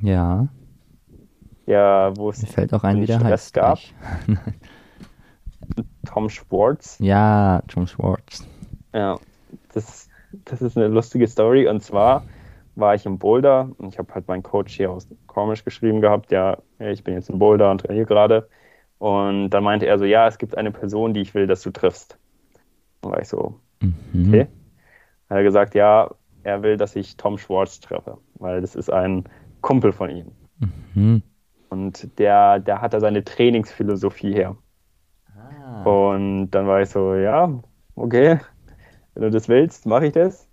Ja. 0.00 0.48
Ja, 1.66 2.16
wo 2.16 2.30
es 2.30 2.44
fällt 2.44 2.72
auch 2.74 2.84
ein, 2.84 3.00
wie 3.00 3.06
der 3.06 3.18
Stress 3.18 3.46
heißt. 3.46 3.54
gab. 3.54 3.78
Tom 6.06 6.28
Schwartz. 6.28 6.96
Ja, 7.00 7.62
Tom 7.66 7.86
Schwartz. 7.86 8.46
Ja, 8.94 9.18
das, 9.72 10.08
das 10.44 10.62
ist 10.62 10.76
eine 10.76 10.88
lustige 10.88 11.26
Story. 11.26 11.66
Und 11.66 11.82
zwar 11.82 12.24
war 12.76 12.94
ich 12.94 13.06
im 13.06 13.18
Boulder 13.18 13.70
und 13.78 13.88
ich 13.88 13.98
habe 13.98 14.14
halt 14.14 14.28
meinen 14.28 14.42
Coach 14.42 14.74
hier 14.76 14.90
aus 14.90 15.08
Cormish 15.26 15.64
geschrieben 15.64 16.00
gehabt, 16.00 16.30
ja, 16.30 16.58
ich 16.78 17.02
bin 17.02 17.14
jetzt 17.14 17.30
in 17.30 17.38
Boulder 17.38 17.70
und 17.70 17.80
trainiere 17.80 18.06
gerade. 18.06 18.48
Und 18.98 19.50
dann 19.50 19.64
meinte 19.64 19.86
er 19.86 19.98
so, 19.98 20.04
ja, 20.04 20.26
es 20.26 20.38
gibt 20.38 20.56
eine 20.56 20.70
Person, 20.70 21.12
die 21.12 21.20
ich 21.20 21.34
will, 21.34 21.46
dass 21.46 21.62
du 21.62 21.70
triffst. 21.70 22.18
Und 23.02 23.12
war 23.12 23.20
ich 23.20 23.28
so, 23.28 23.60
mhm. 23.80 24.28
okay. 24.28 24.46
Dann 25.28 25.36
hat 25.36 25.38
er 25.38 25.42
gesagt, 25.42 25.74
ja, 25.74 26.10
er 26.42 26.62
will, 26.62 26.76
dass 26.76 26.96
ich 26.96 27.16
Tom 27.16 27.38
Schwartz 27.38 27.80
treffe, 27.80 28.18
weil 28.34 28.60
das 28.60 28.74
ist 28.74 28.90
ein 28.90 29.24
Kumpel 29.60 29.92
von 29.92 30.10
ihm. 30.10 30.32
Mhm. 30.94 31.22
Und 31.68 32.18
der, 32.18 32.60
der 32.60 32.80
hat 32.80 32.94
da 32.94 33.00
seine 33.00 33.24
Trainingsphilosophie 33.24 34.32
her. 34.32 34.56
Ah. 35.36 35.82
Und 35.82 36.50
dann 36.52 36.66
war 36.66 36.80
ich 36.80 36.90
so, 36.90 37.14
ja, 37.14 37.52
okay, 37.96 38.38
wenn 39.14 39.22
du 39.24 39.30
das 39.30 39.48
willst, 39.48 39.86
mache 39.86 40.06
ich 40.06 40.12
das. 40.12 40.45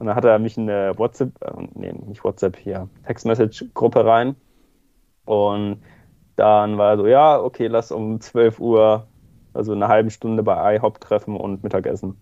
Und 0.00 0.06
dann 0.06 0.16
hat 0.16 0.24
er 0.24 0.38
mich 0.38 0.56
in 0.56 0.68
eine 0.68 0.98
WhatsApp, 0.98 1.30
äh, 1.42 1.50
nee, 1.74 1.92
nicht 1.92 2.24
WhatsApp, 2.24 2.56
hier, 2.56 2.88
Text-Message-Gruppe 3.06 4.02
rein. 4.02 4.34
Und 5.26 5.82
dann 6.36 6.78
war 6.78 6.92
er 6.92 6.96
so, 6.96 7.06
ja, 7.06 7.38
okay, 7.38 7.66
lass 7.66 7.92
um 7.92 8.18
12 8.18 8.60
Uhr, 8.60 9.06
also 9.52 9.72
eine 9.72 9.88
halbe 9.88 10.10
Stunde 10.10 10.42
bei 10.42 10.76
IHOP 10.76 11.00
treffen 11.00 11.36
und 11.36 11.62
Mittagessen. 11.62 12.16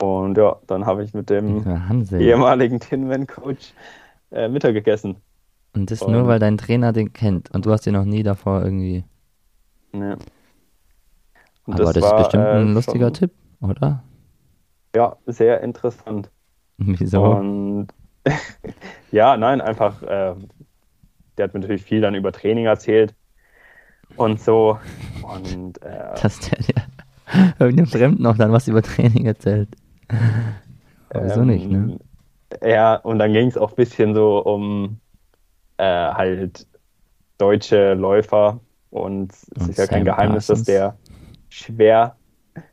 Und 0.00 0.38
ja, 0.38 0.60
dann 0.68 0.86
habe 0.86 1.02
ich 1.02 1.12
mit 1.12 1.28
dem 1.28 1.64
ehemaligen 2.12 2.78
Tinman-Coach 2.78 3.74
äh, 4.30 4.48
Mittag 4.48 4.74
gegessen. 4.74 5.16
Und 5.74 5.90
das 5.90 6.02
und, 6.02 6.12
nur, 6.12 6.28
weil 6.28 6.38
dein 6.38 6.56
Trainer 6.56 6.92
den 6.92 7.12
kennt 7.12 7.50
und 7.50 7.66
du 7.66 7.72
hast 7.72 7.84
ihn 7.84 7.94
noch 7.94 8.04
nie 8.04 8.22
davor 8.22 8.62
irgendwie. 8.62 9.02
Ne. 9.92 10.18
Aber 11.66 11.78
das, 11.78 11.94
das 11.94 12.02
war, 12.04 12.12
ist 12.12 12.22
bestimmt 12.24 12.44
ein 12.44 12.68
äh, 12.68 12.72
lustiger 12.72 13.06
schon, 13.06 13.14
Tipp, 13.14 13.32
oder? 13.60 14.04
Ja, 14.94 15.16
sehr 15.26 15.62
interessant. 15.62 16.30
Wieso? 16.78 17.22
Und 17.22 17.88
ja, 19.12 19.36
nein, 19.36 19.60
einfach, 19.60 20.02
äh, 20.02 20.34
der 21.36 21.44
hat 21.44 21.54
mir 21.54 21.60
natürlich 21.60 21.82
viel 21.82 22.00
dann 22.00 22.14
über 22.14 22.32
Training 22.32 22.66
erzählt 22.66 23.14
und 24.16 24.40
so. 24.40 24.78
Und, 25.22 25.82
äh, 25.82 26.14
Dass 26.20 26.40
der 26.40 26.58
dir 26.58 27.54
irgendeinem 27.58 27.86
Fremden 27.86 28.22
noch 28.22 28.36
dann 28.36 28.52
was 28.52 28.68
über 28.68 28.82
Training 28.82 29.26
erzählt. 29.26 29.68
Wieso 31.12 31.40
ähm, 31.40 31.46
nicht, 31.46 31.68
ne? 31.68 31.98
Ja, 32.62 32.96
und 32.96 33.18
dann 33.18 33.32
ging 33.32 33.48
es 33.48 33.56
auch 33.56 33.70
ein 33.70 33.76
bisschen 33.76 34.14
so 34.14 34.38
um 34.38 34.98
äh, 35.78 35.84
halt 35.84 36.66
deutsche 37.38 37.94
Läufer 37.94 38.60
und 38.90 39.32
es 39.32 39.68
ist 39.68 39.78
ja 39.78 39.86
kein 39.86 40.04
Geheimnis, 40.04 40.46
Parsons. 40.46 40.60
dass 40.60 40.66
der 40.66 40.96
schwer 41.48 42.16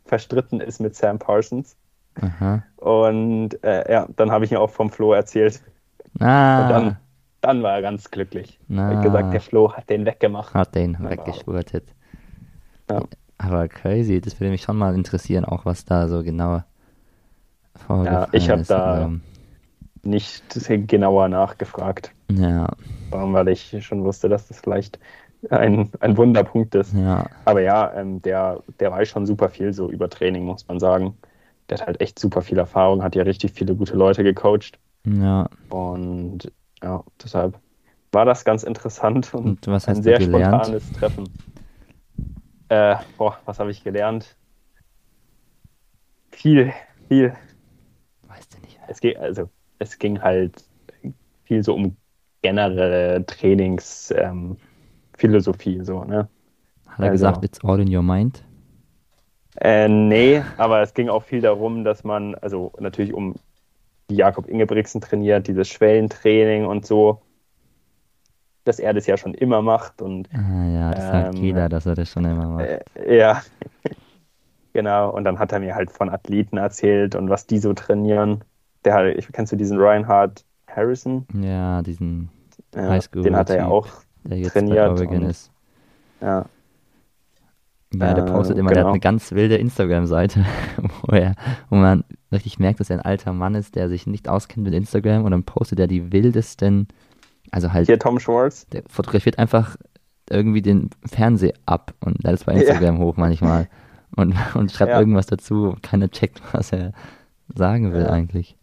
verstritten 0.05 0.59
ist 0.59 0.79
mit 0.79 0.95
Sam 0.95 1.17
Parsons. 1.17 1.77
Aha. 2.15 2.63
Und 2.77 3.63
äh, 3.63 3.91
ja, 3.91 4.07
dann 4.15 4.31
habe 4.31 4.45
ich 4.45 4.51
ihm 4.51 4.57
auch 4.57 4.69
vom 4.69 4.89
Flo 4.89 5.13
erzählt. 5.13 5.61
Ah. 6.19 6.61
Und 6.61 6.69
dann, 6.69 6.97
dann 7.41 7.63
war 7.63 7.73
er 7.73 7.81
ganz 7.81 8.09
glücklich. 8.11 8.59
Ah. 8.69 8.91
Er 8.91 8.97
hat 8.97 9.03
gesagt, 9.03 9.33
der 9.33 9.41
Flo 9.41 9.73
hat 9.73 9.89
den 9.89 10.05
weggemacht. 10.05 10.53
Hat 10.53 10.75
den 10.75 10.97
weggeschwurtet. 10.99 11.85
Ja. 12.89 13.03
Aber 13.37 13.67
crazy, 13.67 14.19
das 14.19 14.39
würde 14.39 14.51
mich 14.51 14.63
schon 14.63 14.77
mal 14.77 14.95
interessieren, 14.95 15.45
auch 15.45 15.65
was 15.65 15.85
da 15.85 16.07
so 16.07 16.23
genauer 16.23 16.65
vorgefallen 17.75 18.27
Ja, 18.33 18.37
ich 18.37 18.49
habe 18.49 18.63
da 18.63 19.11
nicht 20.03 20.43
genauer 20.87 21.29
nachgefragt. 21.29 22.11
Ja. 22.31 22.67
Weil 23.11 23.47
ich 23.47 23.75
schon 23.85 24.03
wusste, 24.03 24.27
dass 24.27 24.47
das 24.47 24.59
vielleicht 24.59 24.99
ein, 25.49 25.89
ein 26.01 26.17
Wunderpunkt 26.17 26.75
ist. 26.75 26.93
Ja. 26.93 27.27
Aber 27.45 27.61
ja, 27.61 27.93
ähm, 27.93 28.21
der, 28.21 28.61
der 28.79 28.91
weiß 28.91 29.07
schon 29.07 29.25
super 29.25 29.49
viel 29.49 29.71
so 29.73 29.89
über 29.89 30.09
Training, 30.09 30.43
muss 30.43 30.67
man 30.67 30.79
sagen 30.79 31.15
der 31.69 31.79
hat 31.79 31.87
halt 31.87 32.01
echt 32.01 32.19
super 32.19 32.41
viel 32.41 32.57
Erfahrung, 32.57 33.03
hat 33.03 33.15
ja 33.15 33.23
richtig 33.23 33.53
viele 33.53 33.75
gute 33.75 33.95
Leute 33.95 34.23
gecoacht. 34.23 34.79
Ja. 35.05 35.49
Und 35.69 36.51
ja, 36.81 37.03
deshalb 37.23 37.59
war 38.11 38.25
das 38.25 38.43
ganz 38.43 38.63
interessant 38.63 39.31
und, 39.33 39.45
und 39.45 39.67
was 39.67 39.87
ein 39.87 40.01
sehr 40.01 40.19
spontanes 40.19 40.91
Treffen. 40.93 41.29
Äh, 42.69 42.95
boah, 43.17 43.37
was 43.45 43.59
habe 43.59 43.69
ich 43.71 43.83
gelernt? 43.83 44.35
Viel, 46.31 46.73
viel. 47.07 47.33
Weißt 48.27 48.53
du 48.53 48.59
nicht. 48.61 48.79
Es 48.87 48.99
ging, 48.99 49.17
also, 49.17 49.49
es 49.79 49.99
ging 49.99 50.21
halt 50.21 50.63
viel 51.43 51.63
so 51.63 51.75
um 51.75 51.95
generelle 52.41 53.25
Trainingsphilosophie, 53.25 55.77
ähm, 55.77 55.83
so, 55.83 56.03
ne? 56.03 56.27
Hat 56.87 56.99
er 56.99 57.11
also, 57.11 57.11
gesagt, 57.11 57.43
it's 57.43 57.63
all 57.63 57.79
in 57.79 57.93
your 57.93 58.03
mind? 58.03 58.43
Äh, 59.61 59.89
nee, 59.89 60.41
aber 60.57 60.81
es 60.81 60.93
ging 60.93 61.09
auch 61.09 61.23
viel 61.23 61.41
darum, 61.41 61.83
dass 61.83 62.03
man, 62.03 62.35
also 62.35 62.71
natürlich 62.79 63.13
um 63.13 63.35
Jakob 64.09 64.47
Ingebrigtsen 64.47 65.01
trainiert, 65.01 65.47
dieses 65.47 65.67
Schwellentraining 65.67 66.65
und 66.65 66.85
so, 66.85 67.21
dass 68.63 68.79
er 68.79 68.93
das 68.93 69.05
ja 69.05 69.17
schon 69.17 69.33
immer 69.33 69.61
macht. 69.61 70.01
Und, 70.01 70.29
ah, 70.33 70.65
ja, 70.65 70.91
das 70.91 71.03
ähm, 71.05 71.11
sagt 71.11 71.35
jeder, 71.35 71.69
dass 71.69 71.85
er 71.85 71.95
das 71.95 72.09
schon 72.09 72.25
immer 72.25 72.47
macht. 72.47 72.65
Äh, 72.95 73.17
ja, 73.17 73.41
genau. 74.73 75.09
Und 75.11 75.25
dann 75.25 75.39
hat 75.39 75.51
er 75.51 75.59
mir 75.59 75.75
halt 75.75 75.91
von 75.91 76.09
Athleten 76.09 76.57
erzählt 76.57 77.15
und 77.15 77.29
was 77.29 77.45
die 77.45 77.59
so 77.59 77.73
trainieren. 77.73 78.43
Der 78.85 78.93
hat, 78.93 79.05
ich, 79.07 79.29
kennst 79.31 79.51
du 79.51 79.57
diesen 79.57 79.77
Reinhard 79.77 80.45
Harrison? 80.67 81.25
Ja, 81.33 81.81
diesen 81.81 82.29
ja, 82.73 82.89
Highschool. 82.89 83.23
Den 83.23 83.35
hat 83.35 83.49
er 83.49 83.57
ja 83.57 83.67
auch 83.67 83.87
der 84.23 84.37
jetzt 84.37 84.53
trainiert. 84.53 84.97
Bei 84.97 85.07
und, 85.07 85.23
ist. 85.23 85.51
Ja, 86.21 86.45
ja, 87.93 88.13
der 88.13 88.23
postet 88.23 88.57
immer, 88.57 88.69
genau. 88.69 88.73
der 88.73 88.79
hat 88.81 88.85
genau. 88.85 88.89
eine 88.91 88.99
ganz 88.99 89.31
wilde 89.31 89.57
Instagram-Seite, 89.57 90.45
wo, 91.01 91.17
wo 91.69 91.75
man 91.75 92.03
richtig 92.31 92.59
merkt, 92.59 92.79
dass 92.79 92.89
er 92.89 92.97
ein 92.97 93.05
alter 93.05 93.33
Mann 93.33 93.55
ist, 93.55 93.75
der 93.75 93.89
sich 93.89 94.05
nicht 94.05 94.29
auskennt 94.29 94.63
mit 94.63 94.73
Instagram 94.73 95.25
und 95.25 95.31
dann 95.31 95.43
postet 95.43 95.79
er 95.79 95.87
die 95.87 96.11
wildesten, 96.11 96.87
also 97.51 97.73
halt. 97.73 97.87
Hier 97.87 97.97
Tom 97.97 98.19
Schwartz. 98.19 98.67
Der 98.67 98.83
fotografiert 98.87 99.39
einfach 99.39 99.75
irgendwie 100.29 100.61
den 100.61 100.91
Fernseher 101.05 101.53
ab 101.65 101.95
und 102.01 102.23
lädt 102.23 102.35
es 102.35 102.43
bei 102.43 102.53
Instagram 102.53 102.97
ja. 102.97 103.01
hoch 103.01 103.17
manchmal 103.17 103.67
und, 104.15 104.35
und 104.53 104.71
schreibt 104.71 104.91
ja. 104.91 104.99
irgendwas 104.99 105.25
dazu 105.25 105.69
und 105.69 105.81
keiner 105.81 106.09
checkt, 106.09 106.41
was 106.51 106.71
er 106.71 106.93
sagen 107.55 107.91
will 107.93 108.03
ja. 108.03 108.09
eigentlich. 108.09 108.55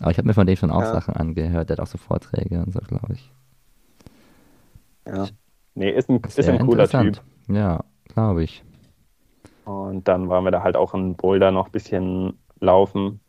Aber 0.00 0.10
ich 0.10 0.18
habe 0.18 0.26
mir 0.26 0.34
von 0.34 0.46
dem 0.46 0.56
schon 0.56 0.72
auch 0.72 0.84
Sachen 0.84 1.14
angehört, 1.14 1.70
der 1.70 1.76
hat 1.76 1.80
auch 1.80 1.86
so 1.86 1.98
Vorträge 1.98 2.60
und 2.60 2.72
so, 2.72 2.80
glaube 2.80 3.12
ich. 3.12 3.30
Ja. 5.06 5.28
Nee, 5.76 5.90
ist 5.90 6.10
ein, 6.10 6.20
ist 6.20 6.48
ein 6.48 6.58
cooler 6.58 6.88
Typ. 6.88 7.20
Ja, 7.48 7.84
glaube 8.08 8.44
ich. 8.44 8.62
Und 9.64 10.08
dann 10.08 10.28
waren 10.28 10.44
wir 10.44 10.50
da 10.50 10.62
halt 10.62 10.76
auch 10.76 10.94
in 10.94 11.14
Boulder 11.14 11.50
noch 11.50 11.66
ein 11.66 11.72
bisschen 11.72 12.38
laufen. 12.60 13.20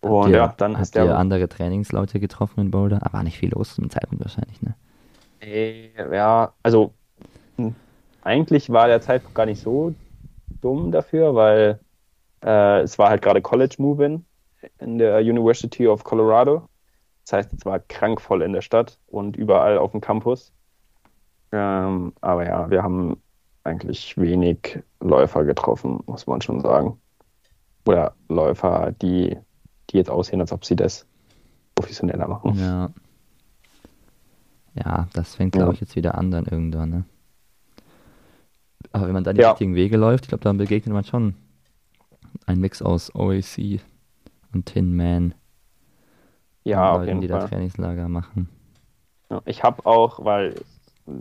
Und 0.00 0.30
ihr, 0.30 0.36
ja, 0.36 0.54
dann 0.56 0.78
habt 0.78 0.94
ihr 0.94 1.16
andere 1.16 1.48
Trainingsleute 1.48 2.20
getroffen 2.20 2.60
in 2.60 2.70
Boulder? 2.70 2.98
Aber 3.02 3.14
war 3.14 3.22
nicht 3.22 3.38
viel 3.38 3.50
los 3.50 3.74
zum 3.74 3.90
Zeitpunkt 3.90 4.24
wahrscheinlich, 4.24 4.60
ne? 4.62 4.74
Ja, 6.12 6.52
also 6.62 6.92
hm, 7.56 7.74
eigentlich 8.22 8.70
war 8.70 8.88
der 8.88 9.00
Zeitpunkt 9.00 9.34
gar 9.34 9.46
nicht 9.46 9.60
so 9.60 9.94
dumm 10.60 10.92
dafür, 10.92 11.34
weil 11.34 11.80
äh, 12.44 12.80
es 12.80 12.98
war 12.98 13.10
halt 13.10 13.22
gerade 13.22 13.42
College 13.42 13.76
Move-In 13.78 14.24
in 14.78 14.98
der 14.98 15.18
University 15.18 15.86
of 15.86 16.04
Colorado. 16.04 16.68
Das 17.24 17.32
heißt, 17.32 17.52
es 17.52 17.64
war 17.64 17.80
krank 17.80 18.20
voll 18.20 18.42
in 18.42 18.52
der 18.52 18.62
Stadt 18.62 18.98
und 19.06 19.36
überall 19.36 19.78
auf 19.78 19.92
dem 19.92 20.00
Campus. 20.00 20.52
Ähm, 21.52 22.12
aber 22.20 22.46
ja, 22.46 22.70
wir 22.70 22.82
haben 22.82 23.20
eigentlich 23.66 24.16
wenig 24.16 24.78
Läufer 25.00 25.44
getroffen, 25.44 26.00
muss 26.06 26.26
man 26.26 26.40
schon 26.40 26.60
sagen. 26.60 26.98
Oder 27.84 28.14
Läufer, 28.28 28.92
die, 28.92 29.36
die 29.90 29.96
jetzt 29.96 30.10
aussehen, 30.10 30.40
als 30.40 30.52
ob 30.52 30.64
sie 30.64 30.76
das 30.76 31.06
professioneller 31.74 32.28
machen. 32.28 32.58
Ja. 32.58 32.90
Ja, 34.74 35.08
das 35.14 35.34
fängt, 35.34 35.52
glaube 35.52 35.72
ich, 35.72 35.80
jetzt 35.80 35.96
wieder 35.96 36.16
an 36.16 36.30
dann 36.30 36.44
irgendwann, 36.44 36.90
ne? 36.90 37.04
Aber 38.92 39.06
wenn 39.06 39.14
man 39.14 39.24
da 39.24 39.32
die 39.32 39.40
ja. 39.40 39.50
richtigen 39.50 39.74
Wege 39.74 39.96
läuft, 39.96 40.24
ich 40.24 40.28
glaube, 40.28 40.44
dann 40.44 40.58
begegnet 40.58 40.92
man 40.92 41.04
schon 41.04 41.34
ein 42.44 42.60
Mix 42.60 42.82
aus 42.82 43.14
OAC 43.14 43.80
und 44.52 44.66
Tin 44.66 44.94
Man. 44.94 45.34
Ja, 46.64 46.92
auf 46.92 47.06
jeden 47.06 47.20
die 47.20 47.28
Fall. 47.28 47.40
da 47.40 47.48
Trainingslager 47.48 48.08
machen. 48.08 48.48
Ja, 49.30 49.40
ich 49.44 49.62
habe 49.62 49.86
auch, 49.86 50.24
weil 50.24 50.54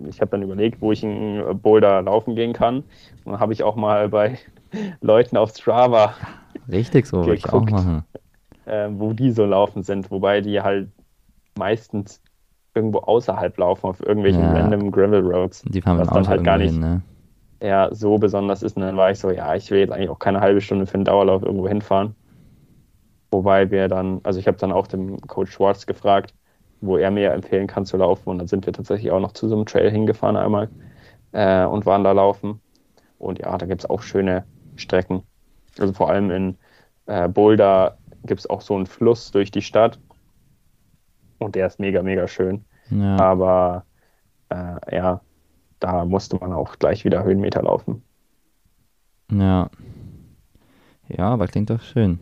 ich 0.08 0.22
habe 0.22 0.32
dann 0.32 0.44
überlegt, 0.44 0.82
wo 0.82 0.92
ich 0.92 1.04
in 1.04 1.44
Boulder 1.62 2.02
laufen 2.02 2.36
gehen 2.36 2.54
kann. 2.54 2.78
Und 3.24 3.34
dann 3.34 3.40
habe 3.40 3.54
ich 3.54 3.64
auch 3.64 3.76
mal 3.76 4.10
bei 4.10 4.38
Leuten 5.02 5.38
auf 5.38 5.52
Strava. 5.52 6.14
Richtig 6.72 7.06
so, 7.06 7.18
würde 7.18 7.36
ich 7.36 7.52
auch 7.52 7.66
machen. 7.66 8.04
Äh, 8.66 8.90
wo 8.92 9.14
die 9.14 9.32
so 9.32 9.46
laufen 9.46 9.84
sind, 9.84 10.10
wobei 10.10 10.42
die 10.42 10.60
halt 10.60 10.90
meistens 11.58 12.22
irgendwo 12.74 13.00
außerhalb 13.00 13.58
laufen, 13.58 13.88
auf 13.88 14.02
irgendwelchen 14.02 14.42
ja. 14.42 14.54
random 14.54 14.92
Gravel 14.92 15.22
Roads. 15.22 15.62
Die 15.64 15.82
fahren 15.82 16.00
was 16.00 16.10
dann 16.10 16.28
halt 16.28 16.44
gar 16.44 16.58
nicht 16.58 16.72
hin, 16.72 16.80
ne? 16.80 17.02
ja, 17.62 17.90
so 17.94 18.18
besonders 18.18 18.64
ist. 18.64 18.76
Und 18.76 18.84
dann 18.84 18.98
war 18.98 19.12
ich 19.12 19.20
so, 19.20 19.32
ja, 19.32 19.56
ich 19.56 19.70
will 19.72 19.80
jetzt 19.80 19.92
eigentlich 19.92 20.10
auch 20.10 20.20
keine 20.20 20.42
halbe 20.42 20.62
Stunde 20.62 20.86
für 20.86 20.96
einen 20.96 21.06
Dauerlauf 21.06 21.44
irgendwo 21.44 21.68
hinfahren. 21.68 22.16
Wobei 23.32 23.70
wir 23.72 23.88
dann, 23.88 24.20
also 24.24 24.40
ich 24.40 24.48
habe 24.48 24.58
dann 24.58 24.72
auch 24.72 24.88
dem 24.88 25.20
Coach 25.22 25.52
Schwartz 25.52 25.86
gefragt, 25.86 26.34
wo 26.82 26.98
er 26.98 27.12
mir 27.12 27.32
empfehlen 27.32 27.68
kann 27.68 27.86
zu 27.86 27.98
laufen. 27.98 28.30
Und 28.30 28.40
dann 28.40 28.48
sind 28.48 28.66
wir 28.66 28.74
tatsächlich 28.74 29.12
auch 29.12 29.20
noch 29.20 29.34
zu 29.34 29.48
so 29.48 29.56
einem 29.56 29.66
Trail 29.66 29.90
hingefahren 29.90 30.36
einmal 30.36 30.70
äh, 31.32 31.66
und 31.66 31.86
waren 31.86 32.04
da 32.04 32.12
laufen. 32.12 32.62
Und 33.18 33.40
ja, 33.40 33.58
da 33.58 33.66
gibt 33.66 33.82
es 33.82 33.90
auch 33.90 34.02
schöne 34.02 34.46
Strecken. 34.76 35.24
Also 35.80 35.94
vor 35.94 36.10
allem 36.10 36.32
in 36.32 36.58
äh, 37.06 37.28
Boulder 37.28 37.98
gibt 38.24 38.40
es 38.40 38.50
auch 38.50 38.62
so 38.62 38.76
einen 38.76 38.86
Fluss 38.86 39.32
durch 39.32 39.52
die 39.52 39.62
Stadt. 39.62 40.00
Und 41.40 41.56
der 41.56 41.68
ist 41.68 41.80
mega, 41.80 42.02
mega 42.02 42.28
schön. 42.28 42.66
Ja. 42.90 43.18
Aber 43.20 43.86
äh, 44.50 44.96
ja, 44.96 45.22
da 45.80 46.06
musste 46.06 46.38
man 46.38 46.54
auch 46.54 46.78
gleich 46.80 47.06
wieder 47.06 47.24
Höhenmeter 47.24 47.64
laufen. 47.64 48.04
Ja. 49.32 49.70
Ja, 51.08 51.30
aber 51.30 51.48
klingt 51.48 51.70
doch 51.70 51.82
schön. 51.82 52.20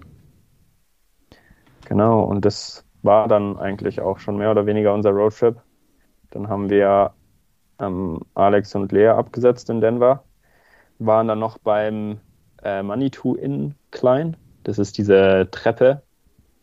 Genau, 1.86 2.24
und 2.24 2.44
das 2.44 2.86
war 3.04 3.28
dann 3.28 3.58
eigentlich 3.58 4.02
auch 4.02 4.20
schon 4.20 4.38
mehr 4.38 4.52
oder 4.52 4.66
weniger 4.66 4.94
unser 4.94 5.12
Roadtrip. 5.12 5.62
Dann 6.32 6.48
haben 6.48 6.70
wir 6.70 7.14
ähm, 7.80 8.22
Alex 8.34 8.74
und 8.76 8.92
Lea 8.92 9.10
abgesetzt 9.10 9.70
in 9.70 9.82
Denver, 9.82 10.24
waren 11.00 11.28
dann 11.28 11.40
noch 11.40 11.58
beim 11.58 12.20
äh, 12.64 12.82
Manitou 12.82 13.36
Inn 13.36 13.76
Klein. 13.92 14.38
Das 14.64 14.80
ist 14.80 14.98
diese 14.98 15.48
Treppe. 15.52 16.02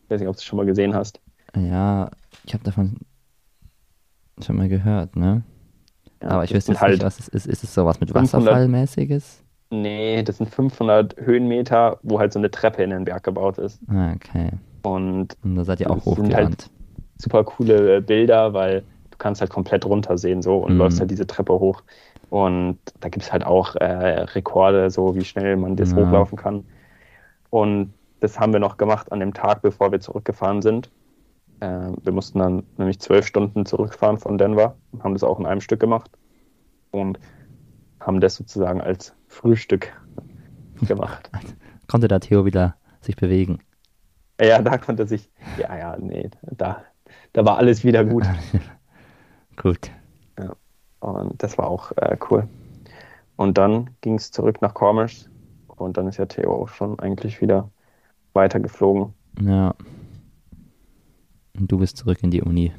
Ich 0.03 0.09
weiß 0.09 0.19
nicht, 0.19 0.29
ob 0.29 0.35
du 0.35 0.39
es 0.39 0.43
schon 0.43 0.57
mal 0.57 0.65
gesehen 0.65 0.95
hast. 0.95 1.21
Ja, 1.55 2.09
ich 2.43 2.53
habe 2.53 2.63
davon 2.63 2.97
schon 4.43 4.57
mal 4.57 4.67
gehört, 4.67 5.15
ne? 5.15 5.43
Ja, 6.21 6.29
Aber 6.29 6.43
ich 6.43 6.53
wüsste 6.53 6.79
halt 6.79 6.93
nicht, 6.93 7.03
was 7.03 7.19
es 7.19 7.27
ist. 7.27 7.47
Ist 7.47 7.63
es 7.63 7.73
sowas 7.73 7.99
mit 7.99 8.13
Wasserfallmäßiges? 8.13 9.43
Nee, 9.69 10.21
das 10.23 10.37
sind 10.37 10.49
500 10.49 11.15
Höhenmeter, 11.17 11.99
wo 12.03 12.19
halt 12.19 12.33
so 12.33 12.39
eine 12.39 12.51
Treppe 12.51 12.83
in 12.83 12.89
den 12.89 13.05
Berg 13.05 13.23
gebaut 13.23 13.57
ist. 13.57 13.79
Ah, 13.87 14.13
okay. 14.13 14.51
Und, 14.83 15.37
Und 15.43 15.55
da 15.55 15.63
seid 15.63 15.79
ihr 15.79 15.89
auch 15.89 16.05
hochgerannt. 16.05 16.33
Halt 16.33 16.69
super 17.17 17.43
coole 17.43 18.01
Bilder, 18.01 18.53
weil 18.53 18.81
du 19.11 19.17
kannst 19.17 19.41
halt 19.41 19.51
komplett 19.51 19.85
runtersehen 19.85 20.41
so 20.41 20.57
und 20.57 20.73
mhm. 20.73 20.79
läufst 20.79 20.99
halt 20.99 21.11
diese 21.11 21.27
Treppe 21.27 21.53
hoch. 21.53 21.83
Und 22.29 22.79
da 22.99 23.09
gibt 23.09 23.23
es 23.23 23.31
halt 23.31 23.45
auch 23.45 23.75
äh, 23.75 23.85
Rekorde, 23.85 24.89
so 24.89 25.15
wie 25.15 25.25
schnell 25.25 25.57
man 25.57 25.75
das 25.75 25.91
ja. 25.91 25.97
hochlaufen 25.97 26.37
kann. 26.37 26.65
Und 27.49 27.93
das 28.21 28.39
haben 28.39 28.53
wir 28.53 28.59
noch 28.59 28.77
gemacht 28.77 29.11
an 29.11 29.19
dem 29.19 29.33
Tag, 29.33 29.61
bevor 29.61 29.91
wir 29.91 29.99
zurückgefahren 29.99 30.61
sind. 30.61 30.89
Äh, 31.59 31.89
wir 32.01 32.13
mussten 32.13 32.39
dann 32.39 32.63
nämlich 32.77 32.99
zwölf 32.99 33.25
Stunden 33.25 33.65
zurückfahren 33.65 34.17
von 34.17 34.37
Denver 34.37 34.75
und 34.91 35.03
haben 35.03 35.13
das 35.13 35.23
auch 35.23 35.39
in 35.39 35.45
einem 35.45 35.61
Stück 35.61 35.79
gemacht. 35.79 36.09
Und 36.91 37.19
haben 37.99 38.19
das 38.19 38.35
sozusagen 38.35 38.81
als 38.81 39.13
Frühstück 39.27 39.93
gemacht. 40.81 41.29
Konnte 41.87 42.07
da 42.07 42.19
Theo 42.19 42.45
wieder 42.45 42.75
sich 43.01 43.15
bewegen? 43.15 43.59
Ja, 44.39 44.61
da 44.61 44.77
konnte 44.77 45.07
sich, 45.07 45.29
ja, 45.57 45.77
ja, 45.77 45.97
nee, 45.99 46.29
da, 46.41 46.83
da 47.33 47.45
war 47.45 47.57
alles 47.57 47.83
wieder 47.83 48.03
gut. 48.03 48.25
gut. 49.55 49.91
Ja, 50.39 50.55
und 50.99 51.41
das 51.41 51.57
war 51.57 51.67
auch 51.67 51.91
äh, 51.97 52.17
cool. 52.29 52.47
Und 53.35 53.57
dann 53.57 53.89
ging 54.01 54.15
es 54.15 54.31
zurück 54.31 54.61
nach 54.61 54.73
Commerce 54.79 55.29
und 55.67 55.97
dann 55.97 56.07
ist 56.07 56.17
ja 56.17 56.25
Theo 56.25 56.53
auch 56.53 56.69
schon 56.69 56.99
eigentlich 56.99 57.41
wieder 57.41 57.69
weitergeflogen. 58.33 59.13
Ja. 59.41 59.73
Und 61.57 61.71
du 61.71 61.77
bist 61.77 61.97
zurück 61.97 62.19
in 62.21 62.31
die 62.31 62.41
Uni. 62.41 62.71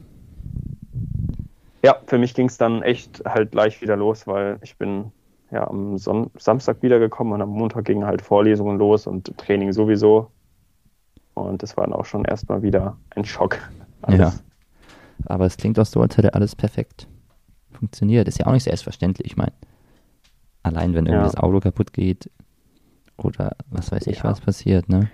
Ja, 1.85 1.97
für 2.07 2.19
mich 2.19 2.35
ging 2.35 2.47
es 2.47 2.59
dann 2.59 2.83
echt 2.83 3.23
halt 3.25 3.51
gleich 3.51 3.83
wieder 3.83 3.97
los, 3.97 4.27
weil 4.27 4.59
ich 4.63 4.77
bin 4.79 5.11
ja 5.51 5.67
am 5.69 5.99
Son 5.99 6.31
Samstag 6.39 6.83
wiedergekommen 6.83 7.33
und 7.33 7.43
am 7.43 7.51
Montag 7.51 7.85
gingen 7.85 8.07
halt 8.07 8.23
Vorlesungen 8.23 8.79
los 8.79 9.07
und 9.07 9.37
Training 9.37 9.73
sowieso. 9.73 10.31
Und 11.35 11.63
das 11.63 11.77
war 11.77 11.85
dann 11.85 11.95
auch 11.95 12.05
schon 12.05 12.25
erstmal 12.25 12.63
wieder 12.63 12.97
ein 13.11 13.25
Schock. 13.25 13.59
Alles. 14.03 14.19
Ja. 14.19 14.33
Aber 15.27 15.47
es 15.47 15.57
klingt 15.57 15.79
auch 15.79 15.87
so, 15.87 16.01
als 16.01 16.17
hätte 16.17 16.35
alles 16.35 16.57
perfekt 16.57 17.07
funktioniert. 17.71 18.29
Ist 18.29 18.39
ja 18.39 18.47
auch 18.47 18.53
nicht 18.53 18.65
selbstverständlich. 18.65 19.27
Ich 19.27 19.37
meine, 19.37 19.53
allein 20.63 20.95
wenn 20.95 21.07
irgendwie 21.07 21.25
ja. 21.25 21.25
das 21.25 21.37
Auto 21.37 21.61
kaputt 21.61 21.93
geht 21.93 22.31
oder 23.17 23.53
was 23.71 23.93
weiß 23.93 24.07
ich, 24.09 24.19
ja. 24.19 24.25
was 24.25 24.41
passiert, 24.41 24.89
ne? 24.89 25.11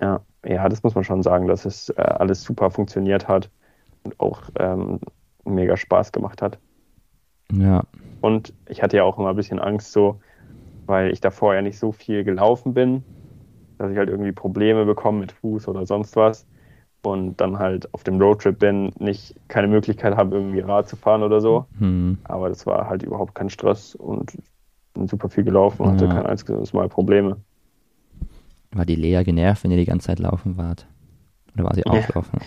Ja, 0.00 0.20
ja, 0.44 0.68
das 0.68 0.82
muss 0.82 0.94
man 0.94 1.04
schon 1.04 1.22
sagen, 1.22 1.46
dass 1.46 1.64
es 1.64 1.88
äh, 1.90 2.00
alles 2.00 2.42
super 2.42 2.70
funktioniert 2.70 3.28
hat 3.28 3.50
und 4.04 4.18
auch 4.20 4.42
ähm, 4.58 5.00
mega 5.44 5.76
Spaß 5.76 6.12
gemacht 6.12 6.42
hat. 6.42 6.58
Ja. 7.52 7.82
Und 8.20 8.52
ich 8.68 8.82
hatte 8.82 8.96
ja 8.96 9.04
auch 9.04 9.18
immer 9.18 9.30
ein 9.30 9.36
bisschen 9.36 9.58
Angst, 9.58 9.92
so, 9.92 10.20
weil 10.86 11.10
ich 11.10 11.20
davor 11.20 11.54
ja 11.54 11.62
nicht 11.62 11.78
so 11.78 11.92
viel 11.92 12.24
gelaufen 12.24 12.74
bin 12.74 13.02
dass 13.78 13.90
ich 13.90 13.98
halt 13.98 14.08
irgendwie 14.08 14.32
Probleme 14.32 14.84
bekomme 14.84 15.20
mit 15.20 15.32
Fuß 15.32 15.68
oder 15.68 15.86
sonst 15.86 16.16
was 16.16 16.46
und 17.02 17.40
dann 17.40 17.58
halt 17.58 17.92
auf 17.94 18.02
dem 18.02 18.20
Roadtrip 18.20 18.58
bin, 18.58 18.92
nicht 18.98 19.34
keine 19.48 19.68
Möglichkeit 19.68 20.16
habe, 20.16 20.36
irgendwie 20.36 20.60
Rad 20.60 20.88
zu 20.88 20.96
fahren 20.96 21.22
oder 21.22 21.40
so. 21.40 21.66
Hm. 21.78 22.18
Aber 22.24 22.48
das 22.48 22.66
war 22.66 22.88
halt 22.88 23.02
überhaupt 23.02 23.34
kein 23.34 23.48
Stress 23.50 23.94
und 23.94 24.36
bin 24.94 25.06
super 25.06 25.28
viel 25.28 25.44
gelaufen 25.44 25.82
und 25.82 26.00
ja. 26.00 26.06
hatte 26.06 26.14
kein 26.14 26.26
einziges 26.26 26.72
Mal 26.72 26.88
Probleme. 26.88 27.36
War 28.72 28.84
die 28.84 28.96
Lea 28.96 29.22
genervt, 29.22 29.64
wenn 29.64 29.70
ihr 29.70 29.76
die 29.76 29.84
ganze 29.84 30.08
Zeit 30.08 30.18
laufen 30.18 30.56
wart? 30.56 30.86
Oder 31.54 31.64
war 31.64 31.74
sie 31.74 31.86
auch 31.86 32.14
laufen? 32.14 32.40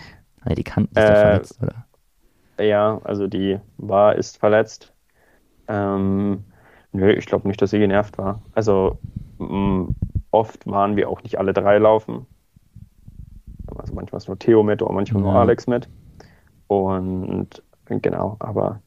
Nee, 0.44 0.54
die 0.54 0.64
kannten 0.64 0.96
ist 0.96 1.04
äh, 1.04 1.16
verletzt, 1.16 1.62
oder? 1.62 1.86
Ja, 2.58 3.00
also 3.04 3.26
die 3.26 3.58
war, 3.78 4.16
ist 4.16 4.38
verletzt. 4.38 4.92
Ähm, 5.68 6.44
nö, 6.92 7.12
ich 7.12 7.26
glaube 7.26 7.48
nicht, 7.48 7.60
dass 7.60 7.70
sie 7.70 7.78
genervt 7.78 8.18
war. 8.18 8.42
Also 8.54 8.98
mh, 9.38 9.88
oft 10.30 10.66
waren 10.66 10.96
wir 10.96 11.08
auch 11.08 11.22
nicht 11.22 11.38
alle 11.38 11.52
drei 11.52 11.78
laufen. 11.78 12.26
Also 13.76 13.94
manchmal 13.94 14.18
ist 14.18 14.28
nur 14.28 14.38
Theo 14.38 14.62
mit 14.62 14.82
oder 14.82 14.92
manchmal 14.92 15.22
ja. 15.22 15.30
nur 15.30 15.40
Alex 15.40 15.66
mit. 15.66 15.88
Und 16.66 17.62
genau, 17.86 18.36
aber 18.38 18.80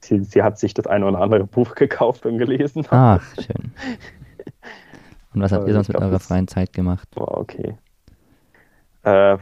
sie, 0.00 0.22
sie 0.24 0.42
hat 0.42 0.58
sich 0.58 0.74
das 0.74 0.86
eine 0.86 1.06
oder 1.06 1.20
andere 1.20 1.44
Buch 1.44 1.74
gekauft 1.76 2.26
und 2.26 2.38
gelesen. 2.38 2.86
Ach, 2.90 3.22
schön. 3.36 3.72
Und 5.34 5.40
was 5.40 5.50
habt 5.50 5.66
ihr 5.66 5.72
sonst 5.72 5.88
mit 5.88 5.96
eurer 5.96 6.20
freien 6.20 6.46
Zeit 6.46 6.74
gemacht? 6.74 7.08
War 7.14 7.38
okay. 7.38 7.78
Äh, 9.02 9.38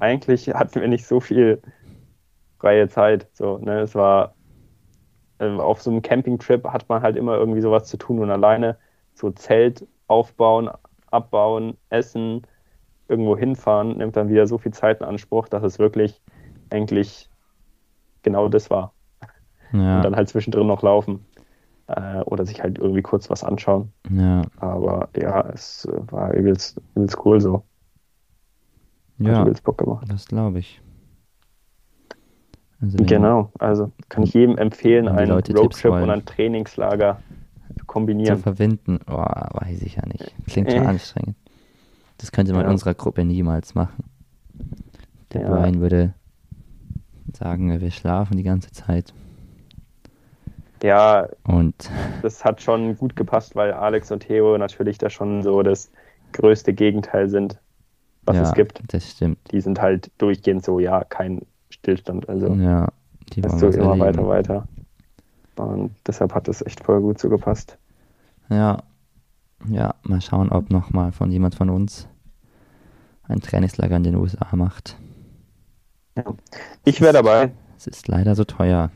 eigentlich 0.00 0.48
hatten 0.48 0.80
wir 0.80 0.88
nicht 0.88 1.06
so 1.06 1.20
viel 1.20 1.62
freie 2.58 2.88
Zeit. 2.88 3.28
So, 3.32 3.58
ne? 3.58 3.80
Es 3.80 3.94
war 3.94 4.34
äh, 5.38 5.48
auf 5.48 5.80
so 5.80 5.90
einem 5.90 6.02
Campingtrip 6.02 6.66
hat 6.66 6.88
man 6.88 7.02
halt 7.02 7.16
immer 7.16 7.36
irgendwie 7.36 7.60
sowas 7.60 7.84
zu 7.84 7.96
tun 7.96 8.18
und 8.18 8.30
alleine 8.30 8.78
so 9.14 9.30
Zelt 9.30 9.86
aufbauen, 10.06 10.70
abbauen, 11.10 11.76
essen, 11.90 12.42
irgendwo 13.08 13.36
hinfahren, 13.36 13.98
nimmt 13.98 14.16
dann 14.16 14.28
wieder 14.28 14.46
so 14.46 14.58
viel 14.58 14.72
Zeit 14.72 15.00
in 15.00 15.06
Anspruch, 15.06 15.48
dass 15.48 15.62
es 15.62 15.78
wirklich 15.78 16.20
eigentlich 16.70 17.28
genau 18.22 18.48
das 18.48 18.70
war. 18.70 18.94
Ja. 19.72 19.96
Und 19.96 20.02
dann 20.02 20.16
halt 20.16 20.28
zwischendrin 20.28 20.66
noch 20.66 20.82
laufen 20.82 21.24
äh, 21.88 22.20
oder 22.22 22.44
sich 22.44 22.62
halt 22.62 22.78
irgendwie 22.78 23.02
kurz 23.02 23.30
was 23.30 23.44
anschauen. 23.44 23.92
Ja. 24.10 24.42
Aber 24.58 25.08
ja, 25.16 25.48
es 25.50 25.88
war 26.10 26.32
übelst, 26.32 26.80
übelst 26.94 27.18
cool 27.24 27.40
so. 27.40 27.64
Ja, 29.18 29.44
Bock 29.62 29.78
gemacht. 29.78 30.06
das 30.08 30.26
glaube 30.26 30.58
ich. 30.58 30.80
Also 32.80 32.96
genau, 32.98 33.52
also 33.60 33.92
kann 34.08 34.24
ich 34.24 34.34
jedem 34.34 34.58
empfehlen, 34.58 35.06
einen 35.06 35.30
Roadtrip 35.30 35.92
und 35.92 36.10
ein 36.10 36.24
Trainingslager 36.24 37.20
kombinieren. 37.92 38.36
Zu 38.36 38.42
verbinden, 38.42 39.00
oh, 39.06 39.16
weiß 39.16 39.82
ich 39.82 39.96
ja 39.96 40.06
nicht. 40.06 40.34
Klingt 40.46 40.72
schon 40.72 40.82
äh. 40.82 40.86
anstrengend. 40.86 41.36
Das 42.16 42.32
könnte 42.32 42.52
man 42.52 42.62
ja. 42.62 42.66
in 42.68 42.72
unserer 42.72 42.94
Gruppe 42.94 43.24
niemals 43.24 43.74
machen. 43.74 44.04
Der 45.32 45.42
ja. 45.42 45.48
Brian 45.48 45.80
würde 45.80 46.14
sagen, 47.34 47.80
wir 47.80 47.90
schlafen 47.90 48.36
die 48.36 48.42
ganze 48.42 48.70
Zeit. 48.70 49.12
Ja, 50.82 51.28
und 51.44 51.90
das 52.22 52.44
hat 52.44 52.62
schon 52.62 52.96
gut 52.96 53.14
gepasst, 53.14 53.54
weil 53.54 53.72
Alex 53.72 54.10
und 54.10 54.20
Theo 54.20 54.56
natürlich 54.58 54.98
da 54.98 55.10
schon 55.10 55.42
so 55.42 55.62
das 55.62 55.90
größte 56.32 56.72
Gegenteil 56.72 57.28
sind, 57.28 57.58
was 58.24 58.36
ja, 58.36 58.42
es 58.42 58.54
gibt. 58.54 58.82
Das 58.88 59.10
stimmt. 59.10 59.38
Die 59.52 59.60
sind 59.60 59.80
halt 59.80 60.10
durchgehend 60.18 60.64
so, 60.64 60.80
ja, 60.80 61.04
kein 61.04 61.42
Stillstand. 61.70 62.28
Also 62.28 62.48
ja, 62.54 62.88
die 63.32 63.42
so 63.48 63.68
immer 63.68 63.98
weiter, 63.98 64.26
weiter. 64.26 64.68
Und 65.56 65.94
deshalb 66.06 66.34
hat 66.34 66.48
es 66.48 66.62
echt 66.62 66.82
voll 66.82 67.00
gut 67.00 67.18
so 67.18 67.28
gepasst. 67.28 67.78
Ja, 68.48 68.82
ja, 69.68 69.94
mal 70.02 70.20
schauen, 70.20 70.50
ob 70.50 70.70
nochmal 70.70 71.12
von 71.12 71.30
jemand 71.30 71.54
von 71.54 71.70
uns 71.70 72.08
ein 73.22 73.40
Trainingslager 73.40 73.96
in 73.96 74.02
den 74.02 74.16
USA 74.16 74.54
macht. 74.56 74.96
Ja. 76.16 76.24
Ich 76.84 77.00
wäre 77.00 77.12
dabei. 77.12 77.52
Es 77.76 77.86
ist 77.86 78.08
leider 78.08 78.34
so 78.34 78.44
teuer. 78.44 78.90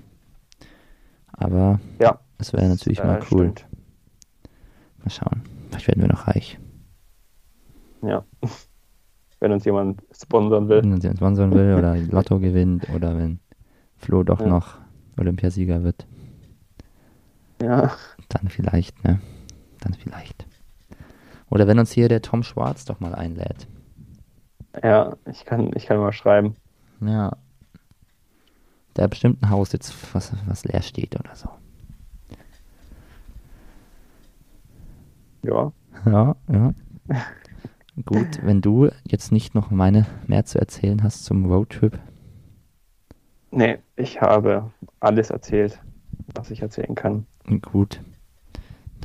Aber 1.33 1.81
ja, 2.01 2.19
es 2.39 2.53
wäre 2.53 2.69
natürlich 2.69 3.03
mal 3.03 3.21
cool. 3.31 3.53
Stimmt. 3.53 3.67
Mal 4.99 5.11
schauen. 5.11 5.43
Vielleicht 5.69 5.89
werden 5.89 6.03
wir 6.03 6.09
noch 6.09 6.27
reich. 6.27 6.59
Ja. 8.03 8.25
Wenn 9.41 9.53
uns 9.53 9.65
jemand 9.65 10.03
sponsern 10.13 10.69
will. 10.69 10.83
Wenn 10.83 10.95
uns 10.95 11.05
jemand 11.05 11.19
sponsern 11.19 11.53
will 11.53 11.75
oder 11.75 11.97
Lotto 11.97 12.39
gewinnt 12.41 12.89
oder 12.89 13.19
wenn 13.19 13.39
Flo 13.97 14.23
doch 14.23 14.41
ja. 14.41 14.47
noch 14.47 14.79
Olympiasieger 15.19 15.83
wird. 15.85 16.07
Ja. 17.61 17.93
Dann 18.31 18.49
vielleicht, 18.49 19.05
ne? 19.05 19.21
Dann 19.87 19.95
vielleicht. 19.95 20.47
Oder 21.49 21.69
wenn 21.69 21.79
uns 21.79 21.93
hier 21.93 22.09
der 22.09 22.21
Tom 22.21 22.43
Schwarz 22.43 22.85
doch 22.87 22.99
mal 22.99 23.15
einlädt. 23.15 23.69
Ja, 24.83 25.17
ich 25.31 25.45
kann, 25.45 25.71
ich 25.77 25.87
kann 25.87 25.99
mal 25.99 26.13
schreiben. 26.13 26.57
Ja. 27.01 27.37
Der 28.97 29.07
bestimmt 29.07 29.43
ein 29.43 29.51
Haus 29.51 29.73
jetzt, 29.73 29.95
was, 30.13 30.33
was 30.47 30.65
leer 30.65 30.83
steht 30.83 31.15
oder 31.15 31.37
so. 31.37 31.49
Ja. 35.45 35.73
Ja, 36.05 36.37
ja. 36.51 36.75
Gut, 38.05 38.43
wenn 38.43 38.61
du 38.61 38.91
jetzt 39.05 39.31
nicht 39.31 39.55
noch 39.55 39.71
meine 39.71 40.05
mehr 40.27 40.45
zu 40.45 40.59
erzählen 40.59 41.05
hast 41.05 41.25
zum 41.25 41.47
Roadtrip. 41.47 41.99
Nee, 43.53 43.79
ich 43.95 44.21
habe 44.21 44.73
alles 44.99 45.31
erzählt, 45.31 45.81
was 46.35 46.51
ich 46.51 46.61
erzählen 46.61 46.97
kann. 46.97 47.27
Gut. 47.63 48.01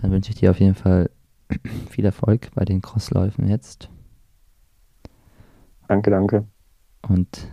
Dann 0.02 0.12
wünsche 0.12 0.32
ich 0.32 0.38
dir 0.38 0.52
auf 0.52 0.60
jeden 0.60 0.76
Fall 0.76 1.10
viel 1.90 2.06
Erfolg 2.06 2.50
bei 2.56 2.66
den 2.66 2.82
Crossläufen 2.82 3.48
jetzt. 3.48 3.90
Danke, 5.88 6.10
danke. 6.10 6.46
Und 7.08 7.48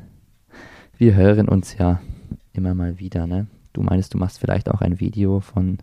wir 0.96 1.14
hören 1.14 1.48
uns 1.48 1.76
ja 1.76 2.00
immer 2.52 2.74
mal 2.74 2.98
wieder, 2.98 3.26
ne? 3.26 3.46
Du 3.72 3.82
meinst, 3.82 4.14
du 4.14 4.18
machst 4.18 4.38
vielleicht 4.38 4.70
auch 4.70 4.80
ein 4.80 5.00
Video 5.00 5.40
von 5.40 5.78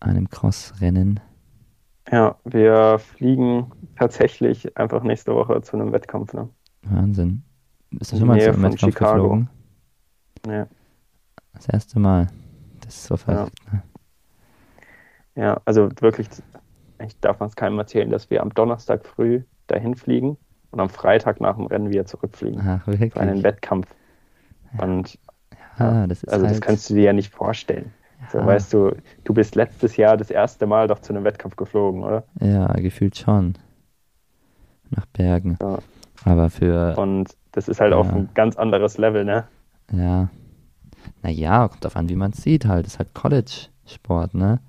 einem 0.00 0.28
Crossrennen. 0.28 1.20
Ja, 2.10 2.36
wir 2.44 2.98
fliegen 2.98 3.70
tatsächlich 3.96 4.76
einfach 4.76 5.02
nächste 5.02 5.34
Woche 5.34 5.62
zu 5.62 5.76
einem 5.76 5.92
Wettkampf, 5.92 6.32
ne? 6.32 6.48
Wahnsinn. 6.82 7.44
Bist 7.90 8.12
du 8.12 8.18
schon 8.18 8.26
mal 8.26 8.40
zu 8.40 8.48
einem 8.48 8.62
Wettkampf 8.62 8.94
Chicago. 8.94 9.22
geflogen? 9.22 9.50
Ja. 10.46 10.66
Das 11.54 11.68
erste 11.68 12.00
Mal. 12.00 12.28
Das 12.80 12.96
ist 12.96 13.04
so 13.04 13.16
verrückt, 13.16 13.58
ja. 13.66 13.74
ne? 13.74 13.82
Ja, 15.34 15.60
also 15.64 15.88
wirklich, 16.00 16.28
ich 17.04 17.18
darf 17.20 17.40
es 17.40 17.56
keinem 17.56 17.78
erzählen, 17.78 18.10
dass 18.10 18.30
wir 18.30 18.42
am 18.42 18.52
Donnerstag 18.52 19.06
früh 19.06 19.42
dahin 19.66 19.94
fliegen 19.94 20.36
und 20.70 20.80
am 20.80 20.88
Freitag 20.88 21.40
nach 21.40 21.56
dem 21.56 21.66
Rennen 21.66 21.90
wieder 21.90 22.06
zurückfliegen. 22.06 22.60
Ach, 22.66 22.86
wirklich? 22.86 23.12
Für 23.12 23.20
einen 23.20 23.42
Wettkampf. 23.42 23.86
Und 24.78 25.18
ja, 25.78 26.06
das 26.06 26.24
also 26.24 26.46
halt... 26.46 26.56
das 26.56 26.60
kannst 26.60 26.90
du 26.90 26.94
dir 26.94 27.04
ja 27.04 27.12
nicht 27.12 27.32
vorstellen. 27.32 27.92
Ja. 28.20 28.40
So, 28.40 28.46
weißt 28.46 28.72
du, 28.72 28.96
du 29.24 29.34
bist 29.34 29.54
letztes 29.54 29.96
Jahr 29.96 30.16
das 30.16 30.30
erste 30.30 30.66
Mal 30.66 30.86
doch 30.88 31.00
zu 31.00 31.12
einem 31.12 31.24
Wettkampf 31.24 31.56
geflogen, 31.56 32.02
oder? 32.02 32.24
Ja, 32.40 32.66
gefühlt 32.74 33.16
schon. 33.16 33.54
Nach 34.90 35.06
Bergen. 35.06 35.56
Ja. 35.60 35.78
Aber 36.24 36.50
für. 36.50 36.96
Und 36.98 37.34
das 37.52 37.68
ist 37.68 37.80
halt 37.80 37.92
ja. 37.92 37.98
auf 37.98 38.12
ein 38.12 38.28
ganz 38.34 38.56
anderes 38.56 38.98
Level, 38.98 39.24
ne? 39.24 39.44
Ja. 39.92 40.28
Naja, 41.22 41.68
kommt 41.68 41.84
auf 41.84 41.96
an, 41.96 42.08
wie 42.08 42.16
man 42.16 42.30
es 42.30 42.42
sieht 42.42 42.66
halt. 42.66 42.86
Das 42.86 42.94
ist 42.94 42.98
halt 42.98 43.14
College-Sport, 43.14 44.34
ne? 44.34 44.60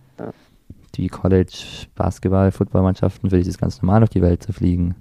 Die 0.96 1.08
College-Basketball-Footballmannschaften 1.08 3.30
für 3.30 3.38
dieses 3.38 3.58
ganz 3.58 3.82
normal 3.82 4.02
durch 4.02 4.10
die 4.12 4.22
Welt 4.22 4.44
zu 4.44 4.52
fliegen. 4.54 4.96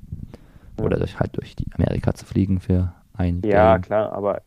Oder 0.78 0.98
durch, 0.98 1.18
halt 1.20 1.36
durch 1.36 1.54
die 1.56 1.66
Amerika 1.74 2.14
zu 2.14 2.24
fliegen 2.24 2.60
für 2.60 2.94
ein 3.14 3.42
Ja, 3.42 3.50
Game. 3.50 3.78
klar, 3.78 4.12
aber 4.12 4.42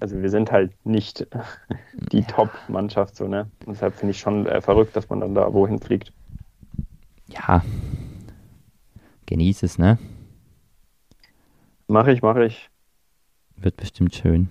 also 0.00 0.20
wir 0.22 0.30
sind 0.30 0.50
halt 0.52 0.72
nicht 0.86 1.26
die 2.12 2.18
ja. 2.20 2.22
Top-Mannschaft, 2.22 3.16
so, 3.16 3.26
ne? 3.28 3.50
Und 3.64 3.74
deshalb 3.74 3.94
finde 3.96 4.12
ich 4.12 4.20
schon 4.20 4.46
äh, 4.46 4.60
verrückt, 4.60 4.94
dass 4.96 5.08
man 5.08 5.20
dann 5.20 5.34
da 5.34 5.52
wohin 5.52 5.80
fliegt. 5.80 6.12
Ja. 7.28 7.62
Genieß 9.26 9.62
es, 9.62 9.78
ne? 9.78 9.98
Mach 11.88 12.06
ich, 12.06 12.22
mach 12.22 12.36
ich. 12.36 12.70
Wird 13.56 13.76
bestimmt 13.76 14.14
schön. 14.14 14.48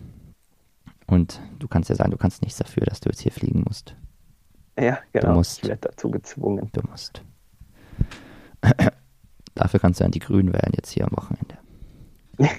Und 1.07 1.39
du 1.59 1.67
kannst 1.67 1.89
ja 1.89 1.95
sagen, 1.95 2.11
du 2.11 2.17
kannst 2.17 2.41
nichts 2.41 2.57
dafür, 2.57 2.83
dass 2.85 2.99
du 2.99 3.09
jetzt 3.09 3.21
hier 3.21 3.31
fliegen 3.31 3.63
musst. 3.67 3.95
Ja, 4.79 4.99
genau. 5.13 5.29
Du 5.29 5.33
musst. 5.35 5.63
Ich 5.63 5.69
werde 5.69 5.89
dazu 5.89 6.11
gezwungen. 6.11 6.69
Du 6.73 6.81
musst. 6.89 7.21
Dafür 9.55 9.79
kannst 9.79 9.99
du 9.99 10.03
dann 10.03 10.11
die 10.11 10.19
Grünen 10.19 10.51
wählen 10.53 10.73
jetzt 10.75 10.91
hier 10.91 11.05
am 11.05 11.15
Wochenende. 11.15 11.57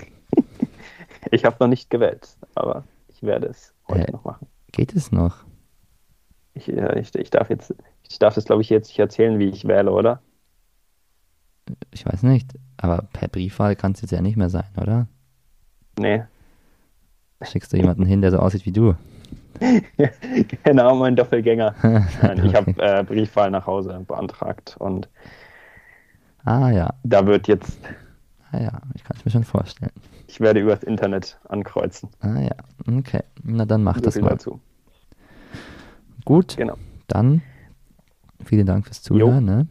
ich 1.31 1.45
habe 1.45 1.57
noch 1.61 1.69
nicht 1.69 1.91
gewählt, 1.91 2.37
aber 2.55 2.85
ich 3.09 3.23
werde 3.23 3.49
es 3.49 3.75
heute 3.89 4.09
äh, 4.09 4.12
noch 4.12 4.25
machen. 4.25 4.47
Geht 4.73 4.95
es 4.95 5.12
noch? 5.12 5.45
Ich, 6.55 6.69
ich, 6.69 7.14
ich 7.14 7.31
darf 7.31 7.51
jetzt, 7.51 7.75
ich 8.09 8.19
darf 8.19 8.35
das 8.35 8.47
glaube 8.47 8.62
ich 8.62 8.71
jetzt 8.71 8.89
nicht 8.89 8.99
erzählen, 8.99 9.39
wie 9.39 9.49
ich 9.51 9.67
wähle, 9.67 9.93
oder? 9.93 10.23
Ich 11.91 12.07
weiß 12.07 12.23
nicht, 12.23 12.55
aber 12.79 13.03
per 13.12 13.29
Briefwahl 13.29 13.77
kann 13.77 13.93
es 13.93 14.01
jetzt 14.01 14.12
ja 14.12 14.23
nicht 14.23 14.37
mehr 14.37 14.49
sein, 14.49 14.71
oder? 14.81 15.07
Nee. 15.99 16.23
Schickst 17.43 17.73
du 17.73 17.77
jemanden 17.77 18.07
hin, 18.07 18.23
der 18.23 18.31
so 18.31 18.39
aussieht 18.39 18.64
wie 18.64 18.73
du? 18.73 18.95
genau, 20.65 20.95
mein 20.95 21.17
Doppelgänger. 21.17 21.75
Nein, 22.23 22.45
ich 22.45 22.55
habe 22.55 22.73
äh, 22.79 23.05
Briefwahl 23.05 23.51
nach 23.51 23.67
Hause 23.67 24.05
beantragt 24.07 24.77
und 24.79 25.09
Ah 26.47 26.71
ja. 26.71 26.95
Da 27.03 27.27
wird 27.27 27.49
jetzt. 27.49 27.79
Ah 28.53 28.61
ja, 28.61 28.81
ich 28.95 29.03
kann 29.03 29.17
es 29.17 29.25
mir 29.25 29.33
schon 29.33 29.45
vorstellen. 29.45 29.91
Ich 30.29 30.41
werde 30.41 30.61
übers 30.61 30.85
Internet 30.85 31.39
ankreuzen. 31.49 32.09
Ah 32.21 32.41
ja, 32.41 32.55
okay. 32.99 33.25
Na 33.43 33.65
dann 33.65 33.83
mach 33.83 33.97
so 33.97 34.03
das 34.03 34.17
mal. 34.21 34.31
Dazu. 34.31 34.61
Gut. 36.25 36.57
Genau. 36.57 36.77
Dann 37.09 37.43
vielen 38.45 38.67
Dank 38.67 38.87
fürs 38.87 39.03
Zuhören. 39.03 39.45
Ne? 39.45 39.67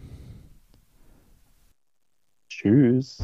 Tschüss. 2.50 3.24